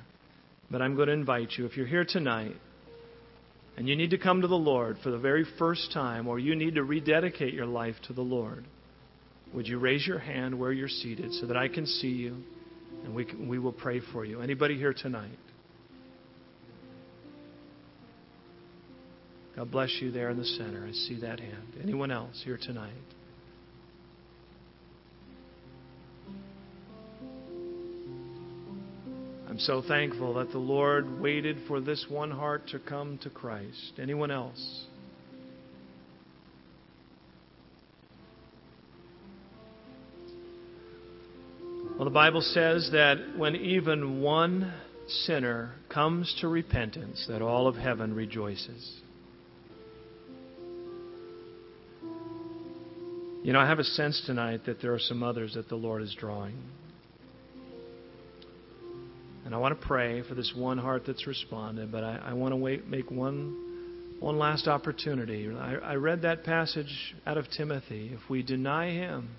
But 0.70 0.82
I'm 0.82 0.96
going 0.96 1.08
to 1.08 1.14
invite 1.14 1.52
you, 1.58 1.66
if 1.66 1.78
you're 1.78 1.88
here 1.88 2.06
tonight 2.06 2.56
and 3.78 3.88
you 3.88 3.96
need 3.96 4.10
to 4.10 4.18
come 4.18 4.42
to 4.42 4.48
the 4.48 4.56
Lord 4.56 4.98
for 5.04 5.12
the 5.12 5.20
very 5.20 5.46
first 5.60 5.92
time, 5.94 6.28
or 6.28 6.40
you 6.40 6.56
need 6.56 6.76
to 6.76 6.84
rededicate 6.84 7.54
your 7.54 7.68
life 7.68 7.96
to 8.08 8.14
the 8.14 8.22
Lord, 8.22 8.66
would 9.54 9.68
you 9.68 9.78
raise 9.80 10.06
your 10.06 10.20
hand 10.20 10.60
where 10.60 10.72
you're 10.72 10.90
seated 10.90 11.32
so 11.34 11.46
that 11.46 11.56
I 11.56 11.68
can 11.68 11.86
see 11.86 12.10
you 12.10 12.38
and 13.06 13.16
we, 13.16 13.24
can, 13.26 13.48
we 13.48 13.60
will 13.60 13.72
pray 13.72 14.02
for 14.12 14.26
you? 14.26 14.42
Anybody 14.42 14.78
here 14.78 14.94
tonight? 14.94 15.38
God 19.56 19.72
bless 19.72 19.96
you 20.02 20.12
there 20.12 20.30
in 20.30 20.38
the 20.38 20.46
center. 20.46 20.86
I 20.86 20.92
see 20.92 21.20
that 21.22 21.40
hand. 21.40 21.78
Anyone 21.82 22.12
else 22.12 22.42
here 22.44 22.60
tonight? 22.62 22.92
I'm 29.50 29.60
so 29.60 29.82
thankful 29.82 30.34
that 30.34 30.52
the 30.52 30.58
Lord 30.58 31.22
waited 31.22 31.58
for 31.70 31.80
this 31.80 32.06
one 32.10 32.32
heart 32.32 32.68
to 32.70 32.80
come 32.80 33.18
to 33.24 33.30
Christ. 33.30 33.94
Anyone 33.98 34.30
else? 34.30 34.86
Well, 41.96 42.04
the 42.04 42.12
Bible 42.12 42.42
says 42.42 42.90
that 42.92 43.38
when 43.38 43.56
even 43.56 44.22
one 44.22 44.74
sinner 45.08 45.76
comes 45.90 46.36
to 46.42 46.50
repentance, 46.50 47.26
that 47.30 47.42
all 47.42 47.68
of 47.68 47.76
heaven 47.76 48.14
rejoices. 48.14 49.02
You 53.44 53.54
know, 53.54 53.60
I 53.60 53.66
have 53.66 53.80
a 53.80 53.84
sense 53.86 54.22
tonight 54.26 54.66
that 54.66 54.82
there 54.82 54.94
are 54.94 55.00
some 55.00 55.24
others 55.24 55.54
that 55.54 55.70
the 55.70 55.76
Lord 55.76 56.02
is 56.02 56.14
drawing. 56.20 56.58
And 59.48 59.56
I 59.56 59.60
want 59.60 59.80
to 59.80 59.88
pray 59.88 60.24
for 60.28 60.36
this 60.36 60.52
one 60.54 60.78
heart 60.78 61.04
that's 61.08 61.26
responded, 61.26 61.90
but 61.90 62.04
I, 62.04 62.18
I 62.18 62.34
want 62.34 62.52
to 62.52 62.58
wait, 62.58 62.86
make 62.86 63.10
one, 63.10 64.18
one 64.20 64.38
last 64.38 64.68
opportunity. 64.68 65.50
I, 65.50 65.76
I 65.76 65.96
read 65.96 66.24
that 66.24 66.44
passage 66.44 67.16
out 67.26 67.38
of 67.38 67.50
Timothy. 67.56 68.12
If 68.14 68.30
we 68.30 68.44
deny 68.44 68.90
him, 68.92 69.30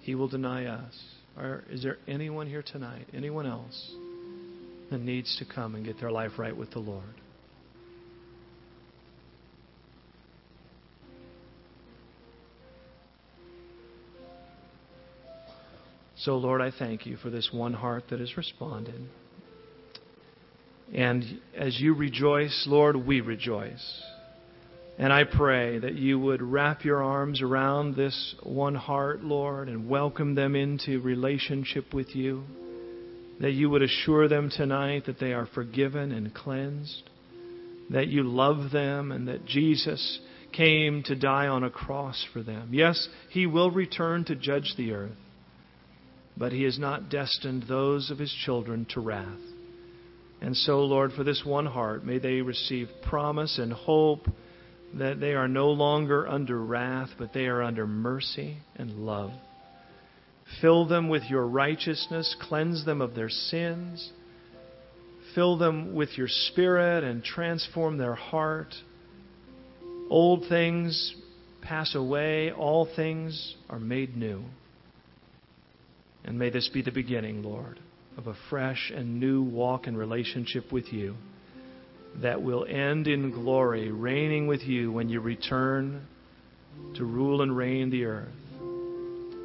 he 0.00 0.16
will 0.16 0.26
deny 0.26 0.64
us. 0.64 1.00
Or 1.38 1.62
is 1.70 1.80
there 1.80 1.98
anyone 2.08 2.48
here 2.48 2.64
tonight, 2.66 3.06
anyone 3.14 3.46
else, 3.46 3.94
that 4.90 5.00
needs 5.00 5.36
to 5.38 5.44
come 5.44 5.76
and 5.76 5.84
get 5.84 6.00
their 6.00 6.10
life 6.10 6.32
right 6.36 6.56
with 6.56 6.72
the 6.72 6.80
Lord? 6.80 7.14
So, 16.24 16.38
Lord, 16.38 16.62
I 16.62 16.70
thank 16.70 17.04
you 17.04 17.18
for 17.18 17.28
this 17.28 17.50
one 17.52 17.74
heart 17.74 18.04
that 18.08 18.18
has 18.18 18.34
responded. 18.38 19.08
And 20.94 21.22
as 21.54 21.78
you 21.78 21.94
rejoice, 21.94 22.64
Lord, 22.66 22.96
we 22.96 23.20
rejoice. 23.20 24.02
And 24.98 25.12
I 25.12 25.24
pray 25.24 25.80
that 25.80 25.96
you 25.96 26.18
would 26.18 26.40
wrap 26.40 26.82
your 26.82 27.02
arms 27.02 27.42
around 27.42 27.94
this 27.94 28.36
one 28.42 28.74
heart, 28.74 29.22
Lord, 29.22 29.68
and 29.68 29.86
welcome 29.86 30.34
them 30.34 30.56
into 30.56 30.98
relationship 31.02 31.92
with 31.92 32.16
you. 32.16 32.44
That 33.40 33.52
you 33.52 33.68
would 33.68 33.82
assure 33.82 34.26
them 34.26 34.48
tonight 34.48 35.04
that 35.04 35.20
they 35.20 35.34
are 35.34 35.48
forgiven 35.54 36.10
and 36.10 36.32
cleansed. 36.32 37.02
That 37.90 38.08
you 38.08 38.22
love 38.22 38.70
them 38.70 39.12
and 39.12 39.28
that 39.28 39.44
Jesus 39.44 40.20
came 40.52 41.02
to 41.02 41.16
die 41.16 41.48
on 41.48 41.64
a 41.64 41.70
cross 41.70 42.24
for 42.32 42.42
them. 42.42 42.70
Yes, 42.72 43.10
he 43.28 43.44
will 43.44 43.70
return 43.70 44.24
to 44.24 44.34
judge 44.34 44.72
the 44.78 44.92
earth 44.92 45.18
but 46.36 46.52
he 46.52 46.64
has 46.64 46.78
not 46.78 47.10
destined 47.10 47.64
those 47.68 48.10
of 48.10 48.18
his 48.18 48.32
children 48.44 48.86
to 48.90 49.00
wrath. 49.00 49.40
And 50.40 50.56
so, 50.56 50.80
Lord, 50.80 51.12
for 51.12 51.24
this 51.24 51.42
one 51.44 51.66
heart, 51.66 52.04
may 52.04 52.18
they 52.18 52.40
receive 52.40 52.88
promise 53.08 53.58
and 53.58 53.72
hope 53.72 54.26
that 54.98 55.20
they 55.20 55.32
are 55.32 55.48
no 55.48 55.70
longer 55.70 56.28
under 56.28 56.58
wrath, 56.62 57.10
but 57.18 57.32
they 57.32 57.46
are 57.46 57.62
under 57.62 57.86
mercy 57.86 58.58
and 58.76 59.06
love. 59.06 59.30
Fill 60.60 60.86
them 60.86 61.08
with 61.08 61.22
your 61.24 61.46
righteousness, 61.46 62.36
cleanse 62.42 62.84
them 62.84 63.00
of 63.00 63.14
their 63.14 63.30
sins, 63.30 64.12
fill 65.34 65.56
them 65.56 65.94
with 65.94 66.16
your 66.18 66.28
spirit, 66.28 67.02
and 67.02 67.24
transform 67.24 67.96
their 67.96 68.14
heart. 68.14 68.74
Old 70.10 70.48
things 70.48 71.14
pass 71.62 71.94
away, 71.94 72.52
all 72.52 72.86
things 72.94 73.54
are 73.70 73.80
made 73.80 74.16
new. 74.16 74.44
And 76.24 76.38
may 76.38 76.50
this 76.50 76.68
be 76.72 76.82
the 76.82 76.90
beginning, 76.90 77.42
Lord, 77.42 77.78
of 78.16 78.26
a 78.26 78.34
fresh 78.48 78.92
and 78.94 79.20
new 79.20 79.42
walk 79.42 79.86
in 79.86 79.96
relationship 79.96 80.72
with 80.72 80.92
you 80.92 81.16
that 82.22 82.42
will 82.42 82.64
end 82.64 83.08
in 83.08 83.30
glory, 83.30 83.90
reigning 83.90 84.46
with 84.46 84.62
you 84.62 84.92
when 84.92 85.08
you 85.08 85.20
return 85.20 86.06
to 86.94 87.04
rule 87.04 87.42
and 87.42 87.56
reign 87.56 87.90
the 87.90 88.04
earth. 88.04 88.28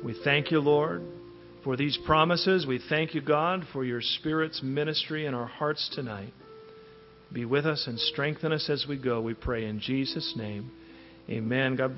We 0.03 0.15
thank 0.23 0.51
you, 0.51 0.59
Lord, 0.59 1.03
for 1.63 1.75
these 1.75 1.97
promises. 2.05 2.65
We 2.65 2.79
thank 2.89 3.13
you, 3.13 3.21
God, 3.21 3.65
for 3.73 3.83
your 3.83 4.01
Spirit's 4.01 4.61
ministry 4.63 5.25
in 5.25 5.33
our 5.33 5.47
hearts 5.47 5.89
tonight. 5.93 6.33
be 7.33 7.45
with 7.45 7.65
us 7.65 7.85
and 7.87 7.99
strengthen 7.99 8.51
us 8.51 8.69
as 8.69 8.85
we 8.87 8.97
go. 8.97 9.21
We 9.21 9.33
pray 9.33 9.65
in 9.65 9.79
Jesus' 9.79 10.33
name. 10.35 10.71
Amen. 11.29 11.75
God 11.75 11.89
bless. 11.89 11.97